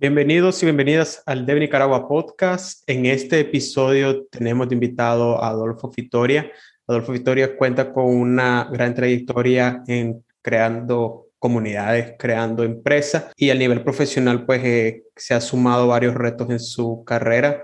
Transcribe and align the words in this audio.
Bienvenidos 0.00 0.62
y 0.62 0.64
bienvenidas 0.64 1.22
al 1.26 1.44
Dev 1.44 1.58
Nicaragua 1.58 2.08
Podcast. 2.08 2.88
En 2.88 3.04
este 3.04 3.40
episodio 3.40 4.24
tenemos 4.28 4.66
de 4.66 4.74
invitado 4.74 5.44
a 5.44 5.48
Adolfo 5.48 5.92
Fitoria. 5.92 6.50
Adolfo 6.86 7.12
Fitoria 7.12 7.54
cuenta 7.54 7.92
con 7.92 8.06
una 8.06 8.66
gran 8.72 8.94
trayectoria 8.94 9.82
en 9.86 10.24
creando 10.40 11.26
comunidades, 11.38 12.14
creando 12.18 12.64
empresas 12.64 13.26
y 13.36 13.50
a 13.50 13.54
nivel 13.54 13.84
profesional 13.84 14.46
pues 14.46 14.64
eh, 14.64 15.02
se 15.16 15.34
ha 15.34 15.40
sumado 15.42 15.88
varios 15.88 16.14
retos 16.14 16.48
en 16.48 16.60
su 16.60 17.04
carrera 17.04 17.62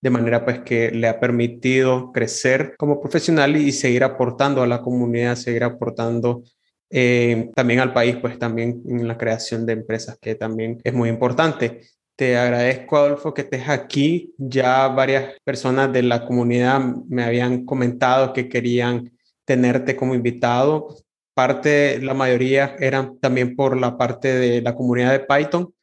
de 0.00 0.10
manera 0.10 0.44
pues 0.44 0.62
que 0.62 0.90
le 0.90 1.06
ha 1.06 1.20
permitido 1.20 2.10
crecer 2.10 2.74
como 2.76 3.00
profesional 3.00 3.56
y 3.56 3.70
seguir 3.70 4.02
aportando 4.02 4.60
a 4.60 4.66
la 4.66 4.82
comunidad, 4.82 5.36
seguir 5.36 5.62
aportando 5.62 6.42
eh, 6.90 7.50
también 7.54 7.80
al 7.80 7.92
país, 7.92 8.16
pues 8.20 8.38
también 8.38 8.82
en 8.86 9.08
la 9.08 9.18
creación 9.18 9.66
de 9.66 9.72
empresas, 9.74 10.18
que 10.20 10.34
también 10.34 10.80
es 10.84 10.94
muy 10.94 11.08
importante. 11.08 11.80
Te 12.16 12.36
agradezco, 12.36 12.96
Adolfo, 12.96 13.34
que 13.34 13.42
estés 13.42 13.68
aquí. 13.68 14.34
Ya 14.38 14.88
varias 14.88 15.34
personas 15.44 15.92
de 15.92 16.02
la 16.02 16.24
comunidad 16.24 16.80
me 17.08 17.24
habían 17.24 17.64
comentado 17.66 18.32
que 18.32 18.48
querían 18.48 19.12
tenerte 19.44 19.96
como 19.96 20.14
invitado. 20.14 20.96
Parte, 21.34 22.00
la 22.00 22.14
mayoría 22.14 22.76
eran 22.78 23.18
también 23.18 23.54
por 23.56 23.78
la 23.78 23.98
parte 23.98 24.28
de 24.34 24.62
la 24.62 24.74
comunidad 24.74 25.12
de 25.12 25.20
Python, 25.20 25.74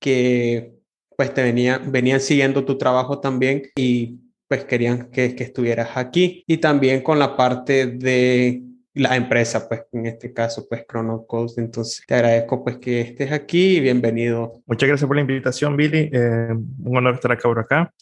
que 0.00 0.72
pues 1.16 1.34
te 1.34 1.42
venían, 1.42 1.92
venían 1.92 2.20
siguiendo 2.20 2.64
tu 2.64 2.78
trabajo 2.78 3.20
también 3.20 3.62
y 3.76 4.18
pues 4.48 4.64
querían 4.64 5.10
que, 5.10 5.34
que 5.34 5.44
estuvieras 5.44 5.90
aquí. 5.96 6.42
Y 6.46 6.56
también 6.56 7.02
con 7.02 7.18
la 7.18 7.36
parte 7.36 7.86
de 7.86 8.62
la 8.94 9.16
empresa, 9.16 9.68
pues 9.68 9.82
en 9.92 10.06
este 10.06 10.32
caso, 10.32 10.66
pues 10.68 10.84
Chronocodes. 10.86 11.58
Entonces, 11.58 12.04
te 12.06 12.14
agradezco 12.14 12.62
pues 12.62 12.78
que 12.78 13.00
estés 13.00 13.32
aquí 13.32 13.76
y 13.76 13.80
bienvenido. 13.80 14.62
Muchas 14.66 14.88
gracias 14.88 15.06
por 15.06 15.16
la 15.16 15.22
invitación, 15.22 15.76
Billy. 15.76 16.10
Eh, 16.12 16.48
un 16.50 16.96
honor 16.96 17.14
estar 17.14 17.32
acá 17.32 17.42
por 17.48 17.58
acá 17.58 17.92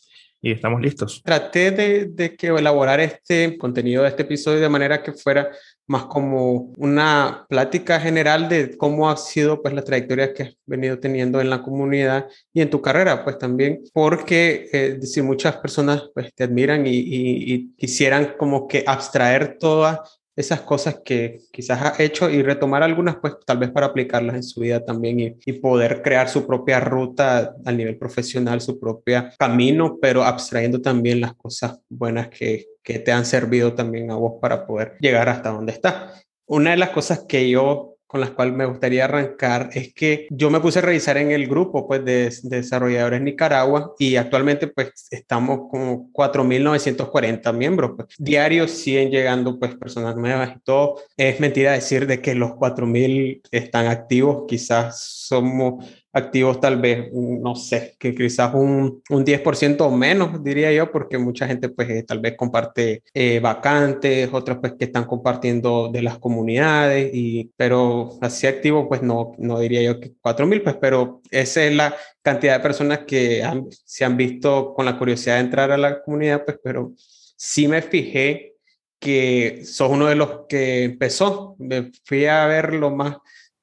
y 0.43 0.53
estamos 0.53 0.81
listos. 0.81 1.23
Traté 1.23 1.71
de, 1.71 2.07
de, 2.07 2.35
que 2.35 2.49
elaborar 2.49 2.99
este 3.01 3.59
contenido 3.59 4.03
de 4.03 4.09
este 4.09 4.23
episodio 4.23 4.61
de 4.61 4.69
manera 4.69 5.03
que 5.03 5.13
fuera 5.13 5.51
más 5.87 6.05
como 6.05 6.73
una 6.77 7.47
plática 7.49 8.01
general 8.01 8.49
de 8.49 8.77
cómo 8.77 9.11
ha 9.11 9.17
sido 9.17 9.61
pues 9.61 9.75
la 9.75 9.83
trayectoria 9.83 10.33
que 10.33 10.45
has 10.45 10.57
venido 10.65 10.99
teniendo 10.99 11.41
en 11.41 11.51
la 11.51 11.63
comunidad 11.63 12.29
y 12.53 12.63
en 12.63 12.71
tu 12.71 12.81
carrera, 12.81 13.25
pues 13.25 13.39
también 13.39 13.83
porque 13.93 14.69
eh, 14.73 14.99
si 15.03 15.21
muchas 15.21 15.57
personas 15.57 16.05
pues 16.15 16.33
te 16.35 16.45
admiran 16.45 16.87
y, 16.87 16.97
y, 16.97 17.55
y, 17.55 17.75
quisieran 17.75 18.35
como 18.39 18.67
que 18.67 18.85
abstraer 18.87 19.59
toda 19.59 20.03
esas 20.41 20.63
cosas 20.63 21.01
que 21.05 21.41
quizás 21.53 21.81
ha 21.83 22.03
hecho 22.03 22.29
y 22.29 22.43
retomar 22.43 22.83
algunas, 22.83 23.17
pues 23.17 23.35
tal 23.47 23.59
vez 23.59 23.71
para 23.71 23.87
aplicarlas 23.87 24.37
en 24.37 24.43
su 24.43 24.61
vida 24.61 24.85
también 24.85 25.39
y, 25.45 25.53
poder 25.61 26.01
crear 26.01 26.29
su 26.29 26.47
propia 26.47 26.81
ruta 26.81 27.55
a 27.65 27.73
nivel 27.73 27.99
profesional, 27.99 28.61
su 28.61 28.81
propio 28.81 29.29
camino, 29.39 29.99
pero 30.01 30.25
abstrayendo 30.25 30.81
también 30.81 31.21
las 31.21 31.35
cosas 31.35 31.79
buenas 31.89 32.29
que, 32.29 32.67
que 32.83 32.99
te 32.99 33.13
han 33.13 33.27
servido 33.27 33.75
también 33.75 34.11
a 34.11 34.17
vos 34.17 34.35
para 34.41 34.67
poder 34.67 34.97
llegar 35.01 35.29
hasta 35.29 35.51
donde 35.51 35.73
estás. 35.73 36.25
Una 36.47 36.71
de 36.71 36.79
las 36.79 36.91
cosas 36.91 37.25
que 37.29 37.51
yo 37.51 37.97
con 38.11 38.21
las 38.21 38.31
cuales 38.31 38.55
me 38.55 38.67
gustaría 38.67 39.05
arrancar 39.05 39.71
es 39.73 39.95
que 39.95 40.27
yo 40.31 40.51
me 40.51 40.59
puse 40.59 40.81
a 40.81 40.83
revisar 40.83 41.17
en 41.17 41.31
el 41.31 41.47
grupo 41.47 41.87
pues, 41.87 42.05
de, 42.05 42.29
de 42.43 42.57
desarrolladores 42.57 43.21
Nicaragua 43.21 43.95
y 44.01 44.17
actualmente 44.17 44.67
pues 44.67 45.07
estamos 45.13 45.69
como 45.71 46.11
4.940 46.13 47.53
miembros. 47.55 47.93
Pues. 47.95 48.09
Diarios 48.19 48.73
siguen 48.73 49.13
llegando 49.13 49.61
pues 49.61 49.77
personas 49.77 50.17
nuevas 50.17 50.57
y 50.57 50.61
todo. 50.65 50.97
Es 51.17 51.39
mentira 51.39 51.71
decir 51.71 52.09
de 52.09 52.21
que 52.21 52.35
los 52.35 52.51
4.000 52.51 53.43
están 53.53 53.87
activos, 53.87 54.43
quizás 54.49 55.01
somos 55.01 55.85
activos 56.13 56.61
tal 56.61 56.81
vez, 56.81 57.11
no 57.13 57.55
sé, 57.55 57.95
que 57.99 58.15
quizás 58.15 58.53
un, 58.55 59.03
un 59.09 59.25
10% 59.25 59.81
o 59.81 59.91
menos, 59.91 60.43
diría 60.43 60.73
yo, 60.73 60.91
porque 60.91 61.19
mucha 61.19 61.47
gente 61.47 61.69
pues 61.69 61.89
eh, 61.91 62.03
tal 62.03 62.21
vez 62.21 62.37
comparte 62.37 63.03
eh, 63.15 63.41
vacantes, 63.41 64.29
otros 64.33 64.59
pues 64.61 64.75
que 64.79 64.87
están 64.87 65.05
compartiendo 65.05 65.89
de 65.93 66.03
las 66.03 66.19
comunidades, 66.19 67.11
y, 67.15 67.51
pero 67.57 68.11
así 68.21 68.47
activo 68.47 68.89
pues 68.89 69.03
no, 69.03 69.33
no 69.39 69.61
diría 69.61 69.83
yo 69.83 70.01
que 70.01 70.13
4.000, 70.21 70.63
pues, 70.63 70.77
pero 70.81 71.21
esa 71.31 71.65
es 71.65 71.75
la 71.75 71.95
cantidad 72.23 72.55
de 72.57 72.61
personas 72.61 73.01
que 73.07 73.43
se 73.85 74.05
han 74.05 74.17
visto 74.17 74.75
con 74.75 74.87
la 74.87 74.99
curiosidad 74.99 75.37
de 75.37 75.41
entrar 75.41 75.71
a 75.71 75.79
la 75.79 76.03
comunidad, 76.03 76.45
pues, 76.45 76.59
pero 76.63 76.93
sí 77.37 77.69
me 77.69 77.83
fijé 77.83 78.51
que 78.99 79.63
sos 79.65 79.91
uno 79.91 80.07
de 80.07 80.15
los 80.15 80.47
que 80.49 80.85
empezó, 80.85 81.57
me 81.59 81.91
fui 82.05 82.27
a 82.27 82.47
ver 82.47 82.75
lo 82.75 82.91
más 82.91 83.17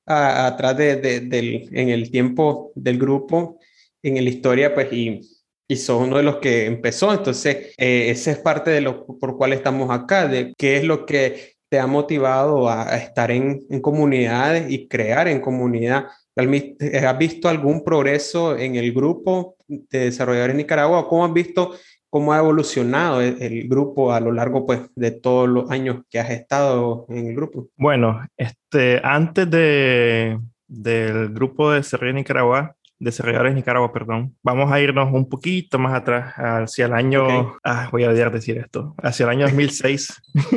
atrás 0.07 0.78
de, 0.78 0.95
de, 0.95 1.19
del, 1.22 1.69
en 1.72 1.90
el 1.90 2.09
tiempo 2.09 2.72
del 2.75 2.97
grupo, 2.97 3.59
en 4.01 4.16
la 4.16 4.29
historia, 4.29 4.73
pues, 4.73 4.91
y, 4.91 5.22
y 5.68 5.75
sos 5.75 6.01
uno 6.01 6.18
de 6.18 6.23
los 6.23 6.38
que 6.38 6.66
empezó. 6.66 7.13
Entonces, 7.13 7.73
eh, 7.78 8.09
esa 8.09 8.31
es 8.31 8.40
parte 8.40 8.72
de 8.72 8.81
lo 8.81 9.06
por 9.06 9.38
cual 9.38 9.53
estamos 9.53 9.91
acá, 9.91 10.28
de 10.28 10.53
qué 10.57 10.78
es 10.78 10.84
lo 10.84 11.06
que 11.06 11.57
te 11.69 11.79
ha 11.79 11.88
motivado 11.88 12.69
a, 12.69 12.96
estar 12.97 13.29
en, 13.29 13.66
en, 13.69 13.81
comunidades 13.81 14.72
y 14.72 14.88
crear 14.88 15.28
en 15.28 15.41
comunidad. 15.41 16.06
¿Has 16.35 17.17
visto 17.17 17.50
algún 17.50 17.84
progreso 17.84 18.57
en 18.57 18.75
el 18.75 18.94
grupo 18.94 19.57
de 19.67 20.00
desarrolladores 20.06 20.56
Nicaragua? 20.56 21.07
¿Cómo 21.09 21.25
has 21.25 21.34
visto 21.34 21.75
cómo 22.09 22.34
ha 22.34 22.40
evolucionado 22.40 23.22
el, 23.22 23.41
el, 23.41 23.68
grupo 23.68 24.12
a 24.12 24.19
lo 24.19 24.31
largo 24.31 24.66
pues, 24.66 24.81
de 24.95 25.12
todos 25.12 25.47
los 25.47 25.69
años 25.72 26.03
que 26.09 26.19
has 26.19 26.29
estado 26.29 27.06
en 27.09 27.28
el 27.28 27.35
grupo? 27.35 27.68
Bueno, 27.75 28.25
este, 28.38 29.01
antes 29.03 29.50
de, 29.50 30.40
del 30.67 31.29
grupo 31.29 31.72
de 31.72 31.78
Desarrollo 31.78 32.13
Nicaragua, 32.13 32.75
desarrolladores 33.00 33.53
Nicaragua, 33.53 33.94
perdón, 33.94 34.35
vamos 34.41 34.72
a 34.72 34.79
irnos 34.81 35.13
un 35.13 35.29
poquito 35.29 35.78
más 35.78 35.94
atrás, 35.94 36.34
hacia 36.35 36.88
el 36.88 36.94
año, 36.94 37.25
okay. 37.25 37.51
ah, 37.63 37.90
voy 37.91 38.03
a 38.03 38.09
odiar 38.09 38.31
decir 38.31 38.57
esto, 38.57 38.96
hacia 39.01 39.25
el 39.25 39.29
año 39.29 39.46
2006. 39.46 40.22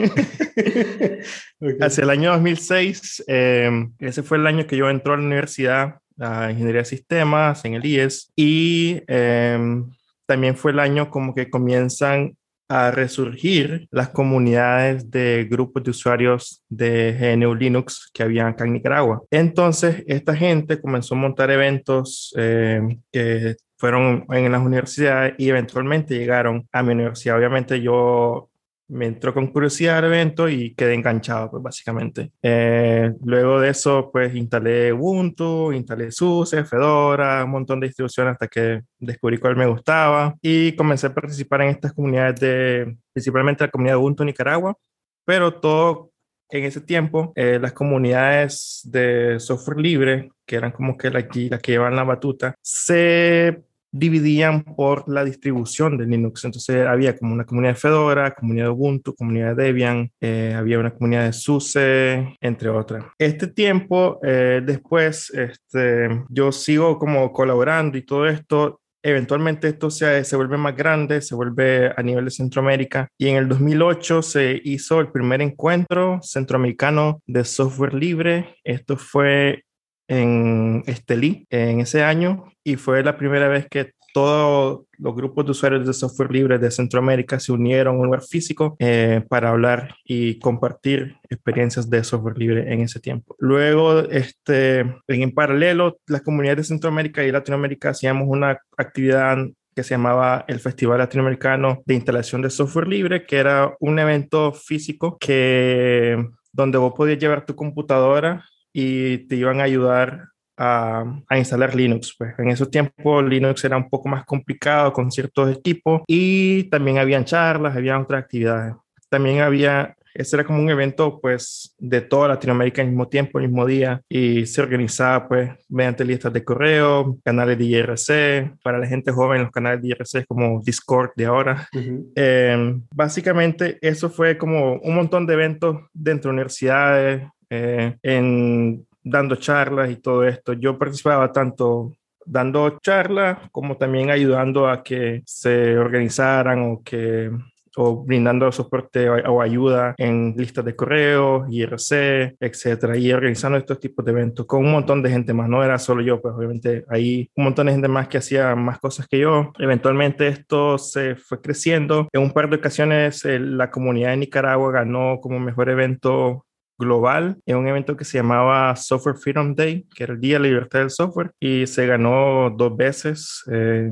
okay. 1.61 1.77
Hacia 1.81 2.05
el 2.05 2.11
año 2.11 2.31
2006, 2.33 3.25
eh, 3.27 3.89
ese 3.99 4.23
fue 4.23 4.39
el 4.39 4.47
año 4.47 4.67
que 4.67 4.77
yo 4.77 4.89
entré 4.89 5.13
a 5.13 5.17
la 5.17 5.23
universidad 5.23 5.97
a 6.19 6.51
Ingeniería 6.51 6.83
de 6.83 6.87
Sistemas 6.87 7.65
en 7.65 7.75
el 7.75 7.85
IES 7.85 8.33
y 8.37 9.03
eh, 9.07 9.83
también 10.31 10.57
fue 10.57 10.71
el 10.71 10.79
año 10.79 11.11
como 11.11 11.35
que 11.35 11.51
comienzan 11.51 12.37
a 12.69 12.93
resurgir 12.93 13.89
las 13.91 14.11
comunidades 14.11 15.11
de 15.11 15.49
grupos 15.51 15.83
de 15.83 15.91
usuarios 15.91 16.63
de 16.69 17.17
GNU 17.19 17.53
Linux 17.57 18.09
que 18.15 18.23
había 18.23 18.47
acá 18.47 18.65
en 18.65 18.75
Nicaragua. 18.75 19.23
Entonces, 19.33 20.05
esta 20.07 20.37
gente 20.37 20.81
comenzó 20.81 21.17
a 21.17 21.19
montar 21.19 21.51
eventos 21.51 22.33
eh, 22.37 22.81
que 23.11 23.57
fueron 23.77 24.25
en 24.31 24.53
las 24.53 24.63
universidades 24.63 25.35
y 25.37 25.49
eventualmente 25.49 26.17
llegaron 26.17 26.69
a 26.71 26.85
mi 26.85 26.93
universidad. 26.93 27.37
Obviamente 27.37 27.81
yo 27.81 28.50
me 28.91 29.07
entró 29.07 29.33
con 29.33 29.47
curiosidad 29.49 29.99
al 29.99 30.07
evento 30.07 30.49
y 30.49 30.75
quedé 30.75 30.95
enganchado, 30.95 31.51
pues 31.51 31.63
básicamente. 31.63 32.33
Eh, 32.43 33.13
luego 33.25 33.61
de 33.61 33.71
eso, 33.71 34.11
pues 34.13 34.35
instalé 34.35 34.93
Ubuntu, 34.93 35.73
instalé 35.73 36.11
SUSE, 36.11 36.65
Fedora, 36.65 37.45
un 37.45 37.51
montón 37.53 37.81
de 37.81 37.87
distribuciones 37.87 38.33
hasta 38.33 38.49
que 38.49 38.83
descubrí 38.99 39.39
cuál 39.39 39.57
me 39.57 39.67
gustaba 39.67 40.35
y 40.43 40.73
comencé 40.73 41.07
a 41.07 41.15
participar 41.15 41.63
en 41.63 41.69
estas 41.71 41.93
comunidades 41.93 42.41
de, 42.41 42.97
principalmente 43.13 43.65
la 43.65 43.71
comunidad 43.71 43.95
de 43.95 44.01
Ubuntu 44.01 44.25
Nicaragua, 44.25 44.77
pero 45.25 45.55
todo 45.55 46.11
en 46.51 46.65
ese 46.65 46.81
tiempo, 46.81 47.33
eh, 47.37 47.59
las 47.61 47.73
comunidades 47.73 48.81
de 48.85 49.39
software 49.39 49.79
libre, 49.79 50.31
que 50.45 50.57
eran 50.57 50.73
como 50.73 50.97
que 50.97 51.11
las 51.11 51.25
la 51.25 51.59
que 51.59 51.73
llevan 51.73 51.95
la 51.95 52.05
batuta, 52.05 52.55
se 52.61 53.63
dividían 53.93 54.63
por 54.63 55.09
la 55.09 55.25
distribución 55.25 55.99
de 55.99 56.07
Linux. 56.07 56.45
Entonces 56.45 56.87
había 56.87 57.17
como 57.17 57.33
una 57.33 57.45
comunidad 57.45 57.75
de 57.75 57.81
Fedora, 57.81 58.35
comunidad 58.35 58.67
de 58.67 58.71
Ubuntu, 58.71 59.15
comunidad 59.15 59.57
de 59.57 59.65
Debian, 59.65 60.11
eh, 60.21 60.55
había 60.57 60.79
una 60.79 60.93
comunidad 60.93 61.27
de 61.27 61.33
SUSE, 61.33 62.37
entre 62.41 62.69
otras. 62.69 63.05
Este 63.19 63.47
tiempo, 63.47 64.19
eh, 64.23 64.63
después, 64.65 65.31
este, 65.31 66.25
yo 66.29 66.53
sigo 66.53 66.99
como 66.99 67.33
colaborando 67.33 67.99
y 67.99 68.03
todo 68.03 68.27
esto. 68.27 68.81
Eventualmente 69.03 69.69
esto 69.69 69.91
se, 69.91 70.25
se 70.25 70.37
vuelve 70.37 70.59
más 70.59 70.77
grande, 70.77 71.23
se 71.23 71.35
vuelve 71.35 71.91
a 71.97 72.03
nivel 72.03 72.27
de 72.27 72.31
Centroamérica 72.31 73.09
y 73.17 73.29
en 73.29 73.37
el 73.37 73.49
2008 73.49 74.21
se 74.21 74.61
hizo 74.63 75.01
el 75.01 75.11
primer 75.11 75.41
encuentro 75.41 76.21
centroamericano 76.23 77.23
de 77.27 77.45
software 77.45 77.95
libre. 77.95 78.57
Esto 78.63 78.99
fue 78.99 79.65
en 80.11 80.83
Estelí 80.87 81.47
en 81.51 81.81
ese 81.81 82.03
año 82.03 82.45
y 82.65 82.77
fue 82.77 83.03
la 83.03 83.17
primera 83.17 83.49
vez 83.49 83.69
que 83.69 83.93
todos 84.13 84.87
los 84.99 85.15
grupos 85.15 85.45
de 85.45 85.53
usuarios 85.53 85.87
de 85.87 85.93
software 85.93 86.33
libre 86.33 86.59
de 86.59 86.73
Centroamérica 86.73 87.39
se 87.39 87.53
unieron 87.53 87.95
a 87.95 87.99
un 87.99 88.07
lugar 88.07 88.23
físico 88.23 88.75
eh, 88.81 89.23
para 89.29 89.51
hablar 89.51 89.95
y 90.05 90.41
compartir 90.41 91.15
experiencias 91.29 91.89
de 91.89 92.03
software 92.03 92.37
libre 92.37 92.73
en 92.73 92.81
ese 92.81 92.99
tiempo. 92.99 93.37
Luego, 93.39 94.01
este, 94.01 94.81
en 95.07 95.31
paralelo, 95.33 95.99
las 96.09 96.23
comunidades 96.23 96.59
de 96.59 96.75
Centroamérica 96.75 97.25
y 97.25 97.31
Latinoamérica 97.31 97.91
hacíamos 97.91 98.27
una 98.27 98.59
actividad 98.77 99.39
que 99.77 99.85
se 99.85 99.95
llamaba 99.95 100.45
el 100.49 100.59
Festival 100.59 100.99
Latinoamericano 100.99 101.83
de 101.87 101.95
Instalación 101.95 102.43
de 102.43 102.51
Software 102.51 102.89
Libre, 102.89 103.25
que 103.27 103.37
era 103.37 103.77
un 103.79 103.97
evento 104.01 104.53
físico 104.53 105.19
que 105.19 106.19
donde 106.53 106.79
vos 106.79 106.95
podías 106.97 107.21
llevar 107.21 107.47
tu 107.47 107.55
computadora 107.55 108.45
y 108.73 109.19
te 109.27 109.37
iban 109.37 109.61
a 109.61 109.65
ayudar 109.65 110.29
a, 110.57 111.05
a, 111.29 111.39
instalar 111.39 111.75
Linux. 111.75 112.15
Pues 112.19 112.39
en 112.39 112.51
esos 112.51 112.71
tiempos 112.71 113.25
Linux 113.25 113.65
era 113.65 113.77
un 113.77 113.89
poco 113.89 114.09
más 114.09 114.25
complicado 114.25 114.93
con 114.93 115.11
ciertos 115.11 115.57
equipos 115.57 116.03
y 116.07 116.65
también 116.65 116.99
habían 116.99 117.25
charlas, 117.25 117.77
había 117.77 117.99
otras 117.99 118.25
actividades. 118.25 118.75
También 119.09 119.41
había 119.41 119.97
ese 120.15 120.37
era 120.37 120.45
como 120.45 120.61
un 120.61 120.71
evento 120.71 121.21
pues 121.21 121.75
de 121.79 122.01
toda 122.01 122.29
Latinoamérica 122.29 122.83
al 122.83 122.89
mismo 122.89 123.09
tiempo, 123.09 123.39
el 123.39 123.49
mismo 123.49 123.67
día 123.67 124.03
y 124.09 124.47
se 124.47 124.61
organizaba 124.61 125.29
pues 125.29 125.51
mediante 125.69 126.05
listas 126.05 126.33
de 126.33 126.45
correo, 126.45 127.19
canales 127.25 127.59
de 127.59 127.65
IRC, 127.65 128.63
para 128.63 128.79
la 128.79 128.87
gente 128.87 129.13
joven 129.13 129.43
los 129.43 129.51
canales 129.51 129.83
de 129.83 129.89
IRC 129.89 130.27
como 130.27 130.61
Discord 130.63 131.11
de 131.17 131.27
ahora. 131.27 131.69
Em, 132.15 132.83
básicamente 132.95 133.79
eso 133.81 134.11
fue 134.11 134.37
como 134.37 134.75
un 134.75 134.95
montón 134.95 135.27
de 135.27 135.35
eventos 135.35 135.77
dentro 135.93 136.31
de 136.31 136.35
universidades, 136.35 137.23
eh, 137.51 137.97
en, 138.03 138.87
dando 139.03 139.37
charlas 139.37 139.91
y 139.91 139.97
todo 139.97 140.25
esto. 140.25 140.53
Yo 140.53 140.79
participaba 140.79 141.33
tanto 141.33 141.93
dando 142.25 142.79
charlas 142.81 143.39
como 143.51 143.77
también 143.77 144.11
ayudando 144.11 144.69
a 144.69 144.83
que 144.83 145.23
se 145.27 145.77
organizaran 145.79 146.63
o 146.63 146.83
que 146.83 147.31
o 147.77 148.05
brindando 148.05 148.51
soporte 148.51 149.09
o, 149.09 149.41
ayuda 149.41 149.95
en 149.97 150.35
listas 150.37 150.65
de 150.65 150.77
correo, 150.77 151.47
IRC, 151.49 152.37
etcétera, 152.41 152.97
y 152.97 153.13
organizando 153.13 153.59
estos 153.59 153.79
tipos 153.79 154.05
de 154.05 154.13
eventos 154.13 154.47
con 154.47 154.65
un 154.65 154.73
montón 154.73 155.03
de 155.03 155.11
gente 155.11 155.33
más. 155.33 155.49
No 155.49 155.63
era 155.63 155.79
solo 155.79 156.03
yo, 156.03 156.21
pues 156.21 156.35
obviamente 156.35 156.85
hay 156.89 157.31
un 157.35 157.45
montón 157.45 157.67
de 157.67 157.73
gente 157.73 157.89
más 157.89 158.09
que 158.09 158.19
hacía 158.19 158.55
más 158.57 158.79
cosas 158.81 159.07
que 159.07 159.19
yo. 159.19 159.53
Eventualmente 159.59 160.29
esto 160.29 160.79
se 160.79 161.17
fue 161.17 161.41
creciendo. 161.41 162.09
En 162.13 162.23
un 162.23 162.33
par 162.33 162.51
de 162.51 162.57
ocasiones 162.57 163.25
la 163.25 163.71
comunidad 163.71 164.11
de 164.11 164.17
Nicaragua 164.19 164.73
ganó 164.73 165.21
como 165.21 165.39
mejor 165.39 165.69
evento 165.71 166.47
global 166.81 167.37
en 167.47 167.59
un 167.59 167.69
evento 167.69 167.97
que 167.97 168.05
se 168.05 168.19
llamaba 168.19 168.75
Software 168.75 169.17
Freedom 169.17 169.55
Day, 169.55 169.87
que 169.95 170.03
era 170.03 170.15
el 170.15 170.21
Día 170.21 170.35
de 170.35 170.41
la 170.41 170.49
Libertad 170.49 170.81
del 170.81 170.91
Software, 170.91 171.31
y 171.39 171.69
se 171.69 171.87
ganó 171.87 172.51
dos 172.51 172.77
veces. 172.77 173.45
Eh, 173.53 173.91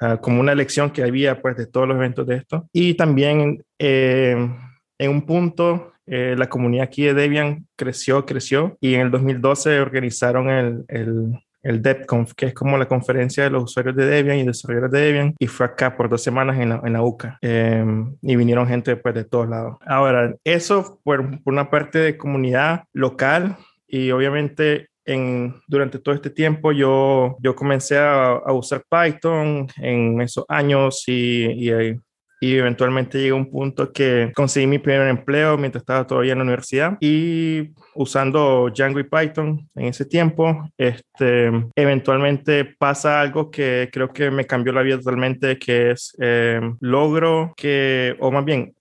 Ah, 0.00 0.18
como 0.20 0.40
una 0.40 0.52
elección 0.52 0.90
que 0.90 1.02
había 1.02 1.40
pues 1.40 1.56
de 1.56 1.66
todos 1.66 1.88
los 1.88 1.96
eventos 1.96 2.26
de 2.26 2.36
esto. 2.36 2.68
Y 2.72 2.94
también 2.94 3.64
eh, 3.78 4.36
en 4.98 5.10
un 5.10 5.22
punto 5.24 5.92
eh, 6.06 6.34
la 6.36 6.48
comunidad 6.48 6.84
aquí 6.84 7.04
de 7.04 7.14
Debian 7.14 7.66
creció, 7.74 8.26
creció 8.26 8.76
y 8.80 8.94
en 8.94 9.02
el 9.02 9.10
2012 9.10 9.80
organizaron 9.80 10.50
el, 10.50 10.84
el, 10.88 11.40
el 11.64 11.82
DevConf, 11.82 12.34
que 12.34 12.46
es 12.46 12.54
como 12.54 12.78
la 12.78 12.86
conferencia 12.86 13.44
de 13.44 13.50
los 13.50 13.64
usuarios 13.64 13.96
de 13.96 14.06
Debian 14.06 14.38
y 14.38 14.44
desarrolladores 14.44 14.92
de 14.92 15.00
Debian, 15.00 15.34
y 15.38 15.46
fue 15.46 15.66
acá 15.66 15.96
por 15.96 16.08
dos 16.08 16.22
semanas 16.22 16.58
en 16.58 16.68
la, 16.68 16.80
en 16.84 16.92
la 16.92 17.02
UCA. 17.02 17.38
Em, 17.40 18.14
y 18.22 18.36
vinieron 18.36 18.68
gente 18.68 18.96
pues, 18.96 19.14
de 19.14 19.24
todos 19.24 19.48
lados. 19.48 19.76
Ahora, 19.86 20.34
eso 20.44 21.00
por, 21.02 21.42
por 21.42 21.52
una 21.52 21.70
parte 21.70 21.98
de 21.98 22.16
comunidad 22.16 22.84
local 22.92 23.56
y 23.88 24.10
obviamente 24.10 24.88
en, 25.06 25.54
durante 25.66 25.98
todo 25.98 26.14
este 26.14 26.30
tiempo 26.30 26.72
yo, 26.72 27.36
yo 27.40 27.54
comencé 27.54 27.98
a, 27.98 28.40
usar 28.52 28.84
Python 28.88 29.66
en 29.76 30.20
esos 30.20 30.44
años 30.48 31.04
y, 31.06 31.44
y, 31.44 32.00
y, 32.40 32.56
eventualmente 32.56 33.18
llegué 33.18 33.32
un 33.32 33.50
punto 33.50 33.92
que 33.92 34.32
conseguí 34.34 34.66
mi 34.66 34.78
primer 34.78 35.08
empleo 35.08 35.56
mientras 35.58 35.82
estaba 35.82 36.06
todavía 36.06 36.32
en 36.32 36.38
la 36.38 36.44
universidad 36.44 36.96
y 37.00 37.70
usando 37.94 38.70
Django 38.74 39.00
y 39.00 39.04
Python 39.04 39.68
en 39.74 39.86
ese 39.86 40.04
tiempo, 40.04 40.68
este, 40.76 41.50
eventualmente 41.74 42.64
pasa 42.64 43.20
algo 43.20 43.50
que 43.50 43.88
creo 43.92 44.12
que 44.12 44.30
me 44.30 44.46
cambió 44.46 44.72
la 44.72 44.82
vida 44.82 44.98
totalmente, 44.98 45.58
que 45.58 45.92
es 45.92 46.14
eh, 46.20 46.60
logro 46.80 47.52
que, 47.56 48.16
o 48.20 48.30
más 48.30 48.44
bien, 48.44 48.74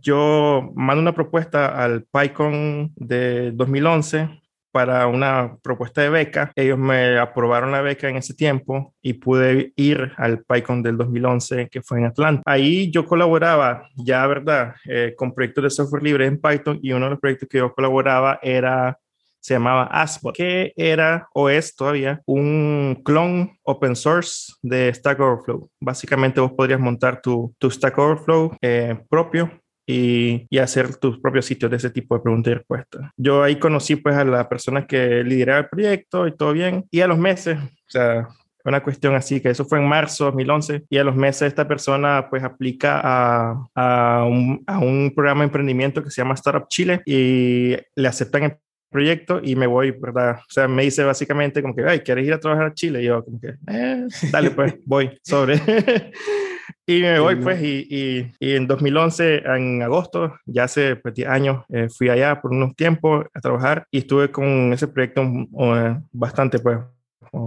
yo 0.00 0.70
mando 0.74 1.02
una 1.02 1.14
propuesta 1.14 1.82
al 1.82 2.04
PyCon 2.04 2.92
de 2.96 3.52
2011 3.52 4.28
para 4.70 5.06
una 5.06 5.56
propuesta 5.62 6.02
de 6.02 6.10
beca. 6.10 6.52
Ellos 6.54 6.78
me 6.78 7.18
aprobaron 7.18 7.72
la 7.72 7.80
beca 7.80 8.08
en 8.08 8.16
ese 8.16 8.34
tiempo 8.34 8.94
y 9.02 9.14
pude 9.14 9.72
ir 9.76 10.12
al 10.16 10.42
PyCon 10.44 10.82
del 10.82 10.96
2011 10.96 11.68
que 11.68 11.82
fue 11.82 11.98
en 11.98 12.06
Atlanta. 12.06 12.42
Ahí 12.44 12.90
yo 12.90 13.04
colaboraba 13.04 13.88
ya, 13.96 14.26
¿verdad?, 14.26 14.74
eh, 14.84 15.14
con 15.16 15.34
proyectos 15.34 15.64
de 15.64 15.70
software 15.70 16.02
libre 16.02 16.26
en 16.26 16.40
Python 16.40 16.78
y 16.82 16.92
uno 16.92 17.06
de 17.06 17.10
los 17.10 17.20
proyectos 17.20 17.48
que 17.48 17.58
yo 17.58 17.72
colaboraba 17.74 18.38
era 18.42 18.98
se 19.40 19.54
llamaba 19.54 19.84
Aspot, 19.84 20.34
que 20.34 20.72
era 20.76 21.28
o 21.32 21.48
es 21.48 21.74
todavía 21.74 22.20
un 22.26 23.00
clon 23.04 23.56
open 23.62 23.96
source 23.96 24.52
de 24.62 24.92
Stack 24.92 25.20
Overflow. 25.20 25.70
Básicamente 25.80 26.40
vos 26.40 26.52
podrías 26.52 26.80
montar 26.80 27.20
tu, 27.22 27.54
tu 27.58 27.70
Stack 27.70 27.96
Overflow 27.96 28.56
eh, 28.60 28.98
propio 29.08 29.50
y, 29.88 30.58
hacer 30.58 30.96
tus 30.96 31.18
propios 31.18 31.46
sitios 31.46 31.70
de 31.70 31.78
ese 31.78 31.90
tipo 31.90 32.14
de 32.14 32.20
preguntas 32.20 32.50
y 32.50 32.54
respuestas. 32.54 33.10
Yo 33.16 33.42
ahí 33.42 33.56
conocí 33.56 33.96
pues 33.96 34.16
a 34.16 34.24
la 34.24 34.48
persona 34.48 34.86
que 34.86 35.24
lideraba 35.24 35.60
el 35.60 35.68
proyecto 35.68 36.26
y 36.26 36.36
todo 36.36 36.52
bien. 36.52 36.84
Y 36.90 37.00
a 37.00 37.06
los 37.06 37.16
meses, 37.16 37.58
o 37.58 37.90
sea, 37.90 38.28
una 38.64 38.82
cuestión 38.82 39.14
así, 39.14 39.40
que 39.40 39.48
eso 39.48 39.64
fue 39.64 39.78
en 39.78 39.88
marzo 39.88 40.26
2011, 40.26 40.84
y 40.90 40.98
a 40.98 41.04
los 41.04 41.16
meses 41.16 41.48
esta 41.48 41.66
persona 41.66 42.26
pues 42.28 42.44
aplica 42.44 43.00
a, 43.02 43.66
a, 43.74 44.24
un, 44.24 44.62
a 44.66 44.78
un 44.78 45.12
programa 45.14 45.40
de 45.40 45.46
emprendimiento 45.46 46.04
que 46.04 46.10
se 46.10 46.20
llama 46.20 46.34
Startup 46.34 46.68
Chile 46.68 47.00
y 47.06 47.74
le 47.94 48.08
aceptan 48.08 48.42
el 48.42 48.56
proyecto 48.90 49.40
y 49.42 49.56
me 49.56 49.66
voy, 49.66 49.92
¿verdad? 49.92 50.40
O 50.40 50.50
sea, 50.50 50.68
me 50.68 50.82
dice 50.82 51.02
básicamente 51.02 51.62
como 51.62 51.74
que, 51.74 51.84
ay, 51.84 52.00
¿quieres 52.00 52.26
ir 52.26 52.34
a 52.34 52.40
trabajar 52.40 52.66
a 52.66 52.74
Chile? 52.74 53.02
Y 53.02 53.06
yo 53.06 53.24
como 53.24 53.40
que, 53.40 53.54
eh, 53.68 54.06
dale 54.30 54.50
pues, 54.50 54.74
voy, 54.84 55.18
sobre. 55.22 55.60
Y 56.86 57.02
me 57.02 57.18
voy, 57.20 57.36
pues, 57.36 57.62
y, 57.62 57.86
y, 57.88 58.32
y, 58.40 58.54
en 58.54 58.66
2011, 58.66 59.42
en 59.44 59.82
agosto, 59.82 60.34
ya 60.46 60.64
hace 60.64 60.96
pues, 60.96 61.14
10 61.14 61.28
años, 61.28 61.64
eh, 61.68 61.88
fui 61.88 62.08
allá 62.08 62.40
por 62.40 62.52
unos 62.52 62.74
tiempos 62.76 63.26
a 63.34 63.40
trabajar 63.40 63.86
y 63.90 63.98
estuve 63.98 64.30
con 64.30 64.72
ese 64.72 64.88
proyecto 64.88 65.22
uh, 65.22 66.00
bastante, 66.12 66.58
pues, 66.58 66.78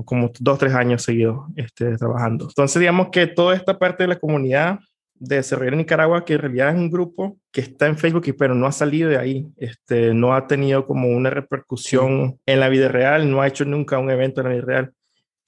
como 0.06 0.32
dos, 0.40 0.60
tres 0.60 0.74
años 0.74 1.04
seguidos 1.04 1.40
este, 1.56 1.98
trabajando. 1.98 2.46
Entonces, 2.48 2.80
digamos 2.80 3.10
que 3.10 3.28
toda 3.28 3.56
esta 3.56 3.80
parte 3.80 4.04
de 4.04 4.10
la 4.10 4.20
comunidad 4.20 4.80
de 5.16 5.36
desarrollar 5.38 5.74
en 5.74 5.80
Nicaragua, 5.80 6.26
que 6.26 6.34
en 6.34 6.40
realidad 6.40 6.70
es 6.70 6.76
un 6.76 6.90
grupo 6.90 7.38
que 7.52 7.62
está 7.62 7.88
en 7.88 7.98
Facebook, 7.98 8.26
pero 8.38 8.56
no 8.56 8.66
ha 8.66 8.72
salido 8.72 9.10
de 9.10 9.18
ahí, 9.18 9.48
este, 9.58 10.14
no 10.16 10.34
ha 10.34 10.48
tenido 10.48 10.86
como 10.88 11.10
una 11.10 11.30
repercusión 11.30 12.40
en 12.46 12.60
la 12.60 12.70
vida 12.70 12.88
real, 12.88 13.30
no 13.30 13.42
ha 13.42 13.48
hecho 13.48 13.64
nunca 13.66 14.00
un 14.00 14.10
evento 14.10 14.42
en 14.42 14.48
la 14.48 14.54
vida 14.54 14.66
real 14.66 14.94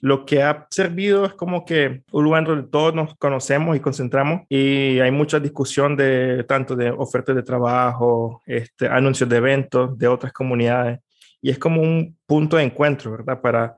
lo 0.03 0.25
que 0.25 0.43
ha 0.43 0.67
servido 0.69 1.23
es 1.25 1.33
como 1.33 1.63
que 1.63 2.03
un 2.11 2.25
lugar 2.25 2.43
donde 2.43 2.67
todos 2.67 2.93
nos 2.93 3.15
conocemos 3.15 3.77
y 3.77 3.79
concentramos 3.79 4.41
y 4.49 4.99
hay 4.99 5.11
mucha 5.11 5.39
discusión 5.39 5.95
de 5.95 6.43
tanto 6.43 6.75
de 6.75 6.91
ofertas 6.91 7.33
de 7.33 7.41
trabajo, 7.41 8.41
este, 8.45 8.89
anuncios 8.89 9.29
de 9.29 9.37
eventos 9.37 9.97
de 9.97 10.09
otras 10.09 10.33
comunidades 10.33 10.99
y 11.41 11.51
es 11.51 11.57
como 11.57 11.81
un 11.81 12.17
punto 12.25 12.57
de 12.57 12.63
encuentro, 12.63 13.11
¿verdad? 13.11 13.39
Para 13.39 13.77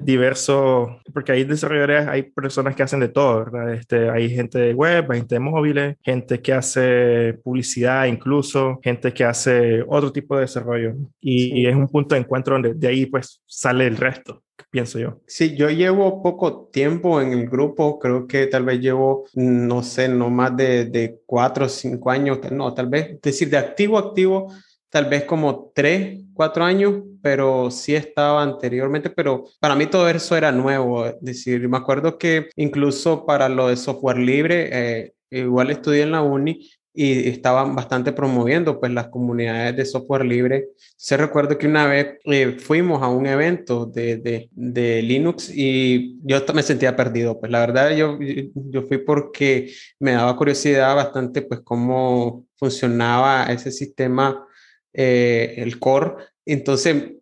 diversos, 0.00 0.90
porque 1.12 1.32
hay 1.32 1.44
desarrolladores, 1.44 2.08
hay 2.08 2.22
personas 2.22 2.74
que 2.74 2.82
hacen 2.82 3.00
de 3.00 3.08
todo, 3.08 3.44
¿verdad? 3.44 3.74
Este, 3.74 4.10
hay 4.10 4.30
gente 4.30 4.58
de 4.58 4.74
web, 4.74 5.10
hay 5.10 5.18
gente 5.18 5.34
de 5.34 5.40
móviles, 5.40 5.96
gente 6.02 6.40
que 6.40 6.52
hace 6.52 7.38
publicidad 7.44 8.06
incluso, 8.06 8.80
gente 8.82 9.12
que 9.12 9.24
hace 9.24 9.82
otro 9.86 10.12
tipo 10.12 10.34
de 10.34 10.42
desarrollo 10.42 10.94
y, 11.20 11.62
y 11.62 11.66
es 11.66 11.74
un 11.74 11.88
punto 11.88 12.14
de 12.14 12.22
encuentro 12.22 12.54
donde 12.54 12.74
de 12.74 12.88
ahí 12.88 13.06
pues 13.06 13.42
sale 13.46 13.86
el 13.86 13.96
resto 13.96 14.42
pienso 14.70 14.98
yo. 14.98 15.22
Sí, 15.26 15.56
yo 15.56 15.70
llevo 15.70 16.22
poco 16.22 16.68
tiempo 16.70 17.20
en 17.22 17.32
el 17.32 17.48
grupo, 17.48 17.98
creo 17.98 18.26
que 18.26 18.46
tal 18.46 18.64
vez 18.64 18.80
llevo, 18.80 19.24
no 19.34 19.82
sé, 19.82 20.06
no 20.06 20.28
más 20.28 20.54
de, 20.56 20.84
de 20.84 21.20
cuatro 21.24 21.64
o 21.64 21.68
cinco 21.68 22.10
años, 22.10 22.38
no, 22.50 22.74
tal 22.74 22.88
vez, 22.88 23.12
es 23.12 23.22
decir, 23.22 23.48
de 23.48 23.56
activo 23.56 23.96
activo, 23.96 24.52
tal 24.90 25.06
vez 25.06 25.24
como 25.24 25.72
tres, 25.74 26.25
cuatro 26.36 26.64
años, 26.64 27.02
pero 27.22 27.70
sí 27.70 27.94
estaba 27.94 28.42
anteriormente, 28.42 29.10
pero 29.10 29.44
para 29.58 29.74
mí 29.74 29.86
todo 29.86 30.08
eso 30.08 30.36
era 30.36 30.52
nuevo, 30.52 31.06
es 31.06 31.16
decir, 31.20 31.68
me 31.68 31.78
acuerdo 31.78 32.18
que 32.18 32.48
incluso 32.56 33.26
para 33.26 33.48
lo 33.48 33.68
de 33.68 33.76
software 33.76 34.18
libre, 34.18 34.68
eh, 34.72 35.14
igual 35.30 35.70
estudié 35.70 36.02
en 36.02 36.12
la 36.12 36.22
uni 36.22 36.70
y 36.96 37.28
estaban 37.28 37.76
bastante 37.76 38.12
promoviendo 38.12 38.80
pues 38.80 38.90
las 38.90 39.08
comunidades 39.08 39.76
de 39.76 39.84
software 39.84 40.24
libre. 40.24 40.70
Se 40.96 41.18
recuerdo 41.18 41.58
que 41.58 41.66
una 41.66 41.86
vez 41.86 42.18
eh, 42.24 42.56
fuimos 42.58 43.02
a 43.02 43.08
un 43.08 43.26
evento 43.26 43.84
de, 43.84 44.16
de, 44.16 44.48
de, 44.52 45.02
Linux 45.02 45.50
y 45.54 46.18
yo 46.22 46.38
me 46.54 46.62
sentía 46.62 46.96
perdido, 46.96 47.38
pues 47.38 47.52
la 47.52 47.60
verdad 47.60 47.94
yo, 47.94 48.18
yo 48.54 48.82
fui 48.84 48.98
porque 48.98 49.70
me 50.00 50.12
daba 50.12 50.36
curiosidad 50.36 50.96
bastante 50.96 51.42
pues 51.42 51.60
cómo 51.60 52.46
funcionaba 52.56 53.44
ese 53.52 53.70
sistema, 53.70 54.45
eh, 54.96 55.54
el 55.58 55.78
core. 55.78 56.14
Entonces 56.46 57.12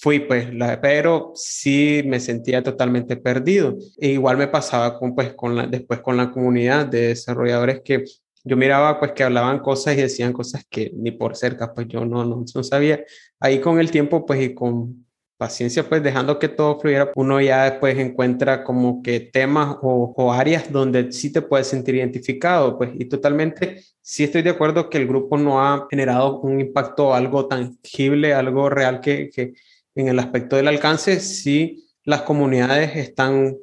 fui 0.00 0.20
pues, 0.20 0.48
pero 0.80 1.32
sí 1.34 2.02
me 2.06 2.18
sentía 2.18 2.62
totalmente 2.62 3.16
perdido. 3.16 3.76
E 3.98 4.08
igual 4.08 4.38
me 4.38 4.48
pasaba 4.48 4.98
con, 4.98 5.14
pues, 5.14 5.34
con 5.34 5.56
la, 5.56 5.66
después 5.66 6.00
con 6.00 6.16
la 6.16 6.30
comunidad 6.30 6.86
de 6.86 7.08
desarrolladores 7.08 7.82
que 7.84 8.04
yo 8.42 8.56
miraba 8.56 8.98
pues 8.98 9.12
que 9.12 9.22
hablaban 9.22 9.58
cosas 9.58 9.98
y 9.98 10.00
decían 10.00 10.32
cosas 10.32 10.64
que 10.70 10.90
ni 10.94 11.10
por 11.10 11.36
cerca, 11.36 11.74
pues 11.74 11.88
yo 11.88 12.06
no, 12.06 12.24
no, 12.24 12.42
no 12.54 12.62
sabía. 12.62 13.04
Ahí 13.38 13.60
con 13.60 13.78
el 13.78 13.90
tiempo 13.90 14.24
pues 14.24 14.40
y 14.40 14.54
con 14.54 15.06
paciencia 15.40 15.88
pues 15.88 16.02
dejando 16.02 16.38
que 16.38 16.48
todo 16.48 16.78
fluyera, 16.78 17.10
uno 17.16 17.40
ya 17.40 17.64
después 17.64 17.98
encuentra 17.98 18.62
como 18.62 19.02
que 19.02 19.20
temas 19.20 19.78
o, 19.80 20.12
o, 20.14 20.32
áreas 20.34 20.70
donde 20.70 21.12
sí 21.12 21.32
te 21.32 21.40
puedes 21.40 21.66
sentir 21.66 21.94
identificado 21.94 22.76
pues 22.76 22.90
y 22.94 23.06
totalmente 23.06 23.82
sí 24.02 24.24
estoy 24.24 24.42
de 24.42 24.50
acuerdo 24.50 24.90
que 24.90 24.98
el 24.98 25.08
grupo 25.08 25.38
no 25.38 25.64
ha 25.66 25.86
generado 25.90 26.40
un 26.40 26.60
impacto 26.60 27.14
algo 27.14 27.46
tangible, 27.48 28.34
algo 28.34 28.68
real 28.68 29.00
que, 29.00 29.30
que 29.30 29.54
en 29.94 30.08
el 30.08 30.18
aspecto 30.18 30.56
del 30.56 30.68
alcance, 30.68 31.18
sí 31.20 31.86
las 32.04 32.20
comunidades 32.22 32.94
están 32.96 33.56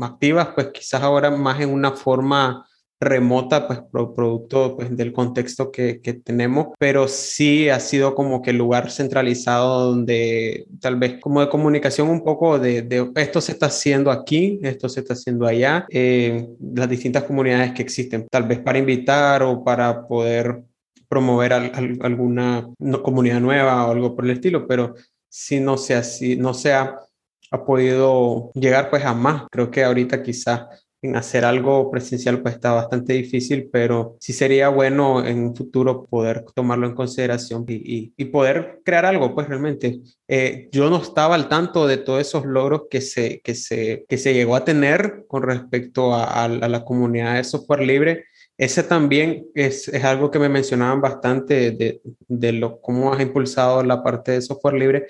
activas, 0.00 0.48
pues 0.54 0.68
quizás 0.68 1.02
ahora 1.02 1.30
más 1.30 1.60
en 1.60 1.68
una 1.68 1.92
forma 1.92 2.66
remota, 3.00 3.66
pues 3.66 3.80
producto 4.14 4.76
pues, 4.76 4.94
del 4.94 5.12
contexto 5.12 5.70
que, 5.72 6.00
que, 6.02 6.12
tenemos, 6.12 6.68
pero 6.78 7.08
sí 7.08 7.70
ha 7.70 7.80
sido 7.80 8.14
como 8.14 8.42
que 8.42 8.50
el 8.50 8.58
lugar 8.58 8.90
centralizado 8.90 9.86
donde 9.86 10.66
tal 10.80 10.96
vez 10.96 11.18
como 11.20 11.40
de 11.40 11.48
comunicación 11.48 12.10
un 12.10 12.22
poco 12.22 12.58
de, 12.58 12.82
de 12.82 13.10
esto 13.16 13.40
se 13.40 13.52
está 13.52 13.66
haciendo 13.66 14.10
aquí, 14.10 14.60
esto 14.62 14.88
se 14.90 15.00
está 15.00 15.14
haciendo 15.14 15.46
allá, 15.46 15.86
eh, 15.88 16.46
las 16.74 16.90
distintas 16.90 17.24
comunidades 17.24 17.72
que 17.72 17.82
existen, 17.82 18.26
tal 18.30 18.44
vez 18.44 18.58
para 18.60 18.78
invitar 18.78 19.42
o 19.42 19.64
para 19.64 20.06
poder 20.06 20.62
promover 21.08 21.52
alguna 21.54 22.68
comunidad 23.02 23.40
nueva 23.40 23.86
o 23.86 23.92
algo 23.92 24.14
por 24.14 24.26
el 24.26 24.32
estilo, 24.32 24.66
pero 24.66 24.94
si 25.28 25.58
no 25.58 25.76
se 25.76 25.94
así, 25.94 26.36
no 26.36 26.52
se 26.52 26.72
ha, 26.72 26.98
ha 27.50 27.64
podido 27.64 28.52
llegar 28.54 28.90
pues 28.90 29.04
a 29.04 29.14
más. 29.14 29.44
Creo 29.50 29.70
que 29.70 29.82
ahorita 29.82 30.22
quizás 30.22 30.66
hacer 31.14 31.44
algo 31.44 31.90
presencial 31.90 32.42
pues 32.42 32.54
está 32.54 32.72
bastante 32.72 33.14
difícil, 33.14 33.68
pero 33.72 34.16
sí 34.20 34.32
sería 34.32 34.68
bueno 34.68 35.24
en 35.24 35.44
un 35.44 35.56
futuro 35.56 36.04
poder 36.04 36.44
tomarlo 36.54 36.86
en 36.86 36.94
consideración 36.94 37.64
y, 37.66 38.12
y, 38.16 38.24
poder 38.26 38.80
crear 38.84 39.06
algo, 39.06 39.34
pues 39.34 39.48
realmente. 39.48 40.00
Eh, 40.28 40.68
yo 40.72 40.90
no 40.90 41.00
estaba 41.00 41.34
al 41.34 41.48
tanto 41.48 41.86
de 41.86 41.96
todos 41.96 42.20
esos 42.20 42.44
logros 42.44 42.82
que 42.90 43.00
se, 43.00 43.40
que 43.40 43.54
se, 43.54 44.04
que 44.08 44.18
se 44.18 44.34
llegó 44.34 44.56
a 44.56 44.64
tener 44.64 45.24
con 45.26 45.42
respecto 45.42 46.14
a, 46.14 46.44
a, 46.44 46.48
la 46.48 46.84
comunidad 46.84 47.36
de 47.36 47.44
software 47.44 47.80
libre. 47.80 48.24
Ese 48.58 48.82
también 48.82 49.46
es, 49.54 49.88
es 49.88 50.04
algo 50.04 50.30
que 50.30 50.38
me 50.38 50.50
mencionaban 50.50 51.00
bastante 51.00 51.70
de, 51.70 52.02
de 52.28 52.52
lo, 52.52 52.80
cómo 52.80 53.12
has 53.12 53.20
impulsado 53.20 53.82
la 53.82 54.02
parte 54.02 54.32
de 54.32 54.42
software 54.42 54.74
libre, 54.74 55.06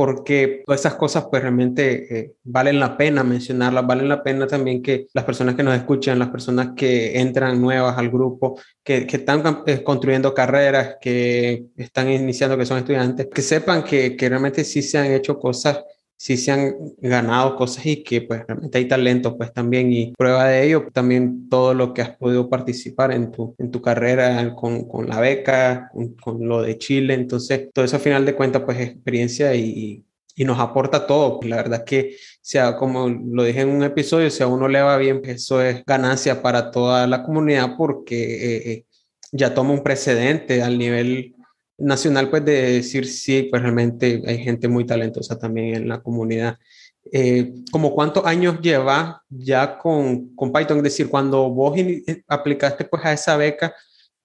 porque 0.00 0.62
todas 0.64 0.80
esas 0.80 0.94
cosas 0.94 1.26
pues 1.30 1.42
realmente 1.42 2.18
eh, 2.18 2.32
valen 2.42 2.80
la 2.80 2.96
pena 2.96 3.22
mencionarlas, 3.22 3.86
valen 3.86 4.08
la 4.08 4.22
pena 4.22 4.46
también 4.46 4.82
que 4.82 5.08
las 5.12 5.26
personas 5.26 5.56
que 5.56 5.62
nos 5.62 5.76
escuchan, 5.76 6.18
las 6.18 6.30
personas 6.30 6.70
que 6.74 7.20
entran 7.20 7.60
nuevas 7.60 7.98
al 7.98 8.08
grupo, 8.08 8.58
que, 8.82 9.06
que 9.06 9.18
están 9.18 9.62
eh, 9.66 9.82
construyendo 9.82 10.32
carreras, 10.32 10.96
que 11.02 11.66
están 11.76 12.10
iniciando, 12.10 12.56
que 12.56 12.64
son 12.64 12.78
estudiantes, 12.78 13.26
que 13.26 13.42
sepan 13.42 13.84
que, 13.84 14.16
que 14.16 14.30
realmente 14.30 14.64
sí 14.64 14.80
se 14.80 14.96
han 14.96 15.12
hecho 15.12 15.38
cosas 15.38 15.84
sí 16.20 16.36
se 16.36 16.52
han 16.52 16.74
ganado 16.98 17.56
cosas 17.56 17.86
y 17.86 18.02
que 18.02 18.20
pues 18.20 18.46
realmente 18.46 18.76
hay 18.76 18.86
talento 18.86 19.38
pues 19.38 19.54
también 19.54 19.90
y 19.90 20.12
prueba 20.12 20.48
de 20.48 20.66
ello 20.66 20.86
también 20.92 21.48
todo 21.48 21.72
lo 21.72 21.94
que 21.94 22.02
has 22.02 22.14
podido 22.18 22.50
participar 22.50 23.10
en 23.12 23.30
tu, 23.30 23.54
en 23.56 23.70
tu 23.70 23.80
carrera 23.80 24.54
con, 24.54 24.86
con 24.86 25.08
la 25.08 25.18
beca, 25.18 25.90
con, 26.22 26.46
lo 26.46 26.60
de 26.60 26.76
Chile, 26.76 27.14
entonces 27.14 27.70
todo 27.72 27.86
eso 27.86 27.96
a 27.96 28.00
final 28.00 28.26
de 28.26 28.36
cuentas 28.36 28.64
pues 28.66 28.78
es 28.78 28.90
experiencia 28.90 29.54
y, 29.54 30.04
y 30.36 30.44
nos 30.44 30.60
aporta 30.60 31.06
todo. 31.06 31.40
La 31.42 31.56
verdad 31.56 31.84
que, 31.84 32.16
sea, 32.42 32.76
como 32.76 33.08
lo 33.08 33.44
dije 33.44 33.62
en 33.62 33.70
un 33.70 33.82
episodio, 33.82 34.28
si 34.28 34.42
a 34.42 34.46
uno 34.46 34.68
le 34.68 34.82
va 34.82 34.98
bien, 34.98 35.22
pues 35.22 35.36
eso 35.36 35.62
es 35.62 35.82
ganancia 35.86 36.42
para 36.42 36.70
toda 36.70 37.06
la 37.06 37.22
comunidad 37.22 37.76
porque 37.78 38.16
eh, 38.34 38.72
eh, 38.72 38.84
ya 39.32 39.54
toma 39.54 39.72
un 39.72 39.82
precedente 39.82 40.62
al 40.62 40.76
nivel 40.76 41.34
nacional, 41.80 42.30
pues 42.30 42.44
de 42.44 42.72
decir 42.72 43.06
sí, 43.06 43.48
pues 43.50 43.62
realmente 43.62 44.22
hay 44.26 44.38
gente 44.38 44.68
muy 44.68 44.84
talentosa 44.86 45.38
también 45.38 45.74
en 45.74 45.88
la 45.88 46.02
comunidad. 46.02 46.58
Eh, 47.12 47.54
¿Como 47.72 47.94
cuántos 47.94 48.24
años 48.26 48.60
lleva 48.60 49.22
ya 49.28 49.78
con, 49.78 50.34
con, 50.34 50.52
Python? 50.52 50.78
Es 50.78 50.84
decir, 50.84 51.08
cuando 51.08 51.50
vos 51.50 51.76
eh, 51.76 52.22
aplicaste 52.28 52.84
pues 52.84 53.04
a 53.04 53.12
esa 53.12 53.36
beca, 53.36 53.74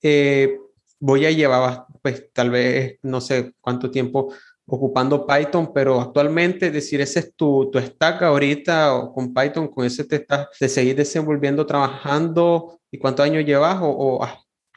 eh, 0.02 0.58
vos 1.00 1.20
ya 1.20 1.32
llevabas 1.32 1.82
pues 2.02 2.32
tal 2.34 2.52
vez 2.52 3.00
no 3.02 3.22
sé 3.22 3.54
cuánto 3.62 3.90
tiempo 3.90 4.32
ocupando 4.68 5.26
Python, 5.26 5.72
pero 5.74 6.02
actualmente, 6.02 6.68
es 6.68 6.74
decir, 6.74 7.02
ese 7.02 7.20
es 7.20 7.36
tu, 7.36 7.70
tu 7.72 7.80
stack 7.80 8.24
ahorita 8.24 8.96
o 8.96 9.14
con 9.14 9.34
Python, 9.34 9.68
con 9.68 9.86
ese 9.86 10.04
te 10.04 10.18
estás 10.18 10.48
de 10.60 10.70
seguir 10.70 10.96
desenvolviendo, 10.96 11.66
trabajando, 11.66 12.80
¿y 12.92 12.98
cuántos 12.98 13.26
años 13.26 13.46
llevas 13.46 13.80
o, 13.82 13.90
o 13.90 14.24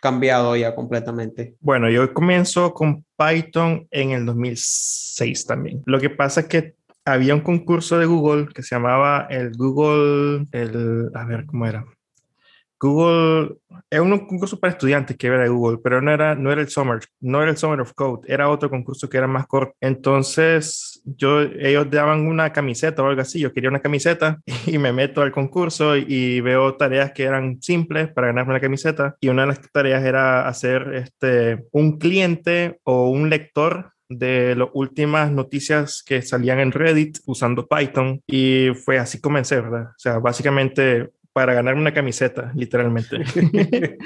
cambiado 0.00 0.56
ya 0.56 0.74
completamente? 0.74 1.54
Bueno, 1.60 1.90
yo 1.90 2.12
comienzo 2.12 2.72
con 2.74 3.04
Python 3.16 3.86
en 3.90 4.10
el 4.10 4.26
2006 4.26 5.46
también. 5.46 5.82
Lo 5.86 6.00
que 6.00 6.10
pasa 6.10 6.42
es 6.42 6.46
que 6.46 6.74
había 7.04 7.34
un 7.34 7.40
concurso 7.40 7.98
de 7.98 8.06
Google 8.06 8.48
que 8.54 8.62
se 8.62 8.74
llamaba 8.74 9.26
el 9.30 9.56
Google, 9.56 10.46
el, 10.52 11.10
a 11.14 11.24
ver 11.24 11.46
cómo 11.46 11.66
era, 11.66 11.84
Google 12.80 13.56
es 13.90 14.00
un 14.00 14.18
concurso 14.26 14.58
para 14.58 14.72
estudiantes 14.72 15.16
que 15.16 15.26
era 15.26 15.42
de 15.42 15.48
Google, 15.48 15.78
pero 15.82 16.00
no 16.00 16.12
era, 16.12 16.34
no 16.34 16.52
era 16.52 16.60
el 16.60 16.68
Summer, 16.68 17.00
no 17.20 17.42
era 17.42 17.50
el 17.50 17.56
Summer 17.56 17.80
of 17.80 17.92
Code, 17.94 18.32
era 18.32 18.48
otro 18.48 18.70
concurso 18.70 19.08
que 19.08 19.16
era 19.16 19.26
más 19.26 19.46
corto. 19.46 19.74
Entonces, 19.80 21.02
yo, 21.04 21.40
ellos 21.40 21.90
daban 21.90 22.26
una 22.26 22.52
camiseta 22.52 23.02
o 23.02 23.06
algo 23.06 23.20
así, 23.20 23.40
yo 23.40 23.52
quería 23.52 23.70
una 23.70 23.80
camiseta 23.80 24.40
y 24.66 24.78
me 24.78 24.92
meto 24.92 25.22
al 25.22 25.32
concurso 25.32 25.96
y, 25.96 26.38
veo 26.38 26.76
tareas 26.76 27.12
que 27.12 27.24
eran 27.24 27.60
simples 27.60 28.08
para 28.12 28.28
ganarme 28.28 28.54
la 28.54 28.60
camiseta 28.60 29.16
y 29.20 29.28
una 29.28 29.42
de 29.42 29.48
las 29.48 29.60
tareas 29.72 30.04
era 30.04 30.46
hacer 30.46 30.94
este, 30.94 31.66
un 31.72 31.98
cliente 31.98 32.78
o 32.84 33.10
un 33.10 33.28
lector 33.28 33.92
de 34.08 34.54
las 34.56 34.68
últimas 34.72 35.30
noticias 35.30 36.02
que 36.06 36.22
salían 36.22 36.60
en 36.60 36.72
Reddit 36.72 37.18
usando 37.26 37.66
Python 37.66 38.22
y 38.26 38.68
fue 38.84 38.98
así 38.98 39.20
comencé, 39.20 39.60
¿verdad? 39.60 39.88
O 39.90 39.98
sea, 39.98 40.18
básicamente 40.18 41.10
para 41.38 41.54
ganarme 41.54 41.82
una 41.82 41.94
camiseta, 41.94 42.50
literalmente. 42.56 43.18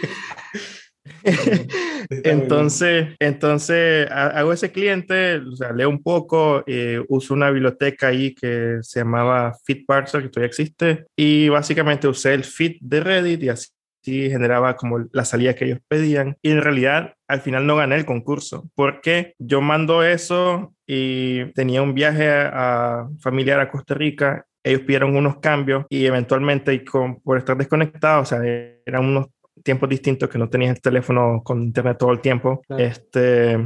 entonces, 2.11 3.17
entonces 3.19 4.07
hago 4.11 4.53
ese 4.53 4.71
cliente, 4.71 5.39
o 5.39 5.57
sea, 5.57 5.73
leo 5.73 5.89
un 5.89 6.03
poco, 6.03 6.63
eh, 6.67 7.03
uso 7.09 7.33
una 7.33 7.51
biblioteca 7.51 8.09
ahí 8.09 8.35
que 8.35 8.81
se 8.83 9.01
llamaba 9.01 9.55
FitParser, 9.65 10.25
que 10.25 10.29
todavía 10.29 10.49
existe, 10.49 11.07
y 11.17 11.49
básicamente 11.49 12.07
usé 12.07 12.35
el 12.35 12.45
fit 12.45 12.77
de 12.83 13.01
Reddit 13.01 13.43
y 13.45 13.49
así 13.49 13.71
generaba 14.05 14.77
como 14.77 15.07
la 15.11 15.25
salida 15.25 15.55
que 15.55 15.65
ellos 15.65 15.79
pedían. 15.89 16.37
Y 16.43 16.51
en 16.51 16.61
realidad, 16.61 17.15
al 17.29 17.41
final 17.41 17.67
no 17.67 17.77
gané 17.77 17.97
el 17.97 18.05
concurso, 18.05 18.69
porque 18.75 19.33
yo 19.39 19.63
mando 19.63 20.05
eso 20.05 20.75
y 20.87 21.47
tenía 21.53 21.81
un 21.81 21.95
viaje 21.95 22.29
a 22.31 23.09
familiar 23.21 23.59
a 23.59 23.71
Costa 23.71 23.95
Rica 23.95 24.45
ellos 24.65 24.83
pidieron 24.83 25.17
unos 25.17 25.39
cambios 25.39 25.87
y 25.89 26.07
eventualmente, 26.07 26.73
y 26.75 26.85
con, 26.85 27.21
por 27.21 27.39
estar 27.39 27.57
desconectados, 27.57 28.33
o 28.33 28.37
sea, 28.37 28.45
eran 28.87 29.05
unos 29.05 29.27
tiempos 29.63 29.89
distintos 29.89 30.29
que 30.29 30.39
no 30.39 30.49
tenías 30.49 30.77
el 30.77 30.83
teléfono 30.83 31.43
con 31.45 31.63
internet 31.63 31.99
todo 31.99 32.13
el 32.13 32.21
tiempo. 32.21 32.63
Este, 32.77 33.59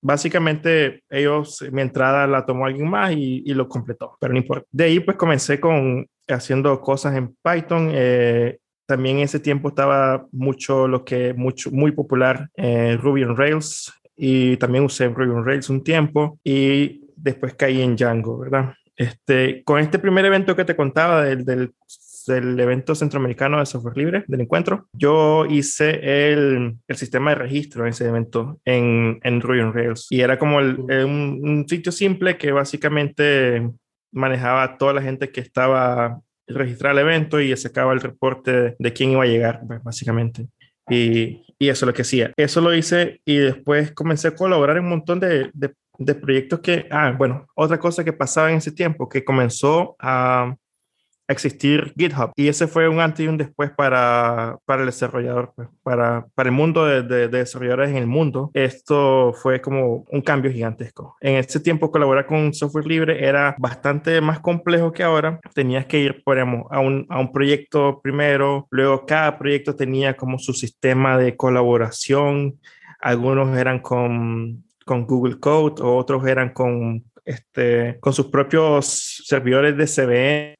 básicamente, 0.00 1.02
ellos, 1.10 1.64
mi 1.72 1.82
entrada 1.82 2.26
la 2.26 2.46
tomó 2.46 2.66
alguien 2.66 2.88
más 2.88 3.12
y, 3.12 3.42
y, 3.44 3.54
lo 3.54 3.68
completó, 3.68 4.16
pero 4.20 4.32
no 4.32 4.38
importa. 4.38 4.66
De 4.70 4.84
ahí, 4.84 5.00
pues 5.00 5.16
comencé 5.16 5.60
con 5.60 6.06
haciendo 6.28 6.80
cosas 6.80 7.16
en 7.16 7.36
Python. 7.42 7.90
Eh, 7.92 8.58
también 8.86 9.18
en 9.18 9.24
ese 9.24 9.40
tiempo 9.40 9.68
estaba 9.68 10.26
mucho 10.32 10.86
lo 10.86 11.04
que 11.04 11.34
mucho 11.34 11.70
muy 11.70 11.90
popular 11.90 12.48
eh, 12.56 12.96
Ruby 13.00 13.24
on 13.24 13.36
Rails 13.36 13.92
y 14.16 14.56
también 14.58 14.84
usé 14.84 15.08
Ruby 15.08 15.30
on 15.30 15.44
Rails 15.44 15.68
un 15.68 15.82
tiempo 15.82 16.38
y 16.44 17.02
después 17.16 17.54
caí 17.54 17.82
en 17.82 17.96
Django, 17.96 18.38
¿verdad? 18.38 18.74
Este, 18.96 19.62
con 19.64 19.78
este 19.78 19.98
primer 19.98 20.24
evento 20.24 20.56
que 20.56 20.64
te 20.64 20.74
contaba 20.74 21.22
del, 21.22 21.44
del, 21.44 21.74
del, 22.26 22.58
evento 22.58 22.94
centroamericano 22.94 23.58
de 23.58 23.66
software 23.66 23.96
libre, 23.96 24.24
del 24.26 24.40
encuentro, 24.40 24.88
yo 24.92 25.44
hice 25.44 26.32
el, 26.32 26.78
el 26.88 26.96
sistema 26.96 27.30
de 27.30 27.36
registro 27.36 27.84
en 27.84 27.90
ese 27.90 28.08
evento 28.08 28.58
en, 28.64 29.20
en 29.22 29.40
Ruby 29.42 29.60
on 29.60 29.74
Rails. 29.74 30.06
Y 30.10 30.22
era 30.22 30.38
como 30.38 30.60
el, 30.60 30.78
un, 30.78 31.40
un, 31.42 31.68
sitio 31.68 31.92
simple 31.92 32.38
que 32.38 32.52
básicamente 32.52 33.70
manejaba 34.12 34.78
toda 34.78 34.94
la 34.94 35.02
gente 35.02 35.30
que 35.30 35.42
estaba 35.42 36.20
registrada 36.46 36.92
al 36.92 37.06
evento 37.06 37.40
y 37.40 37.54
sacaba 37.56 37.92
el 37.92 38.00
reporte 38.00 38.76
de 38.78 38.92
quién 38.92 39.10
iba 39.10 39.24
a 39.24 39.26
llegar, 39.26 39.60
pues, 39.66 39.82
básicamente. 39.82 40.48
Y, 40.88 41.44
y, 41.58 41.68
eso 41.68 41.84
es 41.84 41.88
lo 41.88 41.94
que 41.94 42.02
hacía. 42.02 42.32
Eso 42.36 42.60
lo 42.60 42.74
hice 42.74 43.20
y 43.24 43.36
después 43.36 43.92
comencé 43.92 44.28
a 44.28 44.34
colaborar 44.34 44.76
en 44.76 44.84
un 44.84 44.90
montón 44.90 45.20
de, 45.20 45.50
de 45.52 45.74
de 45.98 46.14
proyectos 46.14 46.60
que, 46.60 46.86
ah, 46.90 47.14
bueno, 47.16 47.46
otra 47.54 47.78
cosa 47.78 48.04
que 48.04 48.12
pasaba 48.12 48.50
en 48.50 48.58
ese 48.58 48.72
tiempo, 48.72 49.08
que 49.08 49.24
comenzó 49.24 49.96
a 49.98 50.54
existir 51.28 51.92
GitHub. 51.96 52.32
Y 52.36 52.48
ese 52.48 52.66
fue 52.66 52.88
un 52.88 53.00
antes 53.00 53.24
y 53.24 53.28
un 53.28 53.36
después 53.36 53.70
para, 53.70 54.58
para 54.64 54.82
el 54.82 54.86
desarrollador, 54.86 55.52
pues, 55.56 55.68
para, 55.82 56.26
para 56.34 56.48
el 56.48 56.54
mundo 56.54 56.84
de, 56.84 57.02
de, 57.02 57.28
desarrolladores 57.28 57.90
en 57.90 57.96
el 57.96 58.06
mundo. 58.06 58.50
Esto 58.54 59.32
fue 59.32 59.60
como 59.60 60.04
un 60.10 60.20
cambio 60.20 60.52
gigantesco. 60.52 61.16
En 61.20 61.36
ese 61.36 61.60
tiempo 61.60 61.90
colaborar 61.90 62.26
con 62.26 62.54
software 62.54 62.86
libre 62.86 63.26
era 63.26 63.56
bastante 63.58 64.20
más 64.20 64.40
complejo 64.40 64.92
que 64.92 65.02
ahora. 65.02 65.40
Tenías 65.54 65.86
que 65.86 65.98
ir, 65.98 66.22
por 66.24 66.38
a 66.38 66.44
un, 66.44 67.06
a 67.08 67.18
un 67.18 67.32
proyecto 67.32 68.00
primero, 68.02 68.66
luego 68.70 69.06
cada 69.06 69.38
proyecto 69.38 69.74
tenía 69.74 70.16
como 70.16 70.38
su 70.38 70.52
sistema 70.52 71.18
de 71.18 71.36
colaboración. 71.36 72.60
Algunos 73.00 73.56
eran 73.56 73.80
con 73.80 74.65
con 74.86 75.04
Google 75.04 75.40
Code, 75.40 75.82
o 75.82 75.96
otros 75.96 76.24
eran 76.26 76.50
con, 76.50 77.04
este, 77.24 77.98
con 77.98 78.12
sus 78.12 78.26
propios 78.26 79.20
servidores 79.24 79.76
de 79.76 79.86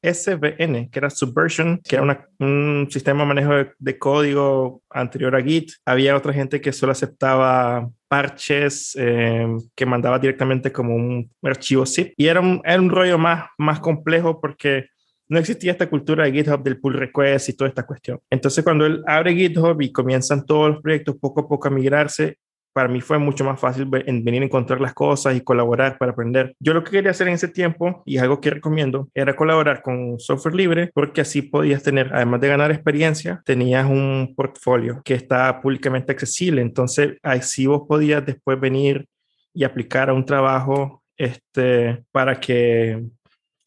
SVN, 0.03 0.89
que 0.89 0.99
era 0.99 1.09
Subversion, 1.09 1.79
que 1.81 1.95
era 1.95 2.27
un 2.39 2.87
sistema 2.91 3.21
de 3.21 3.25
manejo 3.25 3.53
de, 3.79 3.97
código 3.97 4.83
anterior 4.89 5.33
a 5.33 5.41
Git. 5.41 5.71
Había 5.85 6.17
otra 6.17 6.33
gente 6.33 6.59
que 6.59 6.73
solo 6.73 6.91
aceptaba 6.91 7.89
parches 8.09 8.95
em, 8.97 9.57
que 9.73 9.85
mandaba 9.85 10.19
directamente 10.19 10.73
como 10.73 10.93
un 10.93 11.31
archivo 11.41 11.85
zip. 11.85 12.13
Y 12.17 12.27
era 12.27 12.41
un, 12.41 12.61
era 12.65 12.81
un 12.81 12.89
rollo 12.89 13.17
más, 13.17 13.45
más 13.57 13.79
complejo 13.79 14.41
porque 14.41 14.87
no 15.29 15.39
existía 15.39 15.71
esta 15.71 15.89
cultura 15.89 16.25
de 16.25 16.33
GitHub 16.33 16.63
del 16.63 16.79
pull 16.79 16.95
request 16.95 17.47
y 17.49 17.53
toda 17.53 17.69
esta 17.69 17.85
cuestión. 17.85 18.19
Entonces, 18.29 18.63
cuando 18.63 18.85
él 18.85 19.03
abre 19.07 19.35
GitHub 19.35 19.81
y 19.81 19.91
comienzan 19.91 20.45
todos 20.45 20.71
los 20.71 20.81
proyectos 20.81 21.15
poco 21.15 21.41
a 21.41 21.47
poco 21.47 21.67
a 21.67 21.71
migrarse, 21.71 22.37
para 22.77 22.89
mí 22.89 23.01
fue 23.01 23.17
mucho 23.17 23.43
más 23.43 23.59
fácil 23.59 23.85
venir 23.85 24.43
a 24.43 24.45
encontrar 24.45 24.79
las 24.79 24.93
cosas 24.93 25.35
y 25.35 25.41
colaborar 25.41 25.97
para 25.97 26.11
aprender. 26.11 26.55
Yo 26.59 26.75
lo 26.75 26.83
que 26.83 26.91
quería 26.91 27.09
hacer 27.09 27.27
en 27.27 27.33
ese 27.33 27.47
tiempo, 27.47 28.03
y 28.05 28.19
algo 28.19 28.39
que 28.39 28.51
recomiendo, 28.51 29.09
era 29.15 29.35
colaborar 29.35 29.81
con 29.81 30.19
software 30.19 30.53
libre, 30.53 30.91
porque 30.93 31.21
así 31.21 31.41
podías 31.41 31.81
tener, 31.81 32.13
además 32.13 32.39
de 32.39 32.49
ganar 32.49 32.69
experiencia, 32.69 33.41
tenías 33.45 33.89
un 33.89 34.35
portfolio 34.37 35.01
que 35.03 35.15
está 35.15 35.59
públicamente 35.59 36.11
accesible. 36.11 36.61
Entonces, 36.61 37.17
así 37.23 37.65
vos 37.65 37.81
podías 37.87 38.23
después 38.23 38.59
venir 38.59 39.07
y 39.55 39.63
aplicar 39.63 40.11
a 40.11 40.13
un 40.13 40.23
trabajo 40.23 41.01
este, 41.17 42.03
para 42.11 42.39
que 42.39 43.03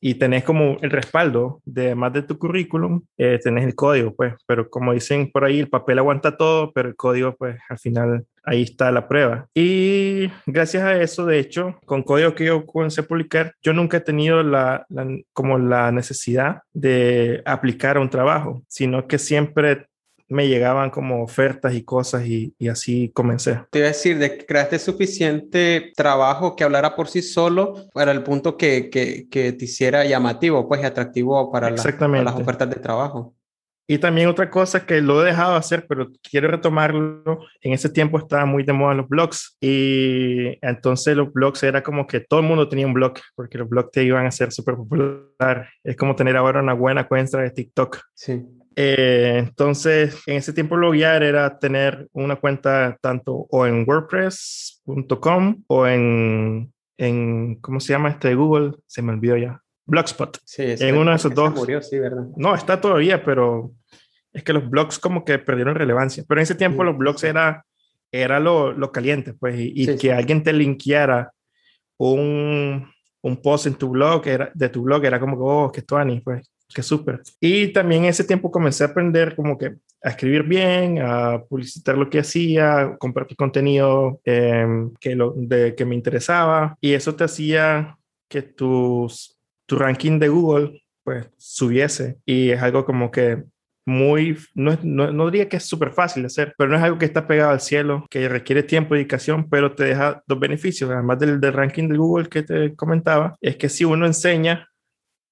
y 0.01 0.15
tenés 0.15 0.45
como 0.45 0.79
el 0.81 0.91
respaldo 0.91 1.61
de 1.65 1.95
más 1.95 2.13
de 2.13 2.23
tu 2.23 2.39
currículum, 2.39 3.03
eh, 3.19 3.39
tenés 3.43 3.67
el 3.67 3.75
código, 3.75 4.15
pues, 4.15 4.35
pero 4.47 4.69
como 4.71 4.93
dicen 4.93 5.31
por 5.31 5.45
ahí, 5.45 5.61
el 5.61 5.69
papel 5.69 5.99
aguanta 5.99 6.37
todo, 6.37 6.73
pero 6.73 6.89
el 6.89 6.97
código, 6.97 7.37
pues, 7.37 7.59
al 7.69 7.79
final 7.79 8.25
ahí 8.45 8.63
está 8.63 8.91
la 8.91 9.07
prueba. 9.07 9.47
Y 9.55 10.31
gracias 10.47 10.83
a 10.83 11.01
eso, 11.01 11.27
de 11.27 11.39
hecho, 11.39 11.79
con 11.85 12.03
código 12.03 12.35
que 12.35 12.47
yo 12.47 12.65
comencé 12.65 13.03
a 13.03 13.05
publicar, 13.05 13.53
yo 13.63 13.73
nunca 13.73 13.99
he 13.99 14.01
tenido 14.01 14.43
la, 14.43 14.87
como 15.33 15.59
la 15.59 15.93
necesidad 15.93 16.63
de 16.73 17.43
aplicar 17.45 17.97
a 17.97 18.01
un 18.01 18.11
trabajo, 18.11 18.63
sino 18.69 19.07
que 19.07 19.19
siempre 19.19 19.87
me 20.31 20.49
llegaban 20.49 20.91
como 20.91 21.23
ofertas 21.23 21.75
y 21.75 21.83
cosas 21.83 22.25
y, 22.25 22.55
y, 22.59 22.69
así 22.69 23.11
comencé. 23.13 23.61
Te 23.71 23.81
iba 23.81 23.89
a 23.89 23.91
decir, 23.91 24.19
de 24.19 24.39
que 24.39 24.47
creaste 24.47 24.79
suficiente 24.79 25.93
trabajo 25.97 26.57
que 26.57 26.65
hablara 26.65 26.95
por 26.95 27.09
sí 27.09 27.21
solo 27.21 27.91
para 27.93 28.13
el 28.13 28.23
punto 28.23 28.57
que, 28.57 28.91
que, 28.91 29.29
que 29.29 29.53
te 29.53 29.65
hiciera 29.65 30.05
llamativo, 30.05 30.69
pues, 30.69 30.85
atractivo 30.85 31.51
para, 31.51 31.75
para, 31.75 32.23
las 32.23 32.35
ofertas 32.37 32.71
de 32.71 32.77
trabajo. 32.77 33.35
Y 33.91 33.99
también 33.99 34.29
otra 34.29 34.51
cosa 34.51 34.87
que 34.87 35.01
lo 35.01 35.21
he 35.21 35.27
dejado 35.27 35.57
hacer, 35.57 35.85
pero 35.89 36.13
quiero 36.23 36.47
retomarlo, 36.47 37.41
en 37.61 37.73
ese 37.73 37.89
tiempo 37.89 38.19
estaba 38.19 38.47
muy 38.47 38.63
de 38.63 38.73
moda 38.73 38.95
los 38.95 39.09
blogs 39.09 39.57
y 39.61 40.57
entonces 40.65 41.17
los 41.17 41.33
blogs 41.33 41.65
era 41.65 41.83
como 41.83 42.07
que 42.07 42.21
todo 42.21 42.39
el 42.39 42.47
mundo 42.47 42.69
tenía 42.69 42.87
un 42.87 42.95
blog, 42.95 43.15
porque 43.35 43.59
los 43.59 43.69
blogs 43.69 43.91
te 43.91 44.05
iban 44.05 44.27
a 44.27 44.31
ser 44.31 44.53
súper 44.53 44.77
popular. 44.77 45.69
Es 45.83 45.97
como 45.97 46.15
tener 46.15 46.37
ahora 46.37 46.63
una 46.63 46.73
buena 46.73 47.09
cuenta 47.09 47.39
de 47.39 47.51
TikTok. 47.51 47.99
Sí. 48.15 48.41
Eh, 48.83 49.37
entonces, 49.41 50.23
en 50.27 50.37
ese 50.37 50.55
tiempo 50.55 50.75
bloguear 50.75 51.23
era 51.23 51.59
tener 51.59 52.09
una 52.13 52.37
cuenta 52.37 52.97
tanto 53.03 53.47
o 53.51 53.67
en 53.67 53.85
wordpress.com 53.87 55.65
o 55.67 55.87
en, 55.87 56.73
en, 56.97 57.57
¿cómo 57.57 57.79
se 57.79 57.93
llama 57.93 58.09
este 58.09 58.35
Google? 58.35 58.73
Se 58.87 59.03
me 59.03 59.13
olvidó 59.13 59.37
ya. 59.37 59.61
Blogspot. 59.85 60.39
Sí, 60.47 60.63
en 60.67 60.97
uno 60.97 61.11
de 61.11 61.17
esos 61.17 61.35
dos. 61.35 61.55
Murió, 61.55 61.83
sí, 61.83 61.99
¿verdad? 61.99 62.25
No, 62.37 62.55
está 62.55 62.81
todavía, 62.81 63.23
pero 63.23 63.73
es 64.33 64.43
que 64.45 64.55
los 64.55 64.71
blogs 64.71 64.99
como 64.99 65.27
que 65.27 65.39
perdieron 65.39 65.75
relevancia. 65.75 66.25
Pero 66.27 66.41
en 66.41 66.45
ese 66.45 66.55
tiempo 66.55 66.83
los 66.83 66.97
blogs 66.97 67.23
era, 67.25 67.67
era 68.11 68.41
lo, 68.41 68.73
lo 68.73 68.93
caliente, 68.93 69.35
pues, 69.35 69.57
y, 69.59 69.95
que 69.99 70.11
alguien 70.15 70.43
te 70.43 70.55
linkeara 70.55 71.31
un, 71.99 72.91
un 73.21 73.43
post 73.43 73.67
en 73.67 73.75
tu 73.75 73.91
blog, 73.91 74.27
era, 74.27 74.51
de 74.55 74.71
tu 74.71 74.83
blog, 74.85 75.05
era 75.05 75.21
como 75.21 75.37
que, 75.37 75.43
oh, 75.45 75.71
que 75.71 75.85
Ani, 75.95 76.21
pues, 76.21 76.51
que 76.75 76.83
súper. 76.83 77.23
Y 77.41 77.69
también 77.69 78.05
ese 78.05 78.25
tiempo 78.25 78.51
comencé 78.51 78.85
a 78.85 78.89
aprender 78.89 79.35
como 79.37 79.59
que 79.59 79.77
a 80.03 80.11
escribir 80.11 80.45
bien, 80.45 80.99
a 81.03 81.43
publicitar 81.45 81.99
lo 81.99 82.09
que 82.09 82.21
hacía, 82.21 82.97
compartir 82.99 83.37
contenido 83.37 84.21
em, 84.25 84.95
que, 84.99 85.15
lo, 85.15 85.35
de, 85.37 85.75
que 85.75 85.85
me 85.85 85.95
interesaba, 85.95 86.77
y 86.81 86.95
eso 86.95 87.15
te 87.15 87.25
hacía 87.25 87.99
que 88.29 88.43
tus 88.43 89.37
tu 89.71 89.77
ranking 89.77 90.19
de 90.19 90.29
Google 90.29 90.83
pues 91.05 91.29
subiese. 91.37 92.19
Y 92.27 92.51
es 92.51 92.61
algo 92.61 92.85
como 92.85 93.13
que 93.13 93.45
muy, 93.87 94.37
no, 94.55 94.77
no, 94.83 95.13
no 95.13 95.31
diría 95.31 95.49
que 95.49 95.59
es 95.59 95.65
súper 95.65 95.93
fácil 95.93 96.25
de 96.25 96.27
hacer, 96.27 96.55
pero 96.59 96.71
no 96.71 96.77
es 96.77 96.83
algo 96.83 96.99
que 96.99 97.05
está 97.05 97.27
pegado 97.27 97.53
al 97.53 97.61
cielo, 97.61 98.05
que 98.11 98.29
requiere 98.29 98.65
tiempo 98.65 98.95
y 98.95 98.99
dedicación, 98.99 99.49
pero 99.49 99.75
te 99.75 99.85
deja 99.85 100.23
dos 100.27 100.41
beneficios, 100.41 100.91
además 100.91 101.21
del, 101.21 101.41
del 101.41 101.53
ranking 101.53 101.89
de 101.89 101.97
Google 101.97 102.29
que 102.29 102.43
te 102.43 102.75
comentaba, 102.75 103.37
es 103.41 103.57
que 103.57 103.69
si 103.69 103.85
uno 103.85 104.07
enseña 104.07 104.70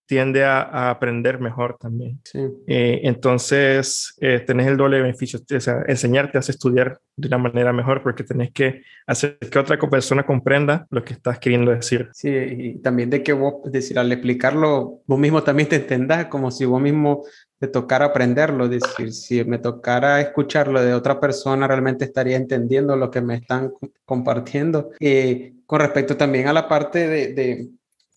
tiende 0.08 0.42
a, 0.42 0.90
aprender 0.90 1.38
mejor 1.38 1.76
también. 1.78 2.20
Eh, 2.66 3.00
entonces, 3.04 4.14
eh, 4.20 4.40
tenés 4.40 4.66
el 4.66 4.76
doble 4.76 5.00
beneficio, 5.00 5.38
o 5.38 5.60
sea, 5.60 5.84
enseñarte 5.86 6.38
a 6.38 6.40
estudiar 6.40 6.98
de 7.14 7.28
una 7.28 7.38
manera 7.38 7.72
mejor 7.72 8.02
porque 8.02 8.24
tenés 8.24 8.50
que 8.52 8.82
hacer 9.06 9.38
que 9.38 9.58
otra 9.58 9.78
persona 9.78 10.24
comprenda 10.24 10.86
lo 10.90 11.04
que 11.04 11.12
estás 11.12 11.38
queriendo 11.38 11.70
decir. 11.70 12.08
Sí, 12.12 12.30
y 12.30 12.78
también 12.78 13.10
de 13.10 13.22
que 13.22 13.34
vos, 13.34 13.70
decir, 13.70 13.98
al 13.98 14.10
explicarlo, 14.10 15.02
vos 15.06 15.18
mismo 15.18 15.42
también 15.42 15.68
te 15.68 15.76
entendás 15.76 16.26
como 16.26 16.50
si 16.50 16.64
vos 16.64 16.80
mismo 16.80 17.24
te 17.58 17.66
tocara 17.66 18.06
aprenderlo, 18.06 18.64
es 18.64 18.70
decir, 18.70 19.12
si 19.12 19.44
me 19.44 19.58
tocara 19.58 20.20
escucharlo 20.20 20.80
de 20.80 20.94
otra 20.94 21.20
persona, 21.20 21.66
realmente 21.66 22.04
estaría 22.04 22.36
entendiendo 22.36 22.96
lo 22.96 23.10
que 23.10 23.20
me 23.20 23.34
están 23.34 23.72
compartiendo. 24.04 24.92
Eh, 25.00 25.52
con 25.66 25.80
respecto 25.80 26.16
también 26.16 26.46
a 26.46 26.52
la 26.52 26.66
parte 26.66 27.06
de 27.08 27.28
de, 27.34 27.68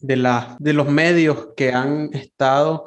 la, 0.01 0.55
de 0.59 0.73
los 0.73 0.89
medios 0.89 1.49
que 1.55 1.71
han 1.71 2.13
estado 2.13 2.85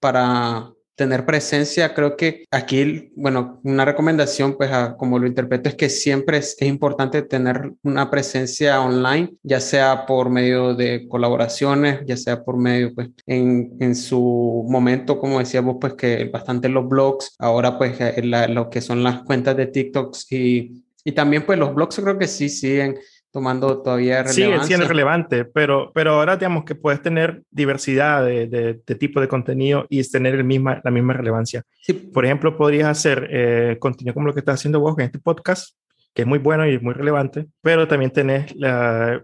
para 0.00 0.74
tener 0.96 1.26
presencia, 1.26 1.92
creo 1.92 2.16
que 2.16 2.44
aquí, 2.50 3.10
bueno, 3.16 3.60
una 3.64 3.84
recomendación, 3.84 4.56
pues 4.56 4.70
como 4.96 5.18
lo 5.18 5.26
interpreto, 5.26 5.68
es 5.68 5.74
que 5.74 5.88
siempre 5.88 6.38
es, 6.38 6.56
importante 6.62 7.22
tener 7.22 7.72
una 7.82 8.10
presencia 8.10 8.80
online, 8.80 9.34
ya 9.42 9.60
sea 9.60 10.06
por 10.06 10.30
medio 10.30 10.74
de 10.74 11.08
colaboraciones, 11.08 12.00
ya 12.06 12.16
sea 12.16 12.44
por 12.44 12.56
medio, 12.56 12.94
pues, 12.94 13.08
en, 13.26 13.72
en 13.80 13.96
su 13.96 14.64
momento, 14.68 15.18
como 15.18 15.40
decíamos, 15.40 15.76
pues 15.80 15.94
que 15.94 16.26
bastante 16.26 16.68
los 16.68 16.88
blogs, 16.88 17.34
ahora 17.38 17.76
pues 17.76 17.96
eh, 18.00 18.22
lo 18.22 18.70
que 18.70 18.80
son 18.80 19.02
las 19.02 19.22
cuentas 19.22 19.56
de 19.56 19.66
TikToks 19.66 20.30
y, 20.32 20.84
y 21.04 21.12
también 21.12 21.44
pues 21.44 21.58
los 21.58 21.74
blogs 21.74 21.96
creo 21.96 22.18
que 22.18 22.28
sí 22.28 22.48
siguen 22.48 22.96
tomando 23.34 23.82
todavía 23.82 24.22
relevancia. 24.22 24.46
Sigue 24.46 24.64
siendo 24.64 24.86
relevante, 24.86 25.44
pero, 25.44 25.90
pero 25.92 26.12
ahora 26.12 26.36
digamos 26.36 26.64
que 26.64 26.76
puedes 26.76 27.02
tener 27.02 27.42
diversidad 27.50 28.24
de, 28.24 28.46
de, 28.46 28.94
tipo 28.94 29.20
de 29.20 29.26
contenido 29.26 29.86
y 29.90 30.08
tener 30.08 30.36
el 30.36 30.44
misma, 30.44 30.80
la 30.84 30.92
misma 30.92 31.14
relevancia. 31.14 31.64
Por 32.12 32.24
ejemplo, 32.24 32.56
podrías 32.56 32.86
hacer 32.86 33.26
eh, 33.32 33.76
contenido 33.80 34.14
como 34.14 34.28
lo 34.28 34.34
que 34.34 34.38
estás 34.38 34.60
haciendo 34.60 34.78
vos 34.78 34.96
en 34.98 35.06
este 35.06 35.18
podcast, 35.18 35.76
que 36.14 36.22
es 36.22 36.28
muy 36.28 36.38
bueno 36.38 36.64
y 36.64 36.78
muy 36.78 36.94
relevante, 36.94 37.48
pero 37.60 37.88
también 37.88 38.12
tenés 38.12 38.54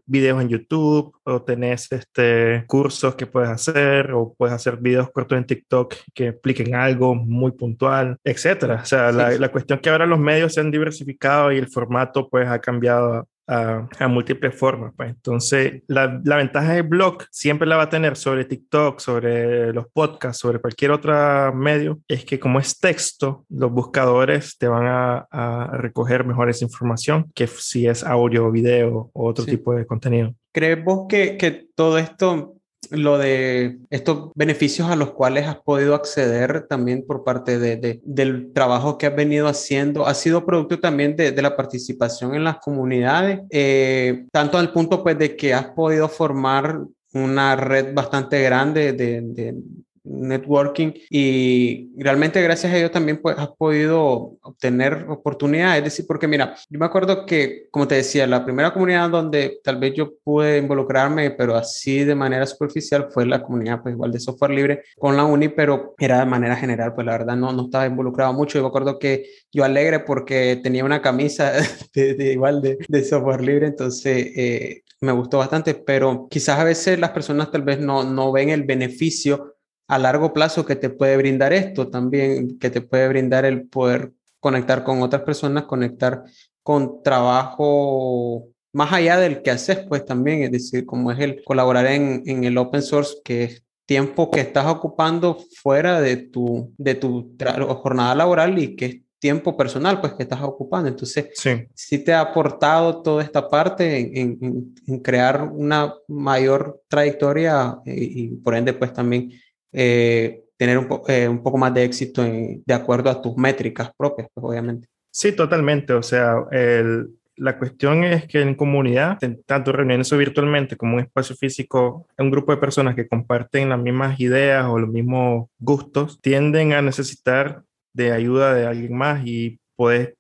videos 0.07 0.43
en 0.43 0.49
YouTube 0.49 1.15
o 1.23 1.43
tenés 1.43 1.87
este, 1.93 2.65
cursos 2.67 3.15
que 3.15 3.29
puedes 3.29 3.49
hacer 3.49 4.11
o 4.11 4.35
puedes 4.37 4.57
hacer 4.57 4.77
videos 4.79 5.09
cortos 5.13 5.39
en 5.39 5.45
TikTok 5.45 5.95
que 6.13 6.29
expliquen 6.31 6.75
algo 6.75 7.15
muy 7.15 7.53
puntual, 7.53 8.17
etcétera. 8.25 8.81
O 8.83 8.87
sea, 8.87 9.13
la, 9.13 9.31
la, 9.31 9.53
cuestión 9.53 9.79
que 9.79 9.89
ahora 9.89 10.05
los 10.05 10.19
medios 10.19 10.53
se 10.53 10.61
han 10.63 10.73
diversificado 10.73 11.53
y 11.53 11.59
el 11.59 11.69
formato 11.69 12.29
pues 12.29 12.49
ha 12.49 12.59
cambiado 12.59 13.29
a, 13.51 14.09
múltiples 14.09 14.55
formas. 14.55 14.93
Pues. 14.97 15.11
Entonces, 15.11 15.83
la, 15.89 16.21
la, 16.25 16.37
ventaja 16.37 16.73
del 16.73 16.85
blog 16.85 17.25
siempre 17.31 17.67
la 17.67 17.77
va 17.77 17.85
a 17.85 17.89
tener 17.89 18.17
sobre 18.17 18.45
TikTok, 18.45 19.01
sobre 19.01 19.73
los 19.73 19.87
podcasts, 19.93 20.41
sobre 20.41 20.61
cualquier 20.61 20.93
otro 20.93 21.53
medio, 21.55 22.01
es 22.07 22.25
que 22.25 22.39
como 22.39 22.61
es 22.61 22.79
texto, 22.79 23.45
los 23.49 23.71
buscadores 23.73 24.57
te 24.57 24.69
van 24.69 24.87
a, 24.87 25.27
a 25.31 25.77
recoger 25.77 26.25
mejor 26.25 26.49
esa 26.49 26.65
información 26.65 27.31
que 27.35 27.47
si 27.47 27.87
es 27.87 28.05
audio, 28.05 28.51
video 28.51 29.11
o 29.13 29.29
otro 29.29 29.45
tipo 29.45 29.75
de 29.75 29.87
contenido. 29.87 30.35
¿Crees 30.53 30.83
vos 30.85 31.07
que, 31.09 31.37
que 31.37 31.67
todo 31.75 31.99
esto 31.99 32.60
lo 32.91 33.19
de 33.19 33.79
estos 33.91 34.31
beneficios 34.35 34.91
a 34.91 34.97
los 34.97 35.13
cuales 35.13 35.47
has 35.47 35.59
podido 35.59 35.95
acceder 35.95 36.67
también 36.67 37.05
por 37.07 37.25
parte 37.25 37.59
de, 37.59 38.01
del 38.03 38.53
trabajo 38.53 38.99
que 38.99 39.07
has 39.07 39.15
venido 39.15 39.47
haciendo, 39.47 40.07
ha 40.07 40.15
sido 40.15 40.47
producto 40.47 40.81
también 40.81 41.17
de, 41.17 41.41
la 41.41 41.57
participación 41.57 42.35
en 42.35 42.45
las 42.45 42.59
comunidades, 42.59 43.41
eh, 43.51 44.27
tanto 44.33 44.59
al 44.59 44.73
punto 44.73 45.03
pues 45.03 45.19
de 45.19 45.37
que 45.37 45.55
has 45.55 45.67
podido 45.67 46.09
formar 46.09 46.81
una 47.13 47.57
red 47.57 47.95
bastante 47.95 48.43
grande 48.43 48.93
de, 48.93 49.57
networking 50.05 50.93
y 51.11 51.91
realmente 52.03 52.41
gracias 52.43 52.73
a 52.73 52.77
ello 52.77 52.91
también 52.91 53.21
pues, 53.21 53.39
has 53.39 53.49
podido 53.49 54.37
obtener 54.43 55.07
oportunidades. 55.09 55.79
Es 55.79 55.85
decir, 55.85 56.07
porque 56.07 56.27
mira, 56.27 56.55
yo 56.69 56.79
me 56.79 56.87
acuerdo 56.87 57.27
que, 57.27 57.69
como 57.71 57.87
te 57.87 57.97
decía, 57.97 58.27
la 58.27 58.45
primera 58.45 58.73
comunidad 58.73 59.11
donde 59.11 59.61
tal 59.63 59.79
vez 59.79 59.95
yo 59.95 60.13
pude 60.25 60.59
involucrarme, 60.59 61.31
pero 61.31 61.57
así 61.57 62.05
de 62.05 62.15
manera 62.15 62.47
superficial, 62.47 63.09
fue 63.11 63.27
la 63.27 63.43
comunidad 63.43 63.83
pues 63.83 63.95
igual 63.95 64.13
de 64.13 64.21
software 64.21 64.53
libre 64.53 64.83
con 64.99 65.17
la 65.17 65.25
uni, 65.25 65.49
pero 65.49 65.95
era 65.99 66.21
de 66.21 66.27
manera 66.27 66.57
general, 66.57 66.95
pues 66.95 67.07
la 67.07 67.13
verdad 67.13 67.37
no, 67.37 67.53
no 67.53 67.65
estaba 67.65 67.87
involucrado 67.87 68.33
mucho. 68.33 68.59
Yo 68.59 68.63
me 68.63 68.69
acuerdo 68.69 68.99
que 68.99 69.27
yo 69.53 69.65
alegre 69.65 70.01
porque 70.01 70.61
tenía 70.63 70.85
una 70.85 71.03
camisa 71.03 71.53
de, 71.95 72.33
igual 72.33 72.63
de, 72.63 72.79
de, 72.89 73.05
software 73.05 73.43
libre, 73.43 73.67
entonces... 73.67 74.33
Eh, 74.37 74.83
me 75.01 75.13
gustó 75.13 75.39
bastante, 75.39 75.75
pero 75.75 76.29
quizás 76.31 76.59
a 76.59 76.65
veces 76.65 76.99
las 76.99 77.11
personas 77.11 77.51
tal 77.51 77.63
vez 77.63 77.81
no, 77.81 78.05
no 78.05 78.33
ven 78.33 78.51
el 78.51 78.65
beneficio 78.65 79.50
a 79.91 79.99
largo 79.99 80.33
plazo 80.33 80.65
que 80.65 80.77
te 80.77 80.89
puede 80.89 81.17
brindar 81.17 81.53
esto 81.53 81.89
también, 81.89 82.59
que 82.61 82.71
te 82.71 82.81
puede 82.81 83.09
brindar 83.09 83.45
el 83.45 83.67
poder 83.67 84.13
conectar 84.39 84.85
con 84.85 85.03
otras 85.03 85.23
personas, 85.23 85.65
conectar 85.65 86.23
con 86.63 87.03
trabajo 87.03 88.47
más 88.73 88.93
allá 88.93 89.19
del 89.19 89.43
que 89.43 89.51
haces, 89.51 89.81
pues 89.89 90.05
también, 90.05 90.45
es 90.45 90.53
decir, 90.53 90.87
como 90.87 91.11
es 91.11 91.19
el 91.19 91.43
colaborar 91.43 91.87
en, 91.87 92.23
en 92.27 92.45
el 92.45 92.57
open 92.57 92.83
source, 92.83 93.17
que 93.25 93.43
es 93.43 93.65
tiempo 93.85 94.31
que 94.31 94.41
estás 94.41 94.67
ocupando 94.67 95.37
fuera 95.61 96.01
de 96.01 96.17
tu, 96.17 96.73
de 96.79 96.95
tu 96.95 97.37
jornada 97.83 98.15
laboral 98.15 98.57
y 98.61 98.77
que 98.77 98.87
es 98.87 98.97
tiempo 99.19 99.57
personal 99.57 100.01
pues 100.01 100.13
que 100.13 100.23
estás 100.23 100.41
ocupando. 100.43 100.89
Entonces, 100.89 101.31
sí, 101.35 101.67
sí 101.75 101.99
te 101.99 102.13
ha 102.13 102.21
aportado 102.21 103.03
toda 103.03 103.25
esta 103.25 103.49
parte 103.49 104.21
en, 104.21 104.75
en, 104.87 105.01
crear 105.01 105.43
una 105.43 105.93
mayor 106.07 106.81
trayectoria 106.87 107.79
eh, 107.85 107.97
y, 107.99 108.29
por 108.37 108.55
ende 108.55 108.73
pues 108.73 108.93
también 108.93 109.33
eh, 109.73 110.45
tener 110.57 110.79
un, 110.79 110.89
eh, 111.09 111.29
un, 111.29 111.43
poco 111.43 111.59
más 111.59 111.73
de 111.75 111.85
éxito 111.85 112.23
de 112.23 112.75
acuerdo 112.75 113.11
a 113.11 113.21
tus 113.21 113.37
métricas 113.37 113.91
propias, 113.97 114.29
pues 114.35 114.45
obviamente. 114.45 114.89
Sí, 115.11 115.33
totalmente. 115.33 115.93
O 115.93 116.03
sea, 116.03 116.45
el, 116.51 117.09
la 117.41 117.57
cuestión 117.59 118.05
es 118.05 118.27
que 118.27 118.43
en 118.43 118.55
comunidad, 118.55 119.19
tanto 119.47 119.73
reuniéndose 119.73 120.15
virtualmente 120.17 120.77
como 120.77 120.97
un 120.97 121.01
espacio 121.01 121.35
físico, 121.35 122.07
un 122.19 122.31
grupo 122.31 122.53
de 122.53 122.59
personas 122.59 122.95
que 122.95 123.09
comparten 123.09 123.71
las 123.71 123.79
mismas 123.79 124.21
ideas 124.21 124.67
o 124.67 124.79
los 124.79 124.91
mismos 124.91 125.49
gustos, 125.59 126.21
tienden 126.21 126.75
a 126.75 126.83
necesitar 126.83 127.63
de 127.95 128.13
ayuda 128.13 128.53
de 128.55 128.67
alguien 128.67 128.95
más 128.95 129.23
y 129.25 129.59
puedes 129.75 130.15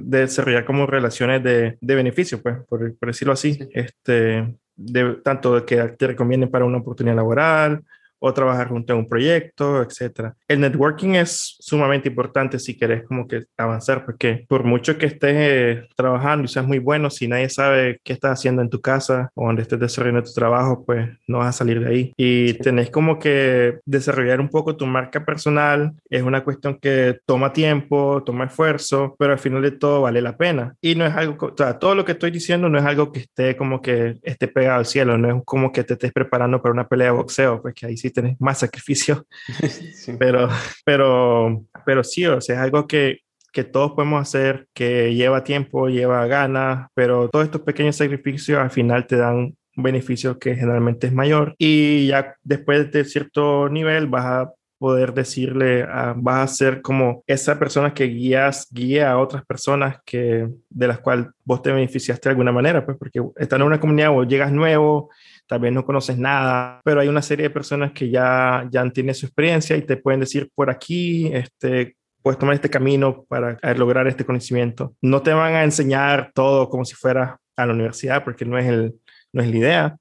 desarrollar 0.00 0.64
como 0.64 0.86
relaciones 0.86 1.40
de, 1.44 1.78
de 1.80 1.94
beneficio, 1.94 2.42
pues, 2.42 2.56
por, 2.68 2.96
decirlo 3.00 3.34
así, 3.34 3.58
este, 3.72 4.56
de, 4.74 5.14
tanto 5.22 5.64
que 5.64 5.76
te 5.76 6.06
recomienden 6.08 6.50
para 6.50 6.64
una 6.64 6.78
oportunidad 6.78 7.14
laboral 7.14 7.84
o 8.26 8.34
trabajar 8.34 8.68
junto 8.68 8.92
a 8.92 8.96
un 8.96 9.08
proyecto, 9.08 9.82
etcétera. 9.82 10.34
El 10.48 10.60
networking 10.60 11.14
es 11.14 11.56
sumamente 11.60 12.08
importante 12.08 12.58
si 12.58 12.76
querés 12.76 13.04
como 13.04 13.26
que 13.26 13.44
avanzar, 13.56 14.04
porque 14.04 14.44
por 14.48 14.64
mucho 14.64 14.98
que 14.98 15.06
estés 15.06 15.34
eh, 15.34 15.88
trabajando 15.96 16.44
y 16.44 16.48
seas 16.48 16.66
muy 16.66 16.78
bueno, 16.78 17.10
si 17.10 17.28
nadie 17.28 17.48
sabe 17.48 18.00
qué 18.04 18.12
estás 18.12 18.38
haciendo 18.38 18.62
en 18.62 18.70
tu 18.70 18.80
casa 18.80 19.30
o 19.34 19.46
donde 19.46 19.62
estés 19.62 19.80
desarrollando 19.80 20.22
tu 20.22 20.32
trabajo, 20.32 20.84
pues 20.84 21.08
no 21.26 21.38
vas 21.38 21.48
a 21.48 21.58
salir 21.58 21.80
de 21.80 21.88
ahí. 21.88 22.12
Y 22.16 22.54
tenés 22.54 22.90
como 22.90 23.18
que 23.18 23.78
desarrollar 23.84 24.40
un 24.40 24.48
poco 24.48 24.76
tu 24.76 24.86
marca 24.86 25.24
personal. 25.24 25.92
Es 26.10 26.22
una 26.22 26.44
cuestión 26.44 26.78
que 26.80 27.18
toma 27.26 27.52
tiempo, 27.52 28.22
toma 28.24 28.46
esfuerzo, 28.46 29.14
pero 29.18 29.32
al 29.32 29.38
final 29.38 29.62
de 29.62 29.72
todo 29.72 30.02
vale 30.02 30.20
la 30.20 30.36
pena. 30.36 30.74
Y 30.80 30.94
no 30.94 31.06
es 31.06 31.14
algo, 31.14 31.46
o 31.46 31.54
sea, 31.56 31.78
todo 31.78 31.94
lo 31.94 32.04
que 32.04 32.12
estoy 32.12 32.30
diciendo 32.30 32.68
no 32.68 32.78
es 32.78 32.84
algo 32.84 33.12
que 33.12 33.20
esté 33.20 33.56
como 33.56 33.80
que 33.82 34.16
esté 34.22 34.48
pegado 34.48 34.78
al 34.78 34.86
cielo, 34.86 35.18
no 35.18 35.28
es 35.28 35.42
como 35.44 35.72
que 35.72 35.84
te 35.84 35.94
estés 35.94 36.12
preparando 36.12 36.60
para 36.60 36.72
una 36.72 36.88
pelea 36.88 37.08
de 37.08 37.12
boxeo, 37.12 37.62
pues 37.62 37.74
que 37.74 37.86
ahí 37.86 37.96
sí 37.96 38.10
tenés 38.16 38.40
más 38.40 38.58
sacrificio, 38.58 39.26
pero, 40.18 40.48
pero, 40.84 41.64
pero 41.84 42.02
sí, 42.02 42.26
o 42.26 42.40
sea, 42.40 42.56
es 42.56 42.60
algo 42.62 42.86
que, 42.86 43.20
que 43.52 43.64
todos 43.64 43.92
podemos 43.92 44.20
hacer, 44.20 44.66
que 44.74 45.14
lleva 45.14 45.44
tiempo, 45.44 45.88
lleva 45.88 46.26
ganas, 46.26 46.88
pero 46.94 47.28
todos 47.28 47.44
estos 47.44 47.62
pequeños 47.62 47.96
sacrificios 47.96 48.58
al 48.58 48.70
final 48.70 49.06
te 49.06 49.16
dan 49.16 49.36
un 49.76 49.82
beneficio 49.82 50.38
que 50.38 50.54
generalmente 50.54 51.06
es 51.06 51.12
mayor. 51.12 51.54
Y 51.58 52.08
ya 52.08 52.34
después 52.42 52.90
de 52.90 53.04
cierto 53.04 53.68
nivel 53.68 54.08
vas 54.08 54.24
a 54.24 54.52
poder 54.78 55.14
decirle, 55.14 55.84
a, 55.84 56.14
vas 56.16 56.50
a 56.50 56.54
ser 56.54 56.82
como 56.82 57.22
esa 57.26 57.58
persona 57.58 57.94
que 57.94 58.04
guías, 58.04 58.68
guía 58.70 59.12
a 59.12 59.18
otras 59.18 59.44
personas 59.46 59.98
que, 60.04 60.48
de 60.68 60.88
las 60.88 61.00
cuales 61.00 61.28
vos 61.44 61.62
te 61.62 61.72
beneficiaste 61.72 62.28
de 62.28 62.32
alguna 62.32 62.52
manera, 62.52 62.84
pues 62.84 62.96
porque 62.98 63.22
están 63.36 63.62
en 63.62 63.68
una 63.68 63.80
comunidad 63.80 64.16
o 64.16 64.24
llegas 64.24 64.52
nuevo, 64.52 65.10
tal 65.46 65.60
vez 65.60 65.72
no 65.72 65.84
conoces 65.84 66.18
nada, 66.18 66.80
pero 66.84 67.00
hay 67.00 67.08
una 67.08 67.22
serie 67.22 67.44
de 67.44 67.50
personas 67.50 67.92
que 67.92 68.10
ya, 68.10 68.66
ya 68.70 68.88
tienen 68.90 69.14
su 69.14 69.26
experiencia 69.26 69.76
y 69.76 69.82
te 69.82 69.96
pueden 69.96 70.20
decir 70.20 70.50
por 70.54 70.70
aquí, 70.70 71.30
este, 71.32 71.96
puedes 72.22 72.38
tomar 72.38 72.54
este 72.56 72.70
camino 72.70 73.24
para 73.28 73.58
lograr 73.74 74.06
este 74.08 74.24
conocimiento. 74.24 74.94
No 75.00 75.22
te 75.22 75.32
van 75.32 75.54
a 75.54 75.64
enseñar 75.64 76.32
todo 76.34 76.68
como 76.68 76.84
si 76.84 76.94
fuera 76.94 77.38
a 77.56 77.66
la 77.66 77.72
universidad, 77.72 78.24
porque 78.24 78.44
no 78.44 78.58
es, 78.58 78.66
el, 78.66 78.94
no 79.32 79.42
es 79.42 79.50
la 79.50 79.56
idea, 79.56 79.96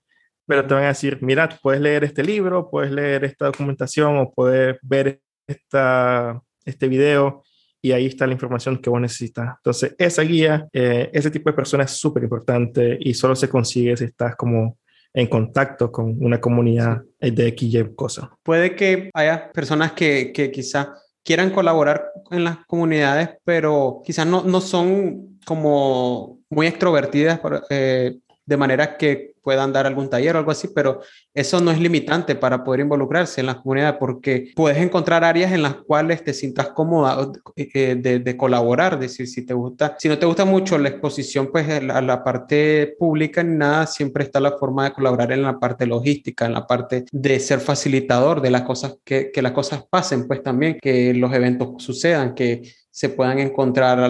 pero 0.47 0.65
te 0.65 0.73
van 0.73 0.83
a 0.83 0.87
decir, 0.87 1.19
mira, 1.21 1.49
puedes 1.61 1.81
leer 1.81 2.03
este 2.03 2.23
libro, 2.23 2.69
puedes 2.69 2.91
leer 2.91 3.25
esta 3.25 3.45
documentación 3.45 4.17
o 4.17 4.31
puedes 4.31 4.77
ver 4.81 5.19
esta, 5.47 6.41
este 6.65 6.87
video 6.87 7.43
y 7.81 7.91
ahí 7.91 8.07
está 8.07 8.25
la 8.25 8.33
información 8.33 8.79
que 8.79 8.89
vos 8.89 8.99
necesitas. 8.99 9.57
Entonces, 9.57 9.95
esa 9.99 10.23
guía, 10.23 10.67
eh, 10.73 11.11
ese 11.13 11.29
tipo 11.29 11.51
de 11.51 11.55
personas 11.55 11.91
es 11.91 11.99
súper 11.99 12.23
importante 12.23 12.97
y 12.99 13.13
solo 13.13 13.35
se 13.35 13.47
consigue 13.47 13.95
si 13.95 14.05
estás 14.05 14.35
como 14.35 14.79
en 15.15 15.27
contacto 15.27 15.91
con 15.91 16.23
una 16.23 16.41
comunidad 16.41 17.01
de 17.19 17.47
X 17.47 17.73
y 17.73 17.95
cosas. 17.95 18.27
Puede 18.43 18.75
que 18.75 19.09
haya 19.13 19.51
personas 19.53 19.93
que, 19.93 20.31
que 20.33 20.51
quizá 20.51 20.93
quieran 21.23 21.51
colaborar 21.51 22.11
en 22.31 22.43
las 22.43 22.57
comunidades, 22.67 23.29
pero 23.45 24.01
quizás 24.05 24.27
no, 24.27 24.43
no 24.43 24.59
son 24.59 25.39
como 25.45 26.39
muy 26.49 26.67
extrovertidas, 26.67 27.39
eh, 27.69 28.17
de 28.45 28.57
manera 28.57 28.97
que 28.97 29.35
puedan 29.45 29.71
dar 29.71 29.85
algún 29.85 30.09
taller 30.09 30.35
o 30.35 30.39
algo 30.39 30.49
así, 30.49 30.69
pero 30.73 31.01
eso 31.33 31.61
no 31.61 31.69
es 31.69 31.79
limitante 31.79 32.33
para 32.33 32.63
poder 32.63 32.79
involucrarse 32.79 33.41
en 33.41 33.47
la 33.47 33.61
comunidad 33.61 33.99
porque 33.99 34.51
puedes 34.55 34.79
encontrar 34.79 35.23
áreas 35.23 35.51
en 35.51 35.61
las 35.61 35.75
cuales 35.75 36.23
te 36.23 36.33
sientas 36.33 36.69
cómoda 36.69 37.31
eh, 37.55 37.95
de, 37.95 38.19
de, 38.19 38.37
colaborar, 38.37 38.97
decir, 38.97 39.27
si 39.27 39.45
te 39.45 39.53
gusta, 39.53 39.95
si 39.99 40.09
no 40.09 40.17
te 40.17 40.25
gusta 40.25 40.45
mucho 40.45 40.79
la 40.79 40.89
exposición, 40.89 41.49
pues 41.51 41.69
a 41.69 42.01
la 42.01 42.23
parte 42.23 42.95
pública 42.97 43.43
ni 43.43 43.55
nada, 43.55 43.85
siempre 43.85 44.23
está 44.23 44.39
la 44.39 44.57
forma 44.57 44.85
de 44.85 44.93
colaborar 44.93 45.31
en 45.31 45.43
la 45.43 45.59
parte 45.59 45.85
logística, 45.85 46.47
en 46.47 46.53
la 46.53 46.65
parte 46.65 47.05
de 47.11 47.39
ser 47.39 47.59
facilitador 47.59 48.41
de 48.41 48.49
las 48.49 48.63
cosas, 48.63 48.97
que 49.03 49.31
las 49.43 49.51
cosas 49.51 49.85
pasen, 49.87 50.27
pues 50.27 50.41
también, 50.41 50.79
que 50.81 51.13
los 51.13 51.31
eventos 51.33 51.83
sucedan, 51.83 52.33
que 52.33 52.63
se 52.95 53.09
puedan 53.09 53.39
encontrar 53.39 53.99
a, 53.99 54.07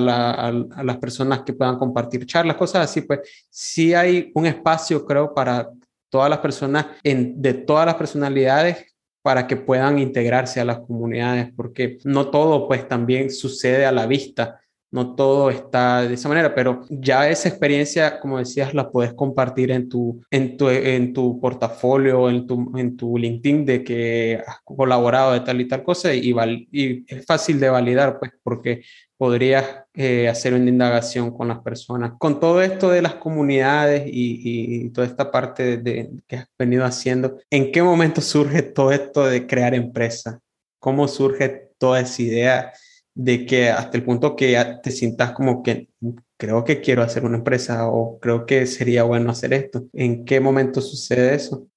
las 0.51 0.97
personas 0.97 1.41
que 1.41 1.53
puedan 1.53 1.75
compartir 1.79 2.23
charlas, 2.27 2.55
cosas 2.55 2.83
así, 2.83 3.01
pues 3.01 3.47
sí 3.49 3.95
hay 3.95 4.31
un 4.35 4.45
espacio, 4.45 5.03
creo, 5.03 5.33
para 5.33 5.71
todas 6.07 6.29
las 6.29 6.37
personas 6.37 6.85
en, 7.01 7.41
de 7.41 7.55
todas 7.55 7.87
las 7.87 7.95
personalidades 7.95 8.95
para 9.23 9.47
que 9.47 9.57
puedan 9.57 9.97
integrarse 9.97 10.61
a 10.61 10.65
las 10.65 10.81
comunidades, 10.81 11.51
porque 11.55 11.97
no 12.03 12.29
todo 12.29 12.67
pues 12.67 12.87
también 12.87 13.31
sucede 13.31 13.87
a 13.87 13.91
la 13.91 14.05
vista 14.05 14.61
no 14.95 15.13
todo 15.13 15.49
está 15.49 16.03
de 16.03 16.13
esa 16.13 16.29
manera, 16.29 16.55
pero 16.55 16.83
ya 16.89 17.29
esa 17.29 17.49
experiencia, 17.49 18.17
como 18.17 18.39
decías, 18.39 18.73
la 18.73 18.89
puedes 18.89 19.13
compartir 19.13 19.69
en 19.71 19.89
tu, 19.89 20.21
en 20.31 20.55
tu, 20.55 20.69
en 20.69 21.11
tu 21.11 21.37
portafolio, 21.41 22.29
en 22.29 22.47
tu, 22.47 22.71
en 22.77 22.95
tu 22.95 23.17
LinkedIn 23.17 23.65
de 23.65 23.83
que 23.83 24.41
has 24.47 24.61
colaborado 24.63 25.33
de 25.33 25.41
tal 25.41 25.59
y 25.59 25.67
tal 25.67 25.83
cosa 25.83 26.13
y, 26.13 26.33
y 26.71 27.03
es 27.13 27.25
fácil 27.25 27.59
de 27.59 27.69
validar, 27.69 28.19
pues, 28.19 28.31
porque 28.41 28.83
podrías 29.17 29.65
eh, 29.95 30.29
hacer 30.29 30.53
una 30.53 30.69
indagación 30.69 31.35
con 31.35 31.49
las 31.49 31.59
personas. 31.59 32.13
Con 32.17 32.39
todo 32.39 32.61
esto 32.61 32.89
de 32.89 33.01
las 33.01 33.15
comunidades 33.15 34.03
y, 34.05 34.89
toda 34.91 35.07
esta 35.07 35.29
parte 35.29 35.75
de, 35.75 36.09
que 36.25 36.37
has 36.37 36.47
venido 36.57 36.85
haciendo, 36.85 37.37
¿en 37.49 37.73
qué 37.73 37.83
momento 37.83 38.21
surge 38.21 38.61
todo 38.61 38.93
esto 38.93 39.25
de 39.25 39.45
crear 39.45 39.73
empresa? 39.73 40.39
¿Cómo 40.79 41.09
surge 41.09 41.67
toda 41.77 41.99
esa 41.99 42.21
idea? 42.21 42.73
De 43.15 43.45
que 43.45 43.69
hasta 43.69 43.97
el 43.97 44.03
punto 44.03 44.35
que 44.35 44.61
te 44.83 44.91
sientas 44.91 45.31
como 45.31 45.63
que 45.63 45.89
creo 46.37 46.65
que 46.65 46.81
quiero 46.81 47.01
hacer 47.01 47.23
una 47.23 47.37
empresa 47.37 47.87
o 47.87 48.19
creo 48.19 48.45
que 48.45 48.65
sería 48.65 49.03
bueno 49.03 49.31
hacer 49.31 49.53
esto. 49.53 49.85
¿En 49.93 50.25
qué 50.25 50.39
momento 50.39 50.81
sucede 50.81 51.33
eso? 51.33 51.67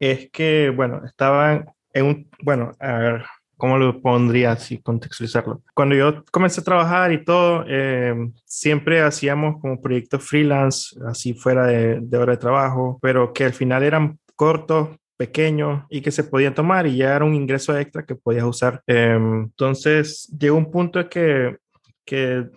Es 0.00 0.30
que, 0.30 0.72
bueno, 0.74 1.04
estaban 1.04 1.66
en 1.92 2.06
un, 2.06 2.30
bueno, 2.42 2.72
a 2.78 2.92
ver, 2.98 3.24
¿cómo 3.56 3.76
lo 3.76 4.00
pondría 4.00 4.52
así, 4.52 4.78
contextualizarlo? 4.78 5.62
Cuando 5.74 5.94
yo 5.94 6.24
comencé 6.30 6.60
a 6.60 6.64
trabajar 6.64 7.12
y 7.12 7.24
todo, 7.24 7.64
eh, 7.68 8.14
siempre 8.46 9.02
hacíamos 9.02 9.60
como 9.60 9.80
proyectos 9.80 10.24
freelance, 10.24 10.96
así 11.06 11.34
fuera 11.34 11.66
de, 11.66 11.98
de 12.00 12.18
hora 12.18 12.32
de 12.32 12.38
trabajo, 12.38 12.98
pero 13.02 13.32
que 13.34 13.44
al 13.44 13.52
final 13.52 13.82
eran 13.82 14.18
cortos 14.36 14.90
pequeños 15.18 15.84
y 15.90 16.00
que 16.00 16.10
se 16.10 16.24
podían 16.24 16.54
tomar 16.54 16.86
y 16.86 16.96
ya 16.96 17.14
era 17.14 17.24
un 17.24 17.34
ingreso 17.34 17.76
extra 17.76 18.06
que 18.06 18.14
podías 18.14 18.44
usar. 18.44 18.82
Em, 18.86 19.42
entonces 19.42 20.26
llegó 20.38 20.56
un 20.56 20.70
punto 20.70 21.06
que, 21.08 21.58
que 22.04 22.38
eh, 22.38 22.50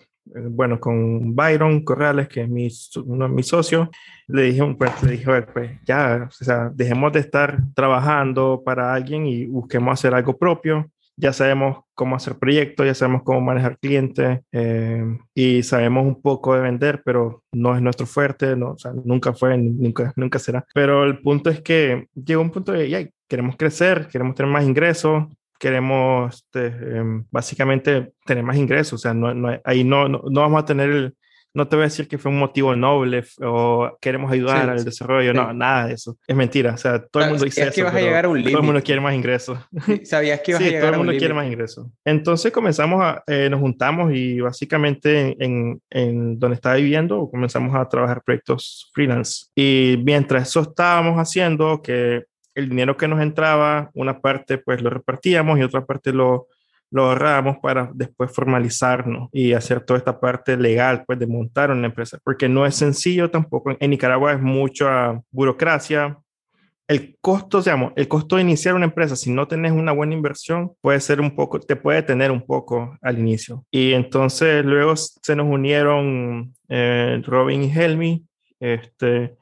bueno, 0.50 0.80
con 0.80 1.36
Byron 1.36 1.84
Corrales, 1.84 2.30
que 2.30 2.44
es 2.44 2.50
mi, 2.50 2.70
uno 3.06 3.28
de 3.28 3.34
mis 3.34 3.48
socios, 3.48 3.90
le 4.28 4.44
dije, 4.44 4.64
pues, 4.78 5.04
le 5.04 5.12
dije, 5.14 5.42
pues 5.42 5.72
ya, 5.86 6.30
o 6.30 6.32
sea, 6.32 6.72
dejemos 6.74 7.12
de 7.12 7.20
estar 7.20 7.58
trabajando 7.76 8.62
para 8.64 8.94
alguien 8.94 9.26
y 9.26 9.46
busquemos 9.48 9.94
hacer 9.94 10.14
algo 10.14 10.38
propio 10.38 10.90
ya 11.22 11.34
sabemos 11.34 11.84
cómo 12.02 12.16
hacer 12.16 12.40
proyectos, 12.40 12.84
ya 12.84 12.96
sabemos 12.96 13.22
cómo 13.24 13.42
manejar 13.42 13.78
clientes 13.78 14.40
eh, 14.52 15.06
y 15.36 15.62
sabemos 15.62 16.04
un 16.04 16.20
poco 16.20 16.56
de 16.56 16.62
vender, 16.62 17.04
pero 17.06 17.44
no 17.52 17.76
es 17.76 17.82
nuestro 17.84 18.08
fuerte, 18.08 18.56
no, 18.56 18.72
o 18.72 18.78
sea, 18.80 18.92
nunca 19.06 19.34
fue, 19.34 19.56
nunca, 19.56 20.12
nunca 20.16 20.40
será. 20.40 20.66
Pero 20.74 21.04
el 21.04 21.20
punto 21.20 21.52
es 21.52 21.62
que 21.62 22.08
llegó 22.16 22.42
un 22.42 22.50
punto 22.50 22.72
de, 22.72 22.90
ya, 22.90 23.08
queremos 23.28 23.56
crecer, 23.56 24.08
queremos 24.08 24.34
tener 24.34 24.52
más 24.52 24.64
ingresos, 24.64 25.26
queremos 25.60 26.34
este, 26.38 26.98
em, 26.98 27.24
básicamente 27.30 28.14
tener 28.26 28.44
más 28.44 28.58
ingresos, 28.58 28.94
o 28.94 28.98
sea, 28.98 29.14
no, 29.14 29.32
no, 29.36 29.56
ahí 29.64 29.84
no, 29.84 30.10
no, 30.10 30.24
vamos 30.32 30.64
a 30.64 30.66
tener 30.66 31.14
no 31.54 31.68
te 31.68 31.76
voy 31.76 31.84
a 31.84 31.88
decir 31.88 32.08
que 32.08 32.18
fue 32.18 32.32
un 32.32 32.40
motivo 32.40 32.76
noble 32.76 33.24
o 33.42 33.98
queremos 34.00 34.32
ayudar 34.32 34.70
al 34.70 34.84
desarrollo, 34.84 35.34
no, 35.34 35.54
nada 35.54 35.88
de 35.88 35.94
eso. 35.94 36.18
Es 36.28 36.36
mentira, 36.36 36.74
o 36.74 36.78
sea, 36.78 37.06
todo 37.06 37.24
el 37.24 37.30
mundo 37.32 37.46
dice 37.46 37.64
eso. 37.64 37.74
Que 37.74 37.82
a 37.82 37.92
llegar 38.02 38.26
a 38.26 38.30
un 38.30 38.44
todo 38.44 38.58
el 38.58 38.64
mundo 38.64 38.82
quiere 38.82 39.02
más 39.02 39.14
ingresos. 39.14 39.60
Sabías 40.04 40.40
que 40.42 40.52
ibas 40.52 40.62
a 40.62 40.66
llegar 40.66 40.82
todo 40.82 40.92
el 40.92 40.98
mundo 40.98 41.14
quiere 41.18 41.34
más 41.34 41.48
ingresos. 41.48 41.88
Entonces 42.06 42.52
comenzamos 42.52 43.02
a, 43.02 43.24
eh, 43.28 43.50
nos 43.50 43.60
juntamos 43.60 44.14
y 44.14 44.40
básicamente 44.40 45.36
en, 45.44 45.82
en 45.90 46.40
donde 46.40 46.56
estaba 46.56 46.76
viviendo 46.76 47.30
comenzamos 47.30 47.76
a 47.76 47.88
trabajar 47.88 48.22
proyectos 48.24 48.90
freelance. 48.94 49.46
Y 49.56 49.98
mientras 50.04 50.48
eso 50.50 50.62
estábamos 50.62 51.18
haciendo, 51.18 51.82
que 51.82 52.26
el 52.56 52.70
dinero 52.70 52.98
que 52.98 53.08
nos 53.08 53.22
entraba, 53.22 53.90
una 53.94 54.20
parte 54.20 54.58
pues 54.58 54.82
lo 54.82 54.90
repartíamos 54.90 55.60
y 55.60 55.64
otra 55.64 55.86
parte 55.86 56.12
lo 56.12 56.48
lo 56.92 57.06
ahorramos 57.06 57.58
para 57.60 57.90
después 57.94 58.32
formalizarnos 58.32 59.30
y 59.32 59.54
hacer 59.54 59.82
toda 59.82 59.98
esta 59.98 60.20
parte 60.20 60.58
legal, 60.58 61.04
pues 61.08 61.18
de 61.18 61.26
montar 61.26 61.72
una 61.72 61.88
empresa, 61.88 62.20
porque 62.24 62.50
no 62.50 62.66
es 62.66 62.76
sencillo 62.76 63.32
tampoco. 63.32 63.76
En 63.80 63.90
Nicaragua 63.90 64.34
es 64.34 64.42
mucha 64.42 65.20
burocracia. 65.32 66.20
El 66.88 67.18
costo, 67.22 67.62
digamos, 67.62 67.94
el 67.96 68.10
costo 68.10 68.36
de 68.36 68.42
iniciar 68.42 68.76
una 68.76 68.86
empresa, 68.86 69.16
si 69.16 69.32
no 69.32 69.48
tenés 69.48 69.72
una 69.72 69.94
buena 69.94 70.14
inversión, 70.14 70.74
puede 70.82 71.00
ser 71.00 71.22
un 71.22 71.34
poco, 71.34 71.62
te 71.62 71.78
puede 71.78 72.04
tener 72.04 72.30
un 72.30 72.46
poco 72.46 72.98
al 73.02 73.18
inicio. 73.18 73.66
Y 73.72 73.94
entonces 73.94 74.66
luego 74.66 74.96
se 74.98 75.36
nos 75.36 75.48
unieron 75.48 76.54
eh, 76.68 77.22
Robin 77.26 77.64
y 77.64 77.72
Helmi, 77.72 78.26
este, 78.60 79.38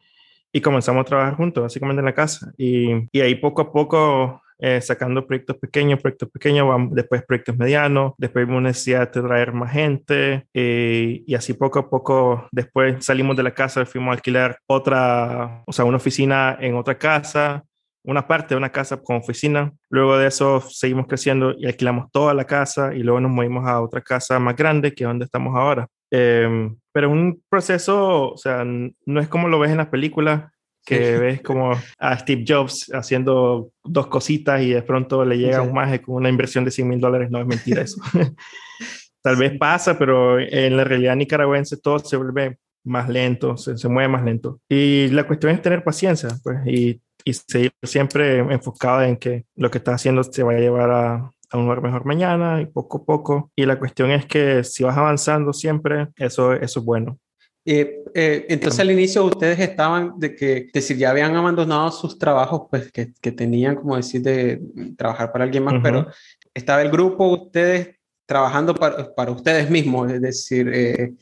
y 0.54 0.62
comenzamos 0.62 1.02
a 1.02 1.06
trabajar 1.06 1.36
juntos, 1.36 1.64
básicamente 1.64 2.02
en 2.02 2.06
la 2.06 2.14
casa. 2.14 2.52
Y, 2.56 3.10
y 3.12 3.22
ahí 3.22 3.34
poco 3.34 3.64
a 3.64 3.72
poco 3.72 4.44
eh, 4.60 4.82
sacando 4.82 5.26
proyectos 5.26 5.58
pequeños, 5.58 6.02
proyectos 6.02 6.30
pequeños, 6.30 6.68
vamos, 6.68 6.94
después 6.94 7.24
proyectos 7.26 7.58
medianos, 7.58 8.14
después 8.18 8.46
vimos 8.46 8.62
necesidad 8.62 9.12
de 9.12 9.22
traer 9.22 9.54
más 9.54 9.72
gente 9.72 10.48
eh, 10.54 11.24
y 11.26 11.34
así 11.34 11.54
poco 11.54 11.80
a 11.80 11.90
poco 11.90 12.48
después 12.52 13.06
salimos 13.06 13.38
de 13.38 13.44
la 13.44 13.54
casa, 13.54 13.86
fuimos 13.86 14.10
a 14.10 14.14
alquilar 14.16 14.60
otra, 14.68 15.64
o 15.66 15.72
sea, 15.72 15.86
una 15.86 15.98
oficina 15.98 16.58
en 16.60 16.76
otra 16.76 16.98
casa, 16.98 17.64
una 18.04 18.28
parte 18.28 18.54
de 18.54 18.58
una 18.58 18.72
casa 18.72 19.02
con 19.02 19.18
oficina. 19.18 19.72
Luego 19.90 20.18
de 20.18 20.28
eso 20.28 20.62
seguimos 20.62 21.08
creciendo 21.08 21.54
y 21.58 21.66
alquilamos 21.66 22.12
toda 22.12 22.34
la 22.34 22.46
casa 22.46 22.94
y 22.94 23.04
luego 23.04 23.20
nos 23.22 23.32
movimos 23.32 23.66
a 23.68 23.82
otra 23.82 24.02
casa 24.02 24.40
más 24.40 24.56
grande 24.56 24.94
que 24.94 25.04
es 25.04 25.08
donde 25.08 25.26
estamos 25.26 25.56
ahora. 25.56 25.88
Eh, 26.12 26.70
pero 26.92 27.10
un 27.10 27.42
proceso, 27.50 28.32
o 28.32 28.38
sea, 28.38 28.66
no 28.66 29.22
es 29.22 29.28
como 29.28 29.48
lo 29.48 29.60
ves 29.60 29.72
en 29.72 29.78
las 29.78 29.88
películas, 29.88 30.52
que 30.90 31.18
ves 31.20 31.42
como 31.42 31.72
a 32.00 32.20
Steve 32.20 32.44
Jobs 32.48 32.92
haciendo 32.94 33.72
dos 33.84 34.08
cositas 34.08 34.62
y 34.62 34.72
de 34.72 34.82
pronto 34.82 35.24
le 35.24 35.38
llega 35.38 35.62
un 35.62 35.74
maje 35.74 36.02
con 36.02 36.16
una 36.16 36.30
inversión 36.30 36.66
de 36.66 36.72
100 36.72 36.88
mil 36.88 37.00
dólares. 37.00 37.30
No 37.30 37.40
es 37.40 37.46
mentira 37.46 37.82
eso. 37.82 38.02
Tal 39.22 39.36
vez 39.36 39.58
pasa, 39.58 39.98
pero 39.98 40.40
en 40.40 40.76
la 40.76 40.84
realidad 40.84 41.16
nicaragüense 41.16 41.78
todo 41.78 42.00
se 42.00 42.18
vuelve 42.18 42.58
más 42.86 43.10
lento, 43.10 43.58
se, 43.58 43.78
se 43.78 43.88
mueve 43.90 44.08
más 44.08 44.24
lento. 44.24 44.62
Y 44.70 45.10
la 45.10 45.28
cuestión 45.28 45.54
es 45.54 45.62
tener 45.62 45.84
paciencia 45.84 46.30
pues, 46.44 46.60
y, 46.66 47.02
y 47.26 47.34
seguir 47.34 47.72
siempre 47.84 48.40
enfocado 48.40 49.04
en 49.04 49.18
que 49.18 49.46
lo 49.56 49.70
que 49.70 49.80
estás 49.80 49.96
haciendo 49.96 50.24
se 50.24 50.44
va 50.44 50.54
a 50.54 50.60
llevar 50.60 50.92
a, 50.92 51.32
a 51.52 51.58
un 51.58 51.64
lugar 51.64 51.82
mejor 51.82 52.06
mañana 52.06 52.62
y 52.62 52.66
poco 52.66 53.00
a 53.00 53.06
poco. 53.06 53.52
Y 53.56 53.66
la 53.66 53.78
cuestión 53.78 54.12
es 54.12 54.26
que 54.26 54.64
si 54.64 54.84
vas 54.84 54.98
avanzando 54.98 55.54
siempre, 55.54 56.08
eso, 56.16 56.54
eso 56.54 56.80
es 56.80 56.86
bueno. 56.86 57.20
Eh, 57.66 58.04
eh, 58.16 58.46
entonces 58.50 58.80
al 58.80 58.92
inicio 58.92 59.26
ustedes 59.26 59.60
estaban 59.60 60.14
de 60.18 60.36
que, 60.36 60.70
decir, 60.74 60.98
ya 60.98 61.12
habían 61.12 61.36
abandonado 61.36 61.92
sus 61.92 62.18
trabajos, 62.18 62.64
pues 62.70 62.92
que, 62.92 63.14
que 63.22 63.32
tenían, 63.32 63.76
como 63.76 63.96
decir, 63.96 64.22
de 64.22 64.62
trabajar 64.98 65.32
para 65.32 65.44
alguien 65.44 65.64
más, 65.64 65.76
pero 65.84 66.08
estaba 66.54 66.82
el 66.82 66.90
grupo, 66.90 67.28
ustedes 67.28 67.96
trabajando 68.26 68.74
para, 68.74 69.14
para 69.14 69.32
ustedes 69.32 69.70
mismos, 69.70 70.12
es 70.12 70.22
decir, 70.22 70.70
eh, 70.74 71.14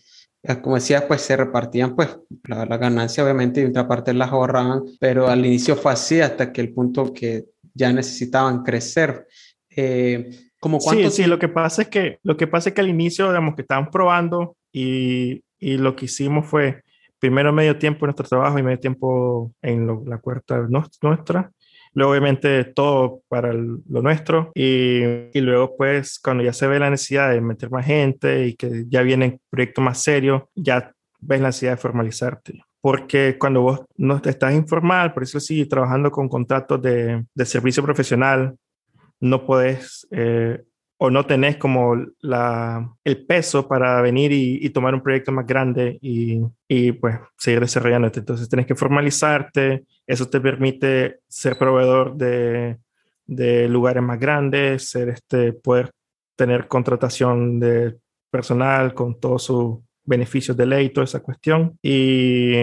como 0.62 0.76
decías, 0.76 1.04
pues 1.04 1.21
se 1.21 1.36
repartían 1.36 1.95
pues 1.95 2.17
la, 2.47 2.65
la, 2.65 2.78
ganancia 2.78 3.23
obviamente 3.23 3.62
y 3.62 3.65
otra 3.65 3.88
parte 3.88 4.13
las 4.13 4.32
ahorraban, 4.32 4.84
pero 5.00 5.28
al 5.28 5.45
inicio 5.45 5.76
fue 5.76 5.91
así 5.91 6.21
hasta 6.21 6.54
que 6.54 6.62
el 6.62 6.73
punto 6.73 7.13
que 7.13 7.45
ya 7.73 7.91
necesitaban 7.91 8.63
crecer. 8.63 9.28
como 10.60 10.80
sí, 10.80 11.10
sí, 11.12 11.26
lo 11.26 11.39
que 11.39 11.50
pasa 11.50 11.82
es 11.82 11.88
que 11.89 12.19
lo 12.23 12.38
que 12.38 12.47
pasa 12.47 12.69
es 12.69 12.76
que 12.76 12.82
al 12.82 12.89
inicio, 12.89 13.28
digamos 13.28 13.56
que 13.56 13.63
estaban 13.63 13.89
probando 13.89 14.56
y 14.71 15.41
y 15.60 15.78
lo 15.78 15.96
que 15.96 16.06
hicimos 16.06 16.46
fue 16.46 16.84
primero 17.20 17.52
medio 17.52 17.78
tiempo 17.78 18.06
en 18.06 18.08
nuestro 18.08 18.28
trabajo 18.28 18.60
y 18.60 18.63
medio 18.63 18.80
tiempo 18.80 19.54
en 19.62 20.06
la 20.06 20.20
cuarta 20.20 20.67
nuestra. 21.02 21.52
Luego, 21.93 22.12
obviamente, 22.12 22.63
todo 22.65 23.22
para 23.28 23.54
lo 23.54 24.02
nuestro. 24.02 24.52
Y, 24.54 25.02
y, 25.34 25.41
luego, 25.41 25.76
pues, 25.76 26.20
cuando 26.20 26.43
ya 26.43 26.54
se 26.54 26.67
ve 26.67 26.78
la 26.80 26.91
necesidad 26.91 27.32
de 27.32 27.41
meter 27.41 27.72
más 27.72 27.86
gente 27.86 28.48
y 28.48 28.56
que 28.56 28.86
ya 28.88 29.02
vienen 29.02 29.39
proyectos 29.50 29.84
más 29.84 30.04
serios, 30.04 30.43
ya 30.54 30.93
ves 31.20 31.41
la 31.41 31.48
necesidad 31.48 31.72
de 31.72 31.78
formalizarte. 31.78 32.62
Porque 32.82 33.38
cuando 33.39 33.62
vos 33.62 33.82
no 33.96 34.22
estás 34.24 34.54
informal, 34.54 35.13
por 35.13 35.24
eso 35.24 35.39
sí, 35.39 35.65
trabajando 35.65 36.12
con 36.12 36.30
contratos 36.30 36.82
de, 36.82 37.26
de 37.34 37.46
servicio 37.46 37.82
profesional, 37.84 38.56
no 39.20 39.46
podés 39.46 40.08
eh, 40.12 40.63
o 40.99 41.10
no 41.12 41.25
tenés 41.25 41.57
como 41.57 41.95
la, 42.21 42.91
el 43.03 43.25
peso 43.25 43.67
para 43.67 44.01
venir 44.01 44.31
y, 44.31 44.69
tomar 44.71 44.95
un 44.95 45.01
proyecto 45.01 45.31
más 45.31 45.45
grande 45.45 45.99
y, 46.01 46.41
y, 46.67 46.91
pues 46.93 47.19
seguir 47.38 47.60
desarrollándote. 47.60 48.19
Entonces 48.19 48.49
tenés 48.49 48.65
que 48.65 48.75
formalizarte, 48.75 49.86
eso 50.07 50.27
te 50.27 50.41
permite 50.41 51.19
ser 51.27 51.57
proveedor 51.57 52.15
de, 52.15 52.77
de 53.27 53.69
lugares 53.69 54.01
más 54.01 54.19
grandes, 54.19 54.89
ser 54.89 55.10
este, 55.10 55.53
poder 55.53 55.91
tener 56.36 56.67
contratación 56.67 57.60
de 57.60 57.97
personal 58.31 58.93
con 58.93 59.19
todos 59.19 59.43
sus 59.43 59.79
beneficios 60.03 60.57
de 60.57 60.65
ley, 60.65 60.89
toda 60.89 61.05
esa 61.05 61.19
cuestión. 61.19 61.77
Y 61.81 62.53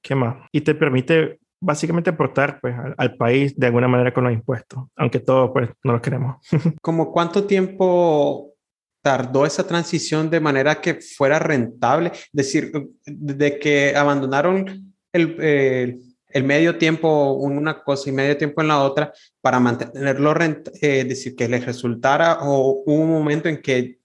qué 0.00 0.14
más. 0.14 0.48
Y 0.52 0.60
te 0.60 0.74
permite 0.74 1.40
básicamente 1.60 2.10
aportar 2.10 2.58
pues, 2.60 2.74
al, 2.96 3.16
país 3.16 3.54
de 3.56 3.66
alguna 3.66 3.86
manera 3.86 4.12
con 4.12 4.24
los 4.24 4.32
impuestos, 4.32 4.84
aunque 4.96 5.20
todos 5.20 5.50
pues, 5.52 5.68
no 5.84 5.92
lo 5.92 6.02
queremos. 6.02 6.36
¿Cómo 6.82 7.12
cuánto 7.12 7.44
tiempo 7.44 8.54
tardó 9.02 9.46
esa 9.46 9.66
transición 9.66 10.30
de 10.30 10.40
manera 10.40 10.80
que 10.80 10.94
fuera 10.94 11.38
rentable? 11.38 12.12
Es 12.14 12.30
decir, 12.32 12.72
de 13.04 13.58
que 13.58 13.94
abandonaron 13.94 14.94
el, 15.12 16.00
el, 16.28 16.44
medio 16.44 16.78
tiempo 16.78 17.32
una 17.32 17.82
cosa 17.82 18.08
y 18.08 18.12
medio 18.12 18.36
tiempo 18.38 18.62
en 18.62 18.68
la 18.68 18.82
otra 18.82 19.12
para 19.40 19.60
mantenerlo, 19.60 20.34
eh, 20.80 21.04
decir, 21.04 21.36
que 21.36 21.48
les 21.48 21.66
resultara 21.66 22.38
o 22.42 22.82
hubo 22.86 22.94
un 22.94 23.10
momento 23.10 23.48
en 23.48 23.60
que 23.60 23.98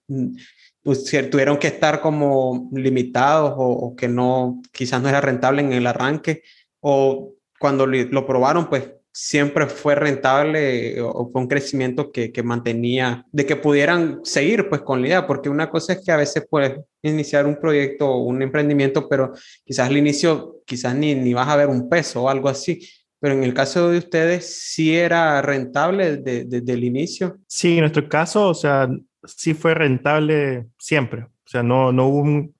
pues, 0.82 1.04
tuvieron 1.30 1.56
que 1.56 1.68
estar 1.68 2.00
como 2.00 2.68
limitados 2.72 3.54
o, 3.56 3.66
o, 3.66 3.96
que 3.96 4.08
no, 4.08 4.60
quizás 4.72 5.00
no 5.00 5.08
era 5.08 5.20
rentable 5.20 5.62
en 5.62 5.72
el 5.72 5.86
arranque 5.86 6.42
o 6.80 7.35
cuando 7.58 7.86
lo 7.86 8.26
probaron, 8.26 8.68
pues 8.68 8.90
siempre 9.18 9.66
fue 9.66 9.94
rentable 9.94 11.00
o 11.00 11.30
fue 11.32 11.40
un 11.40 11.48
crecimiento 11.48 12.12
que, 12.12 12.30
que, 12.32 12.42
mantenía, 12.42 13.24
de 13.32 13.46
que 13.46 13.56
pudieran 13.56 14.20
seguir 14.24 14.68
pues 14.68 14.82
con 14.82 15.00
la 15.00 15.06
idea, 15.06 15.26
porque 15.26 15.48
una 15.48 15.70
cosa 15.70 15.94
es 15.94 16.04
que 16.04 16.12
a 16.12 16.18
veces 16.18 16.46
puedes 16.50 16.80
iniciar 17.00 17.46
un 17.46 17.56
proyecto 17.56 18.10
o 18.10 18.24
un 18.24 18.42
emprendimiento, 18.42 19.08
pero 19.08 19.32
quizás 19.64 19.88
al 19.88 19.96
inicio, 19.96 20.60
quizás 20.66 20.94
ni, 20.94 21.14
ni 21.14 21.32
vas 21.32 21.48
a 21.48 21.56
ver 21.56 21.68
un 21.68 21.88
peso 21.88 22.24
o 22.24 22.28
algo 22.28 22.50
así. 22.50 22.86
Pero 23.18 23.34
en 23.34 23.44
el 23.44 23.54
caso 23.54 23.90
de 23.90 23.98
ustedes, 23.98 24.54
¿sí 24.60 24.94
era 24.94 25.40
rentable 25.40 26.18
desde, 26.18 26.44
desde 26.44 26.72
el 26.74 26.84
inicio? 26.84 27.38
Sí, 27.46 27.74
en 27.74 27.80
nuestro 27.80 28.06
caso, 28.10 28.50
o 28.50 28.54
sea, 28.54 28.86
sí 29.24 29.54
fue 29.54 29.74
rentable 29.74 30.66
siempre. 30.78 31.22
O 31.22 31.48
sea, 31.48 31.62
no, 31.62 31.92
no 31.92 32.08
hubo 32.08 32.18
un, 32.18 32.54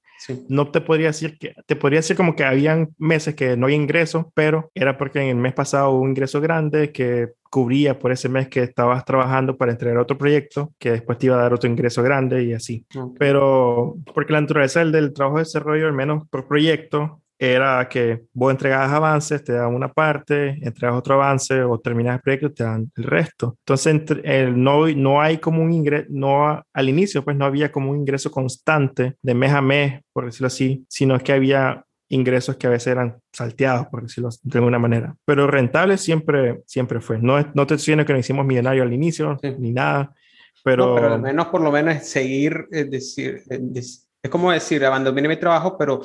no 0.48 0.70
te 0.70 0.80
podría 0.80 1.08
decir 1.08 1.38
que, 1.38 1.54
te 1.66 1.76
podría 1.76 2.00
decir 2.00 2.16
como 2.16 2.34
que 2.34 2.44
habían 2.44 2.94
meses 2.98 3.34
que 3.34 3.56
no 3.56 3.66
había 3.66 3.76
ingreso, 3.76 4.32
pero 4.34 4.70
era 4.74 4.96
porque 4.98 5.20
en 5.20 5.28
el 5.28 5.36
mes 5.36 5.54
pasado 5.54 5.90
hubo 5.90 6.02
un 6.02 6.10
ingreso 6.10 6.40
grande 6.40 6.92
que 6.92 7.32
cubría 7.50 7.98
por 7.98 8.12
ese 8.12 8.28
mes 8.28 8.48
que 8.48 8.62
estabas 8.62 9.04
trabajando 9.04 9.56
para 9.56 9.72
entregar 9.72 9.98
otro 9.98 10.18
proyecto 10.18 10.72
que 10.78 10.92
después 10.92 11.18
te 11.18 11.26
iba 11.26 11.36
a 11.36 11.42
dar 11.42 11.54
otro 11.54 11.70
ingreso 11.70 12.02
grande 12.02 12.44
y 12.44 12.52
así. 12.52 12.84
Pero 13.18 13.96
porque 14.14 14.32
la 14.32 14.40
naturaleza 14.40 14.80
del, 14.80 14.92
del 14.92 15.12
trabajo 15.12 15.38
de 15.38 15.44
desarrollo, 15.44 15.86
al 15.86 15.92
menos 15.92 16.28
por 16.28 16.46
proyecto, 16.46 17.22
era 17.38 17.88
que 17.88 18.22
vos 18.32 18.50
entregabas 18.50 18.92
avances, 18.92 19.44
te 19.44 19.52
daban 19.52 19.74
una 19.74 19.92
parte, 19.92 20.58
entregas 20.62 20.96
otro 20.96 21.14
avance 21.14 21.62
o 21.62 21.78
terminas 21.78 22.16
el 22.16 22.22
proyecto, 22.22 22.52
te 22.52 22.64
dan 22.64 22.90
el 22.96 23.04
resto. 23.04 23.56
Entonces, 23.60 24.02
no, 24.54 24.86
no 24.88 25.20
hay 25.20 25.38
como 25.38 25.62
un 25.62 25.72
ingreso, 25.72 26.06
no, 26.10 26.62
al 26.72 26.88
inicio 26.88 27.24
pues 27.24 27.36
no 27.36 27.44
había 27.44 27.70
como 27.70 27.90
un 27.90 27.98
ingreso 27.98 28.30
constante 28.30 29.16
de 29.20 29.34
mes 29.34 29.52
a 29.52 29.60
mes, 29.60 30.02
por 30.12 30.24
decirlo 30.24 30.46
así, 30.46 30.86
sino 30.88 31.18
que 31.18 31.32
había 31.32 31.84
ingresos 32.08 32.56
que 32.56 32.68
a 32.68 32.70
veces 32.70 32.88
eran 32.88 33.18
salteados, 33.32 33.88
por 33.88 34.02
decirlo 34.02 34.30
de 34.42 34.58
alguna 34.58 34.78
manera. 34.78 35.14
Pero 35.24 35.46
rentable 35.46 35.98
siempre, 35.98 36.62
siempre 36.64 37.00
fue. 37.00 37.18
No, 37.18 37.38
no 37.38 37.66
te 37.66 37.74
estoy 37.74 37.76
diciendo 37.76 38.04
que 38.06 38.12
no 38.12 38.18
hicimos 38.18 38.46
millonario 38.46 38.82
al 38.82 38.92
inicio, 38.92 39.36
ni 39.58 39.72
nada, 39.72 40.14
pero... 40.64 40.94
pero 40.94 41.14
al 41.14 41.20
menos, 41.20 41.46
por 41.48 41.60
lo 41.60 41.70
menos, 41.70 42.04
seguir, 42.04 42.66
es 42.70 42.90
decir, 42.90 43.42
es, 43.74 44.08
es 44.22 44.30
como 44.30 44.50
decir, 44.50 44.84
abandoné 44.84 45.28
mi 45.28 45.36
trabajo, 45.36 45.76
pero 45.78 46.00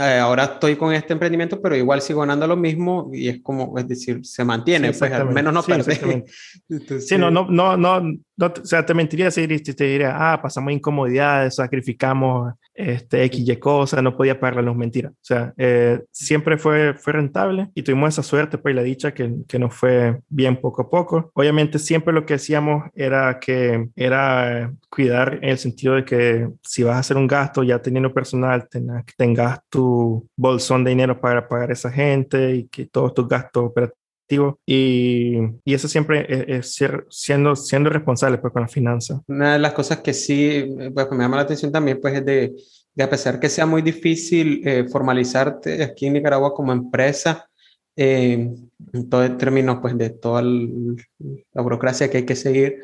eh, 0.00 0.18
ahora 0.18 0.44
estoy 0.44 0.76
con 0.76 0.94
este 0.94 1.12
emprendimiento, 1.12 1.60
pero 1.60 1.76
igual 1.76 2.00
sigo 2.00 2.20
ganando 2.20 2.46
lo 2.46 2.56
mismo 2.56 3.10
y 3.12 3.28
es 3.28 3.42
como, 3.42 3.78
es 3.78 3.86
decir, 3.86 4.24
se 4.24 4.44
mantiene, 4.44 4.92
pues 4.92 5.12
al 5.12 5.28
menos 5.30 5.52
no 5.52 5.62
sí, 5.62 5.72
Sí, 7.00 7.18
no, 7.18 7.30
no, 7.30 7.46
no, 7.50 7.76
no, 7.76 8.02
o 8.40 8.64
sea, 8.64 8.86
te 8.86 8.94
mentiría 8.94 9.30
si 9.30 9.46
te 9.46 9.84
diría, 9.84 10.16
ah, 10.16 10.40
pasamos 10.40 10.72
incomodidades, 10.72 11.56
sacrificamos 11.56 12.54
este, 12.80 13.24
X 13.24 13.48
y 13.48 13.56
cosas, 13.56 14.02
no 14.02 14.16
podía 14.16 14.38
pagar 14.38 14.56
la 14.56 14.62
luz, 14.62 14.76
mentira. 14.76 15.10
O 15.10 15.24
sea, 15.24 15.52
eh, 15.56 16.02
siempre 16.12 16.58
fue, 16.58 16.94
fue 16.94 17.12
rentable 17.14 17.70
y 17.74 17.82
tuvimos 17.82 18.10
esa 18.10 18.22
suerte, 18.22 18.58
pues, 18.58 18.74
la 18.74 18.82
dicha 18.82 19.12
que, 19.12 19.32
que 19.46 19.58
nos 19.58 19.74
fue 19.74 20.20
bien 20.28 20.60
poco 20.60 20.82
a 20.82 20.90
poco. 20.90 21.30
Obviamente, 21.34 21.78
siempre 21.78 22.12
lo 22.12 22.26
que 22.26 22.34
hacíamos 22.34 22.84
era 22.94 23.38
que 23.40 23.88
era 23.96 24.72
cuidar 24.88 25.38
en 25.42 25.50
el 25.50 25.58
sentido 25.58 25.94
de 25.94 26.04
que 26.04 26.48
si 26.62 26.82
vas 26.82 26.96
a 26.96 27.00
hacer 27.00 27.16
un 27.16 27.26
gasto, 27.26 27.62
ya 27.62 27.80
teniendo 27.80 28.12
personal, 28.12 28.68
tengas, 28.68 29.04
tengas 29.16 29.60
tu 29.68 30.26
bolsón 30.36 30.84
de 30.84 30.90
dinero 30.90 31.20
para 31.20 31.46
pagar 31.48 31.70
a 31.70 31.74
esa 31.74 31.90
gente 31.90 32.54
y 32.54 32.68
que 32.68 32.86
todos 32.86 33.14
tus 33.14 33.28
gastos 33.28 33.64
operativos 33.64 33.99
y, 34.30 35.36
y, 35.64 35.74
eso 35.74 35.88
siempre 35.88 36.26
es, 36.56 36.74
ser, 36.74 37.06
siendo, 37.10 37.56
siendo 37.56 37.90
responsable 37.90 38.38
pues, 38.38 38.52
con 38.52 38.62
la 38.62 38.68
finanza. 38.68 39.22
Una 39.26 39.54
de 39.54 39.58
las 39.58 39.72
cosas 39.72 39.98
que 39.98 40.12
sí 40.12 40.64
pues, 40.94 41.10
me 41.10 41.18
llama 41.18 41.36
la 41.36 41.42
atención 41.42 41.72
también 41.72 42.00
pues, 42.00 42.14
es 42.14 42.24
de, 42.24 42.54
de 42.94 43.04
a 43.04 43.10
pesar 43.10 43.40
que 43.40 43.48
sea 43.48 43.66
muy 43.66 43.82
difícil 43.82 44.62
eh, 44.64 44.86
formalizarte 44.88 45.82
aquí 45.82 46.06
en 46.06 46.14
Nicaragua 46.14 46.54
como 46.54 46.72
empresa, 46.72 47.48
eh, 47.96 48.50
en 48.92 49.08
todo 49.08 49.24
el 49.24 49.36
pues, 49.80 49.98
de 49.98 50.10
toda 50.10 50.42
la 50.42 51.62
burocracia 51.62 52.10
que 52.10 52.18
hay 52.18 52.26
que 52.26 52.36
seguir, 52.36 52.76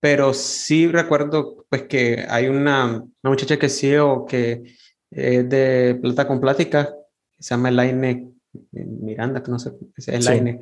pero 0.00 0.34
sí 0.34 0.86
recuerdo 0.88 1.66
pues, 1.68 1.82
que 1.82 2.24
hay 2.28 2.48
una, 2.48 2.96
una 2.96 3.30
muchacha 3.30 3.58
que 3.58 3.68
sí 3.68 3.94
o 3.96 4.24
que 4.26 4.62
es 5.10 5.48
de 5.48 5.98
Plata 6.00 6.26
con 6.26 6.40
Plática, 6.40 6.94
se 7.38 7.54
llama 7.54 7.68
Elaine 7.68 8.35
Miranda, 8.72 9.42
que 9.42 9.50
no 9.50 9.58
sé, 9.58 9.72
es 9.96 10.24
la 10.24 10.36
eh, 10.36 10.58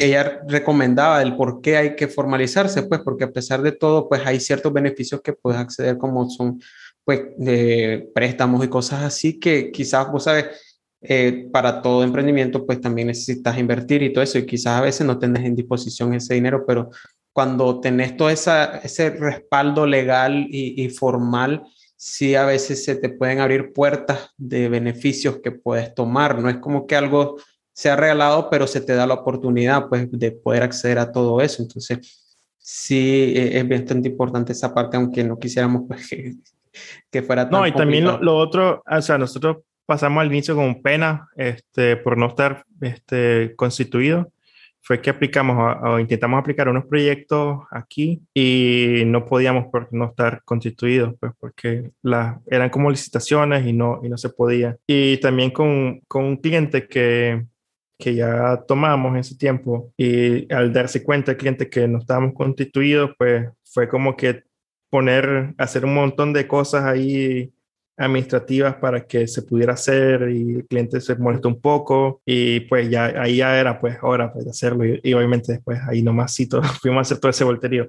ella 0.00 0.40
recomendaba 0.48 1.22
el 1.22 1.36
por 1.36 1.60
qué 1.60 1.76
hay 1.76 1.96
que 1.96 2.08
formalizarse, 2.08 2.82
pues, 2.84 3.00
porque 3.00 3.24
a 3.24 3.32
pesar 3.32 3.62
de 3.62 3.72
todo, 3.72 4.08
pues 4.08 4.22
hay 4.26 4.40
ciertos 4.40 4.72
beneficios 4.72 5.20
que 5.22 5.32
puedes 5.32 5.60
acceder, 5.60 5.98
como 5.98 6.28
son, 6.30 6.60
pues, 7.04 7.22
de 7.36 8.10
préstamos 8.14 8.64
y 8.64 8.68
cosas 8.68 9.02
así, 9.02 9.38
que 9.38 9.70
quizás, 9.70 10.10
vos 10.10 10.24
sabes, 10.24 10.46
eh, 11.02 11.48
para 11.52 11.82
todo 11.82 12.02
emprendimiento, 12.02 12.64
pues 12.64 12.80
también 12.80 13.08
necesitas 13.08 13.58
invertir 13.58 14.02
y 14.02 14.12
todo 14.12 14.24
eso, 14.24 14.38
y 14.38 14.46
quizás 14.46 14.78
a 14.78 14.82
veces 14.82 15.06
no 15.06 15.18
tenés 15.18 15.44
en 15.44 15.54
disposición 15.54 16.14
ese 16.14 16.34
dinero, 16.34 16.64
pero 16.66 16.90
cuando 17.32 17.80
tenés 17.80 18.16
todo 18.16 18.30
esa, 18.30 18.78
ese 18.78 19.10
respaldo 19.10 19.86
legal 19.86 20.46
y, 20.50 20.82
y 20.82 20.88
formal, 20.88 21.62
sí 21.96 22.34
a 22.34 22.44
veces 22.44 22.84
se 22.84 22.96
te 22.96 23.08
pueden 23.08 23.40
abrir 23.40 23.72
puertas 23.72 24.30
de 24.36 24.68
beneficios 24.68 25.40
que 25.42 25.50
puedes 25.50 25.94
tomar. 25.94 26.40
No 26.40 26.48
es 26.48 26.58
como 26.58 26.86
que 26.86 26.96
algo 26.96 27.36
sea 27.72 27.96
regalado, 27.96 28.48
pero 28.50 28.66
se 28.66 28.80
te 28.80 28.94
da 28.94 29.06
la 29.06 29.14
oportunidad 29.14 29.88
pues, 29.88 30.10
de 30.10 30.32
poder 30.32 30.62
acceder 30.62 30.98
a 30.98 31.10
todo 31.10 31.40
eso. 31.40 31.62
Entonces, 31.62 32.38
sí 32.58 33.34
e, 33.36 33.58
es 33.58 33.68
bastante 33.68 34.08
importante 34.08 34.52
esa 34.52 34.72
parte, 34.72 34.96
aunque 34.96 35.24
no 35.24 35.38
quisiéramos 35.38 35.82
pues, 35.88 36.08
que, 36.08 36.34
que 37.10 37.22
fuera 37.22 37.48
tan 37.48 37.60
No, 37.60 37.66
y 37.66 37.72
también 37.72 38.04
lo, 38.04 38.36
otro, 38.36 38.82
o 38.88 39.02
sea, 39.02 39.18
nosotros 39.18 39.58
pasamos 39.86 40.20
al 40.20 40.28
inicio 40.28 40.56
con 40.56 40.82
pena 40.82 41.28
este, 41.36 41.96
por 41.96 42.18
no 42.18 42.26
estar 42.26 42.64
este, 42.80 43.54
constituido 43.56 44.32
fue 44.86 45.00
que 45.02 45.10
aplicamos 45.10 45.76
o 45.82 45.98
intentamos 45.98 46.38
aplicar 46.38 46.68
unos 46.68 46.86
proyectos 46.86 47.58
aquí 47.72 48.22
y 48.32 49.02
no 49.06 49.26
podíamos 49.26 49.66
por 49.66 49.92
no 49.92 50.04
estar 50.04 50.42
constituidos, 50.44 51.12
pues 51.18 51.32
porque 51.40 51.90
la, 52.02 52.40
eran 52.46 52.70
como 52.70 52.88
licitaciones 52.88 53.66
y 53.66 53.72
no, 53.72 53.98
y 54.04 54.08
no 54.08 54.16
se 54.16 54.28
podía. 54.28 54.76
Y 54.86 55.16
también 55.16 55.50
con, 55.50 56.02
con 56.06 56.24
un 56.24 56.36
cliente 56.36 56.86
que, 56.86 57.46
que 57.98 58.14
ya 58.14 58.62
tomamos 58.68 59.10
en 59.10 59.18
ese 59.18 59.36
tiempo 59.36 59.92
y 59.96 60.52
al 60.54 60.72
darse 60.72 61.02
cuenta 61.02 61.32
el 61.32 61.36
cliente 61.36 61.68
que 61.68 61.88
no 61.88 61.98
estábamos 61.98 62.34
constituidos, 62.34 63.10
pues 63.18 63.48
fue 63.64 63.88
como 63.88 64.16
que 64.16 64.44
poner, 64.88 65.52
hacer 65.58 65.84
un 65.84 65.94
montón 65.94 66.32
de 66.32 66.46
cosas 66.46 66.84
ahí 66.84 67.52
administrativas 67.96 68.76
para 68.76 69.06
que 69.06 69.26
se 69.26 69.42
pudiera 69.42 69.72
hacer 69.72 70.28
y 70.30 70.56
el 70.56 70.66
cliente 70.66 71.00
se 71.00 71.16
molestó 71.16 71.48
un 71.48 71.60
poco 71.60 72.20
y 72.26 72.60
pues 72.60 72.90
ya 72.90 73.06
ahí 73.20 73.36
ya 73.36 73.58
era 73.58 73.78
pues 73.80 73.96
hora 74.02 74.32
pues, 74.32 74.44
de 74.44 74.50
hacerlo 74.50 74.84
y, 74.84 75.14
obviamente 75.14 75.52
después 75.52 75.80
ahí 75.88 76.02
nomás 76.02 76.34
sí 76.34 76.48
todo, 76.48 76.62
fuimos 76.82 76.98
a 76.98 77.02
hacer 77.02 77.18
todo 77.18 77.30
ese 77.30 77.44
volterío. 77.44 77.88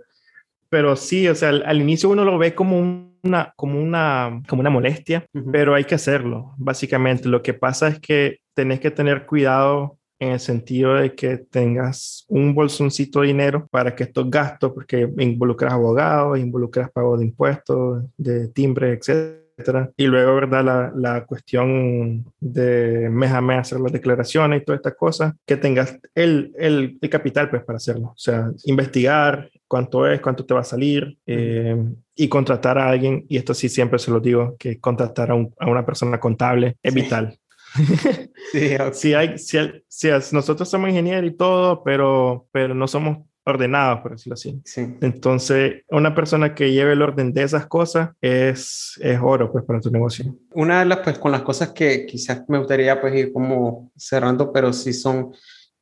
Pero 0.69 0.97
sí, 0.97 1.27
o 1.29 1.35
sea, 1.35 1.49
al, 1.49 1.81
inicio 1.81 2.09
uno 2.09 2.25
lo 2.25 2.37
ve 2.37 2.53
como 2.53 2.77
una, 3.23 3.53
como 3.55 3.79
una, 3.81 4.41
como 4.49 4.59
una 4.59 4.69
molestia, 4.69 5.25
pero 5.49 5.73
hay 5.73 5.85
que 5.85 5.95
hacerlo. 5.95 6.55
Básicamente 6.57 7.29
lo 7.29 7.41
que 7.41 7.53
pasa 7.53 7.87
es 7.87 7.99
que 8.01 8.39
tenés 8.53 8.81
que 8.81 8.91
tener 8.91 9.25
cuidado 9.25 9.97
en 10.19 10.31
el 10.33 10.41
sentido 10.41 10.95
de 10.95 11.15
que 11.15 11.37
tengas 11.37 12.25
un 12.27 12.53
bolsoncito 12.53 13.21
de 13.21 13.27
dinero 13.27 13.65
para 13.71 13.95
que 13.95 14.03
estos 14.03 14.29
gastos, 14.29 14.73
porque 14.73 15.09
involucras 15.19 15.71
abogados, 15.71 16.37
involucras 16.37 16.91
pago 16.91 17.17
de 17.17 17.25
impuestos, 17.25 18.03
de 18.17 18.49
timbre, 18.49 18.91
etcétera 18.91 19.46
y 19.97 20.05
luego, 20.05 20.35
¿verdad? 20.35 20.63
La, 20.63 20.91
la, 20.95 21.25
cuestión 21.25 22.31
de 22.39 23.09
mes 23.09 23.31
a 23.31 23.41
mes 23.41 23.59
hacer 23.59 23.79
las 23.79 23.91
declaraciones 23.91 24.61
y 24.61 24.65
todas 24.65 24.79
estas 24.79 24.95
cosas, 24.95 25.33
que 25.45 25.57
tengas 25.57 25.97
el, 26.13 26.53
el, 26.57 26.97
el, 27.01 27.09
capital 27.09 27.49
pues 27.49 27.63
para 27.63 27.77
hacerlo. 27.77 28.07
O 28.07 28.17
sea, 28.17 28.51
investigar 28.65 29.49
cuánto 29.67 30.07
es, 30.07 30.21
cuánto 30.21 30.45
te 30.45 30.53
va 30.53 30.59
a 30.61 30.63
salir 30.63 31.17
eh, 31.25 31.75
y 32.15 32.27
contratar 32.27 32.77
a 32.77 32.89
alguien, 32.89 33.25
y 33.27 33.37
esto 33.37 33.53
sí 33.53 33.67
siempre 33.67 33.99
se 33.99 34.11
lo 34.11 34.19
digo, 34.19 34.55
que 34.59 34.79
contratar 34.79 35.31
a, 35.31 35.33
a 35.33 35.67
una 35.67 35.85
persona 35.85 36.19
contable 36.19 36.77
es 36.83 36.93
vital. 36.93 37.39
sí, 38.51 38.77
sí, 38.93 39.13
hay, 39.13 39.37
sí, 39.37 39.57
sí, 39.87 40.09
nosotros 40.31 40.69
somos 40.69 40.89
ingenieros 40.89 41.29
y 41.29 41.35
todo, 41.35 41.83
pero, 41.83 42.47
pero 42.51 42.73
no 42.73 42.87
somos 42.87 43.26
ordenados, 43.47 44.01
por 44.01 44.11
decirlo 44.11 44.33
así. 44.33 44.61
Sí. 44.65 44.97
Entonces, 45.01 45.83
una 45.89 46.13
persona 46.13 46.53
que 46.53 46.71
lleve 46.71 46.93
el 46.93 47.01
orden 47.01 47.33
de 47.33 47.43
esas 47.43 47.65
cosas 47.65 48.09
es, 48.21 48.99
es 49.01 49.19
oro, 49.21 49.51
pues, 49.51 49.63
para 49.63 49.79
tu 49.79 49.89
negocio. 49.89 50.35
Una 50.53 50.79
de 50.79 50.85
las, 50.85 50.99
pues, 50.99 51.17
con 51.17 51.31
las 51.31 51.43
cosas 51.43 51.71
que 51.71 52.05
quizás 52.05 52.43
me 52.49 52.57
gustaría, 52.57 52.99
pues, 52.99 53.15
ir 53.15 53.31
como 53.31 53.91
cerrando, 53.95 54.51
pero 54.51 54.73
sí 54.73 54.91
son 54.91 55.33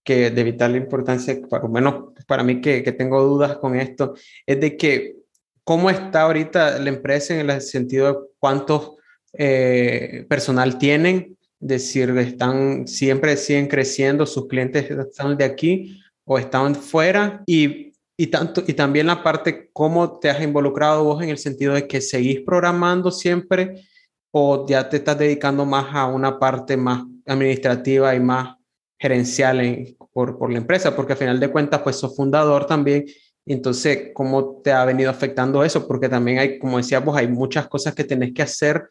que 0.04 0.30
de 0.30 0.44
vital 0.44 0.76
importancia, 0.76 1.36
por 1.50 1.64
lo 1.64 1.70
menos 1.70 2.14
para 2.28 2.44
mí 2.44 2.62
que, 2.62 2.84
que 2.84 2.92
tengo 2.92 3.24
dudas 3.24 3.58
con 3.58 3.76
esto, 3.76 4.14
es 4.46 4.62
de 4.62 4.78
que 4.78 5.16
cómo 5.64 5.90
está 5.90 6.22
ahorita 6.22 6.78
la 6.78 6.90
empresa 6.90 7.34
en 7.34 7.50
el 7.50 7.62
sentido 7.62 8.08
de 8.08 8.20
cuántos 8.38 8.92
eh, 9.34 10.28
personal 10.30 10.78
tienen, 10.78 11.36
decir, 11.60 12.12
están 12.20 12.88
siempre 12.88 13.36
siguen 13.36 13.68
creciendo, 13.68 14.28
sus 14.28 14.48
clientes 14.48 14.90
están 14.92 15.36
de 15.38 15.46
aquí, 15.46 16.00
o 16.26 16.38
estaban 16.38 16.76
fuera 16.76 17.44
y, 17.46 17.94
y, 18.18 18.28
tanto, 18.28 18.64
y 18.66 18.74
también 18.74 19.08
la 19.08 19.24
parte 19.24 19.70
cómo 19.72 20.20
te 20.20 20.30
has 20.30 20.42
involucrado 20.42 21.04
vos 21.04 21.24
en 21.24 21.30
el 21.30 21.38
sentido 21.38 21.74
de 21.74 21.88
que 21.88 22.02
seguís 22.02 22.42
programando 22.42 23.12
siempre 23.12 23.86
o 24.32 24.66
ya 24.68 24.90
te 24.90 24.98
estás 24.98 25.18
dedicando 25.18 25.66
más 25.66 25.88
a 25.94 26.08
una 26.08 26.38
parte 26.38 26.76
más 26.76 27.04
administrativa 27.26 28.14
y 28.16 28.20
más 28.20 28.58
gerencial 29.00 29.62
en, 29.62 29.96
por, 30.12 30.38
por, 30.38 30.52
la 30.52 30.58
empresa, 30.58 30.96
porque 30.96 31.14
al 31.14 31.20
final 31.20 31.40
de 31.40 31.50
cuentas, 31.50 31.82
pues 31.82 31.96
sos 31.98 32.16
fundador 32.16 32.66
también. 32.66 33.06
Entonces, 33.46 34.10
¿cómo 34.14 34.62
te 34.64 34.72
ha 34.72 34.84
venido 34.86 35.10
afectando 35.10 35.64
eso? 35.64 35.88
Porque 35.88 36.10
también 36.10 36.40
hay, 36.40 36.60
como 36.60 36.78
decíamos, 36.78 37.16
hay 37.16 37.28
muchas 37.28 37.68
cosas 37.68 37.94
que 37.94 38.04
tenés 38.04 38.34
que 38.34 38.42
hacer 38.42 38.90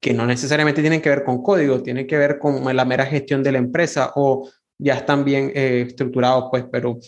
que 0.00 0.14
no 0.14 0.24
necesariamente 0.26 0.80
tienen 0.80 1.02
que 1.02 1.10
ver 1.10 1.24
con 1.24 1.42
código, 1.42 1.82
tienen 1.82 2.06
que 2.06 2.16
ver 2.16 2.38
con 2.38 2.64
la 2.74 2.84
mera 2.86 3.04
gestión 3.04 3.42
de 3.42 3.52
la 3.52 3.58
empresa 3.58 4.12
o 4.14 4.48
ya 4.80 4.94
están 4.94 5.24
bien 5.24 5.52
eh, 5.54 5.84
estructurados, 5.88 6.46
pues, 6.50 6.64
pero 6.70 6.98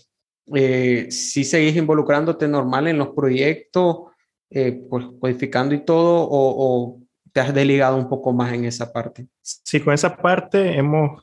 eh, 0.55 1.07
si 1.11 1.45
seguís 1.45 1.77
involucrándote 1.77 2.47
normal 2.47 2.87
en 2.89 2.99
los 2.99 3.09
proyectos, 3.09 4.13
eh, 4.51 4.85
pues 4.89 5.07
codificando 5.19 5.75
y 5.75 5.85
todo, 5.85 6.29
o, 6.31 6.99
te 7.33 7.41
has 7.41 7.55
delegado 7.55 7.97
un 7.97 8.11
poco 8.11 8.31
más 8.35 8.53
en 8.53 8.67
esa 8.67 8.93
parte? 8.93 9.27
Sí, 9.41 9.81
con 9.81 9.95
esa 9.95 10.15
parte 10.15 10.77
hemos 10.77 11.23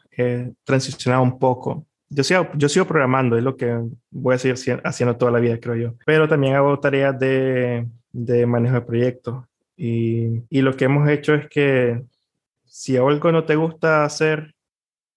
transicionado 0.64 1.22
un 1.22 1.38
poco. 1.38 1.86
Yo 2.10 2.24
sigo, 2.24 2.48
yo 2.56 2.68
sigo 2.68 2.88
programando, 2.88 3.38
es 3.38 3.44
lo 3.44 3.56
que 3.56 3.80
voy 4.10 4.34
a 4.34 4.40
seguir 4.40 4.82
haciendo 4.84 5.16
toda 5.18 5.32
la 5.32 5.40
vida, 5.40 5.60
creo 5.60 5.76
yo. 5.76 5.94
Pero 6.08 6.28
también 6.28 6.56
hago 6.56 6.80
tareas 6.80 7.18
de, 7.20 7.88
de 8.12 8.46
manejo 8.48 8.74
de 8.74 8.82
proyectos. 8.82 9.46
Y, 9.78 10.42
y, 10.50 10.62
lo 10.62 10.76
que 10.76 10.86
hemos 10.86 11.08
hecho 11.08 11.36
es 11.36 11.48
que 11.48 12.02
si 12.66 12.98
algo 12.98 13.32
no 13.32 13.46
te 13.46 13.56
gusta 13.56 14.04
hacer, 14.04 14.56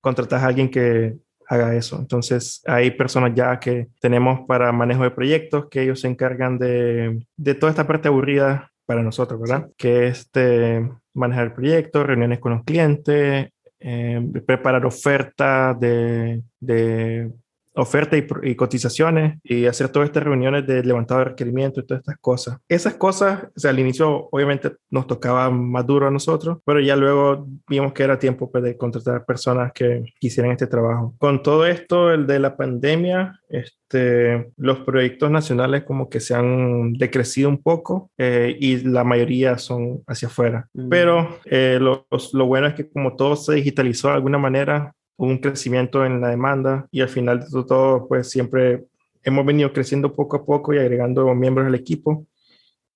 contratas 0.02 0.42
a 0.42 0.46
alguien 0.48 0.70
que 0.70 1.16
haga 1.48 1.74
eso. 1.74 1.96
Entonces, 1.98 2.62
hay 2.66 2.90
personas 2.90 3.32
ya 3.34 3.59
que 3.59 3.88
tenemos 4.00 4.40
para 4.46 4.72
manejo 4.72 5.05
de 5.05 5.11
proyectos 5.11 5.68
que 5.70 5.82
ellos 5.82 6.00
se 6.00 6.09
encargan 6.09 6.59
de, 6.59 7.26
de 7.36 7.55
toda 7.55 7.70
esta 7.70 7.86
parte 7.86 8.09
aburrida 8.09 8.70
para 8.84 9.03
nosotros, 9.03 9.40
¿verdad? 9.40 9.68
Que 9.78 10.09
es 10.09 10.30
de 10.32 10.90
manejar 11.14 11.55
proyectos, 11.55 12.07
reuniones 12.07 12.40
con 12.40 12.53
los 12.53 12.64
clientes, 12.64 13.48
eh, 13.80 14.30
preparar 14.46 14.84
ofertas 14.86 15.78
de, 15.80 16.42
de 16.61 17.30
oferta 17.75 18.16
y, 18.16 18.55
cotizaciones 18.55 19.39
y 19.43 19.66
hacer 19.66 19.89
todas 19.89 20.09
estas 20.09 20.25
reuniones 20.25 20.66
de 20.66 20.85
levantado 20.85 21.20
de 21.20 21.27
requerimientos 21.27 21.85
y 21.85 21.87
todas 21.87 22.01
estas 22.01 22.18
cosas. 22.18 22.59
Esas 22.68 22.95
cosas, 22.95 23.45
o 23.57 23.61
sea, 23.61 23.70
al 23.70 23.79
inicio 23.79 24.29
obviamente 24.31 24.73
nos 24.91 25.07
tocaba 25.07 25.51
más 25.51 25.87
duro 25.87 26.07
a 26.07 26.11
nosotros, 26.11 26.59
pero 26.64 26.81
ya 26.81 26.97
luego 26.97 27.47
vimos 27.68 27.93
que 27.93 28.03
era 28.03 28.18
tiempo 28.18 28.51
pues, 28.51 28.64
de 28.64 28.77
contratar 28.77 29.25
personas 29.25 29.73
que 29.73 30.05
quisieran 30.18 30.53
este 30.53 30.66
trabajo. 30.66 31.14
Con 31.18 31.43
todo 31.43 31.66
esto, 31.66 32.12
el 32.12 32.27
de 32.27 32.39
la 32.39 32.57
pandemia, 32.57 33.41
este, 33.49 34.51
los 34.57 34.81
proyectos 34.81 35.31
nacionales 35.31 35.85
como 35.85 36.09
que 36.09 36.20
se 36.20 36.35
han 36.35 36.95
decrecido 36.95 37.49
un 37.49 37.62
poco 37.62 38.11
eh, 38.18 38.57
y 38.59 38.79
la 38.79 39.05
mayoría 39.05 39.59
son 39.59 40.03
hacia 40.07 40.29
afuera. 40.29 40.68
Mm. 40.75 40.89
Pero 40.89 41.39
eh, 41.45 41.79
lo, 41.81 42.07
lo 42.33 42.47
bueno 42.47 42.66
es 42.66 42.75
que 42.75 42.89
como 42.89 43.16
todo 43.16 43.37
se 43.37 43.55
digitalizó 43.55 44.09
de 44.09 44.14
alguna 44.14 44.39
manera, 44.39 44.95
un 45.29 45.39
crecimiento 45.39 46.05
en 46.05 46.20
la 46.20 46.29
demanda 46.29 46.89
y 46.91 47.01
al 47.01 47.09
final 47.09 47.41
de 47.41 47.64
todo, 47.64 48.07
pues 48.09 48.31
siempre 48.31 48.85
hemos 49.23 49.47
venido 49.47 49.73
creciendo 49.73 50.12
poco 50.12 50.37
a 50.37 50.45
poco 50.45 50.75
y 50.75 50.79
agregando 50.79 51.35
miembros 51.35 51.66
al 51.66 51.75
equipo 51.75 52.27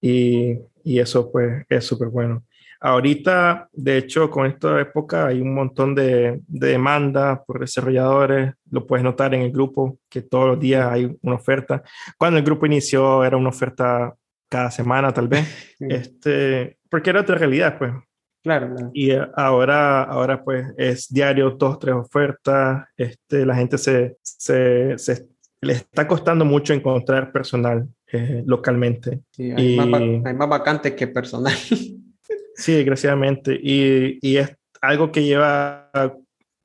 y, 0.01 0.59
y 0.85 0.99
eso 0.99 1.31
pues 1.31 1.65
es 1.69 1.85
súper 1.85 2.09
bueno. 2.09 2.45
Ahorita, 2.81 3.69
de 3.73 3.97
hecho, 3.97 4.31
con 4.31 4.47
esta 4.47 4.81
época 4.81 5.27
hay 5.27 5.41
un 5.41 5.55
montón 5.55 5.95
de, 5.95 6.41
de 6.47 6.69
demanda 6.69 7.43
por 7.43 7.59
desarrolladores. 7.61 8.53
Lo 8.71 8.87
puedes 8.87 9.03
notar 9.03 9.35
en 9.35 9.43
el 9.43 9.51
grupo 9.51 9.99
que 10.11 10.23
todos 10.23 10.49
los 10.49 10.61
días 10.61 10.87
hay 10.87 11.17
una 11.23 11.37
oferta. 11.37 11.83
Cuando 12.19 12.39
el 12.39 12.45
grupo 12.45 12.67
inició 12.67 13.25
era 13.25 13.37
una 13.37 13.49
oferta 13.49 14.15
cada 14.49 14.71
semana 14.71 15.13
tal 15.13 15.29
vez, 15.29 15.77
este, 15.81 16.79
porque 16.91 17.11
era 17.11 17.23
otra 17.23 17.37
realidad, 17.37 17.79
pues. 17.79 17.93
Claro, 18.47 18.77
Y 18.93 19.11
ahora, 19.35 20.05
ahora 20.05 20.45
pues 20.45 20.69
es 20.77 21.13
diario, 21.13 21.51
dos, 21.51 21.81
tres 21.81 21.97
ofertas. 21.97 22.87
Este, 22.97 23.45
la 23.45 23.57
gente 23.57 23.77
se, 23.77 24.19
se, 24.23 24.97
se 24.99 25.27
le 25.61 25.73
está 25.73 26.07
costando 26.07 26.45
mucho 26.45 26.73
encontrar 26.73 27.33
personal 27.33 27.89
eh, 28.13 28.45
localmente. 28.47 29.23
Sí, 29.33 29.51
hay, 29.51 29.75
más, 29.75 30.01
hay, 30.01 30.35
más, 30.35 30.49
vacantes 30.49 30.93
que 30.93 31.09
personal. 31.09 31.53
sí, 32.55 32.73
desgraciadamente. 32.73 33.59
Y, 33.61 34.21
y, 34.23 34.37
es 34.37 34.57
algo 34.81 35.11
que 35.11 35.25
lleva 35.25 35.91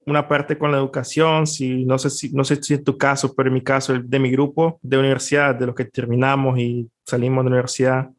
una 0.06 0.28
parte 0.28 0.60
con 0.60 0.72
la 0.72 0.78
educación. 0.78 1.48
Si, 1.48 1.84
no, 1.84 1.98
sé 1.98 2.12
si, 2.12 2.32
no 2.32 2.44
sé 2.44 2.62
si 2.62 2.76
es 2.76 2.84
tu 2.84 2.96
caso, 2.96 3.34
pero 3.34 3.48
en 3.48 3.56
mi 3.56 3.64
caso, 3.64 3.98
de 3.98 4.20
mi 4.20 4.30
grupo 4.30 4.78
de 4.84 5.00
universidad, 5.00 5.56
de 5.56 5.66
los 5.66 5.74
que 5.74 5.86
terminamos 5.86 6.60
y 6.60 6.88
salimos 7.08 7.44
de 7.44 7.50
la 7.50 7.56
universidad, 7.56 8.10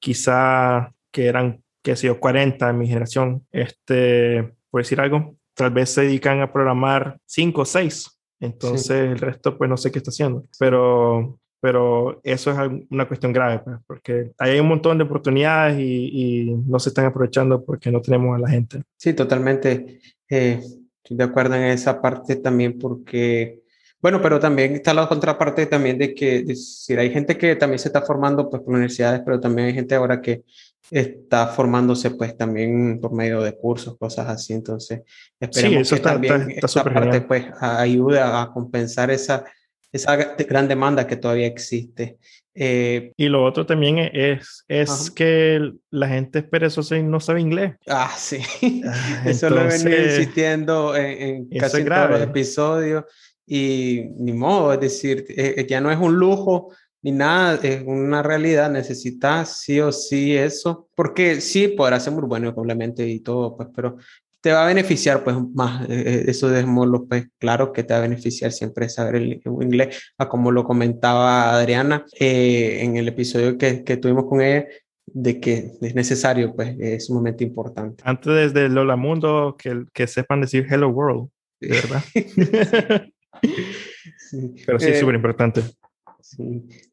quizá 0.00 0.92
que 1.12 1.26
eran 1.26 1.61
que 1.82 1.96
sé 1.96 2.06
yo, 2.06 2.20
40 2.20 2.70
en 2.70 2.78
mi 2.78 2.86
generación, 2.86 3.46
este, 3.50 4.54
por 4.70 4.82
decir 4.82 5.00
algo, 5.00 5.36
tal 5.54 5.70
vez 5.70 5.90
se 5.90 6.02
dedican 6.02 6.40
a 6.40 6.52
programar 6.52 7.18
5 7.26 7.60
o 7.60 7.64
6. 7.64 8.18
Entonces 8.40 8.90
el 8.90 9.18
resto, 9.18 9.56
pues 9.56 9.70
no 9.70 9.76
sé 9.76 9.90
qué 9.92 9.98
está 9.98 10.10
haciendo. 10.10 10.44
Pero, 10.58 11.38
pero 11.60 12.20
eso 12.24 12.50
es 12.50 12.58
una 12.90 13.06
cuestión 13.06 13.32
grave, 13.32 13.60
pues, 13.60 13.76
porque 13.86 14.32
hay 14.38 14.58
un 14.58 14.68
montón 14.68 14.98
de 14.98 15.04
oportunidades 15.04 15.78
y, 15.78 16.10
y, 16.12 16.54
no 16.66 16.78
se 16.78 16.88
están 16.88 17.06
aprovechando 17.06 17.64
porque 17.64 17.90
no 17.90 18.00
tenemos 18.00 18.36
a 18.36 18.40
la 18.40 18.48
gente. 18.48 18.82
Sí, 18.96 19.14
totalmente. 19.14 20.00
Eh, 20.28 20.60
estoy 21.02 21.16
de 21.16 21.24
acuerdo 21.24 21.54
en 21.54 21.64
esa 21.64 22.00
parte 22.00 22.36
también 22.36 22.78
porque 22.78 23.62
bueno, 24.02 24.20
pero 24.20 24.40
también 24.40 24.74
está 24.74 24.92
la 24.92 25.08
contraparte 25.08 25.66
también 25.66 25.96
de 25.96 26.12
que 26.12 26.42
decir, 26.42 26.98
hay 26.98 27.12
gente 27.12 27.38
que 27.38 27.54
también 27.54 27.78
se 27.78 27.86
está 27.86 28.02
formando 28.02 28.50
pues, 28.50 28.60
por 28.60 28.74
universidades, 28.74 29.22
pero 29.24 29.38
también 29.38 29.68
hay 29.68 29.74
gente 29.74 29.94
ahora 29.94 30.20
que 30.20 30.42
está 30.90 31.48
formándose 31.48 32.10
pues 32.10 32.36
también 32.36 33.00
por 33.00 33.12
medio 33.12 33.40
de 33.42 33.56
cursos, 33.56 33.96
cosas 33.98 34.28
así. 34.28 34.52
Entonces, 34.52 35.02
esperemos 35.38 35.90
que 35.90 36.00
también 36.00 36.50
esta 36.50 36.84
parte 36.84 37.20
pues 37.22 37.46
ayuda 37.60 38.42
a 38.42 38.52
compensar 38.52 39.10
esa, 39.10 39.44
esa 39.90 40.16
gran 40.16 40.68
demanda 40.68 41.06
que 41.06 41.16
todavía 41.16 41.46
existe. 41.46 42.18
Eh, 42.54 43.12
y 43.16 43.28
lo 43.28 43.44
otro 43.44 43.64
también 43.64 43.98
es, 43.98 44.64
es 44.68 45.10
que 45.10 45.72
la 45.90 46.08
gente 46.08 46.40
es 46.40 46.44
perezosa 46.44 46.98
y 46.98 47.02
no 47.02 47.18
sabe 47.18 47.40
inglés. 47.40 47.74
Ah, 47.86 48.12
sí. 48.16 48.82
Ah, 48.86 49.22
Eso 49.26 49.48
lo 49.48 49.62
he 49.62 49.68
venido 49.68 50.02
insistiendo 50.02 50.94
en, 50.94 51.48
en 51.50 51.58
casi 51.58 51.84
todos 51.84 52.10
los 52.10 52.20
episodios 52.20 53.04
y 53.46 54.04
ni 54.18 54.32
modo, 54.32 54.72
es 54.72 54.80
decir, 54.80 55.26
eh, 55.28 55.54
eh, 55.56 55.66
ya 55.68 55.80
no 55.80 55.90
es 55.90 55.98
un 55.98 56.14
lujo 56.14 56.72
ni 57.02 57.12
nada, 57.12 57.58
es 57.62 57.82
una 57.84 58.22
realidad, 58.22 58.70
necesitas 58.70 59.60
sí 59.60 59.80
o 59.80 59.90
sí 59.92 60.36
eso, 60.36 60.88
porque 60.94 61.40
sí 61.40 61.68
podrá 61.68 61.98
ser 62.00 62.12
muy 62.12 62.22
bueno 62.24 62.52
obviamente 62.54 63.06
y 63.06 63.20
todo, 63.20 63.56
pues, 63.56 63.68
pero 63.74 63.96
te 64.40 64.52
va 64.52 64.64
a 64.64 64.66
beneficiar 64.66 65.22
pues 65.22 65.36
más, 65.54 65.88
eh, 65.88 66.24
eso 66.26 66.48
dejémoslo 66.48 67.06
pues 67.06 67.26
claro 67.38 67.72
que 67.72 67.84
te 67.84 67.94
va 67.94 67.98
a 67.98 68.02
beneficiar 68.02 68.50
siempre 68.52 68.88
saber 68.88 69.16
el, 69.16 69.40
inglés, 69.44 70.12
a 70.18 70.28
como 70.28 70.50
lo 70.50 70.64
comentaba 70.64 71.54
Adriana 71.54 72.04
en 72.18 72.96
el 72.96 73.08
episodio 73.08 73.56
que, 73.58 73.84
que 73.84 73.96
tuvimos 73.96 74.26
con 74.26 74.40
ella, 74.40 74.66
de 75.06 75.40
que 75.40 75.72
es 75.80 75.94
necesario, 75.94 76.54
pues 76.54 76.76
es 76.78 77.06
sumamente 77.06 77.44
importante. 77.44 78.02
Antes 78.06 78.54
de 78.54 78.68
Lola 78.68 78.96
Mundo, 78.96 79.56
que, 79.58 79.84
que 79.92 80.06
sepan 80.06 80.40
decir 80.40 80.66
Hello 80.70 80.88
World, 80.88 81.28
¿verdad? 81.60 82.02
Pero 84.66 84.78
sí, 84.80 84.88
es 84.88 84.96
eh, 84.96 85.00
súper 85.00 85.14
importante. 85.16 85.62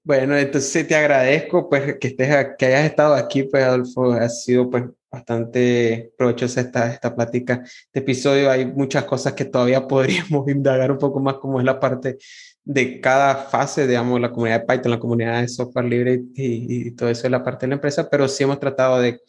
Bueno, 0.03 0.37
entonces 0.37 0.87
te 0.87 0.95
agradezco 0.95 1.69
pues 1.69 1.97
que 1.99 2.09
estés 2.09 2.47
que 2.57 2.65
hayas 2.65 2.85
estado 2.85 3.15
aquí, 3.15 3.43
pues 3.43 3.63
Adolfo, 3.63 4.11
ha 4.11 4.29
sido 4.29 4.69
pues 4.69 4.83
bastante 5.11 6.11
provechosa 6.17 6.61
esta, 6.61 6.91
esta 6.91 7.15
plática, 7.15 7.61
este 7.63 7.99
episodio. 7.99 8.51
Hay 8.51 8.65
muchas 8.65 9.05
cosas 9.05 9.33
que 9.33 9.45
todavía 9.45 9.87
podríamos 9.87 10.47
indagar 10.47 10.91
un 10.91 10.97
poco 10.97 11.19
más, 11.19 11.35
como 11.35 11.59
es 11.59 11.65
la 11.65 11.79
parte 11.79 12.17
de 12.63 13.01
cada 13.01 13.35
fase, 13.35 13.87
digamos, 13.87 14.19
la 14.21 14.31
comunidad 14.31 14.61
de 14.61 14.65
Python, 14.65 14.91
la 14.91 14.99
comunidad 14.99 15.41
de 15.41 15.47
software 15.47 15.85
libre 15.85 16.21
y, 16.35 16.87
y 16.87 16.91
todo 16.91 17.09
eso 17.09 17.25
es 17.25 17.31
la 17.31 17.43
parte 17.43 17.65
de 17.65 17.69
la 17.69 17.75
empresa, 17.75 18.09
pero 18.09 18.27
sí 18.27 18.43
hemos 18.43 18.59
tratado 18.59 18.99
de 18.99 19.21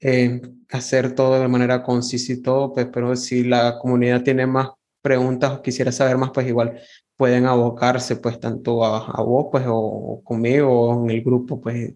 eh, 0.00 0.40
hacer 0.70 1.14
todo 1.14 1.40
de 1.40 1.48
manera 1.48 1.82
concisa 1.82 2.32
y 2.32 2.42
todo, 2.42 2.72
pues, 2.72 2.86
pero 2.92 3.16
si 3.16 3.44
la 3.44 3.78
comunidad 3.78 4.22
tiene 4.22 4.46
más 4.46 4.68
preguntas 5.00 5.52
o 5.52 5.62
quisiera 5.62 5.90
saber 5.90 6.18
más, 6.18 6.30
pues 6.32 6.46
igual 6.46 6.78
pueden 7.16 7.46
abocarse 7.46 8.16
pues 8.16 8.38
tanto 8.38 8.84
a, 8.84 9.06
a 9.06 9.22
vos 9.22 9.46
pues 9.50 9.64
o, 9.68 10.20
conmigo 10.24 10.70
o 10.70 11.04
en 11.04 11.10
el 11.10 11.22
grupo, 11.22 11.60
pues 11.60 11.94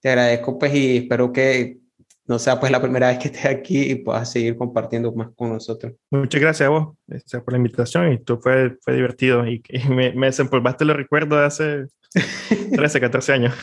te 0.00 0.08
agradezco 0.08 0.58
pues 0.58 0.74
y 0.74 0.96
espero 0.98 1.32
que 1.32 1.78
no 2.26 2.38
sea 2.38 2.58
pues 2.58 2.72
la 2.72 2.82
primera 2.82 3.08
vez 3.08 3.18
que 3.18 3.28
estés 3.28 3.46
aquí 3.46 3.90
y 3.90 3.94
puedas 3.96 4.30
seguir 4.30 4.56
compartiendo 4.56 5.12
más 5.12 5.28
con 5.34 5.52
nosotros. 5.52 5.92
Muchas 6.10 6.40
gracias 6.40 6.66
a 6.66 6.70
vos 6.70 6.96
este, 7.08 7.40
por 7.40 7.52
la 7.52 7.58
invitación 7.58 8.12
y 8.12 8.18
tú 8.18 8.38
fue, 8.38 8.76
fue 8.80 8.94
divertido 8.94 9.46
y, 9.46 9.62
me, 9.88 10.12
me 10.12 10.26
desempolvaste 10.26 10.84
los 10.84 10.96
recuerdos 10.96 11.38
de 11.38 11.46
hace 11.46 11.86
13, 12.74 13.00
14 13.00 13.32
años. 13.32 13.54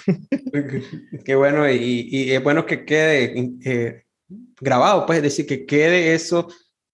Qué 1.26 1.36
bueno 1.36 1.70
y, 1.70 2.08
y, 2.10 2.32
es 2.32 2.44
bueno 2.44 2.66
que 2.66 2.86
quede 2.86 3.34
eh, 3.66 4.04
grabado, 4.60 5.06
pues 5.06 5.18
es 5.18 5.24
decir, 5.24 5.46
que 5.46 5.66
quede 5.66 6.14
eso 6.14 6.48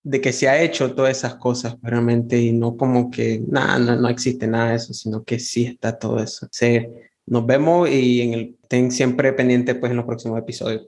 de 0.09 0.21
que 0.21 0.33
se 0.33 0.49
ha 0.49 0.59
hecho 0.59 0.95
todas 0.95 1.15
esas 1.15 1.35
cosas 1.35 1.75
realmente 1.83 2.41
y 2.41 2.51
no 2.51 2.75
como 2.75 3.11
que 3.11 3.43
nada, 3.47 3.77
no, 3.77 3.95
no, 3.95 4.09
existe 4.09 4.47
nada 4.47 4.71
de 4.71 4.77
eso, 4.77 4.91
sino 4.91 5.23
que 5.23 5.37
sí 5.37 5.65
está 5.65 5.99
todo 5.99 6.19
eso. 6.19 6.47
Se, 6.51 7.11
nos 7.27 7.45
vemos 7.45 7.87
y 7.91 8.21
en 8.21 8.33
el, 8.33 8.57
estén 8.63 8.91
siempre 8.91 9.33
pendientes 9.33 9.75
pues 9.75 9.91
en 9.91 9.97
los 9.97 10.07
próximos 10.07 10.39
episodios. 10.39 10.87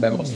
Vemos. 0.00 0.34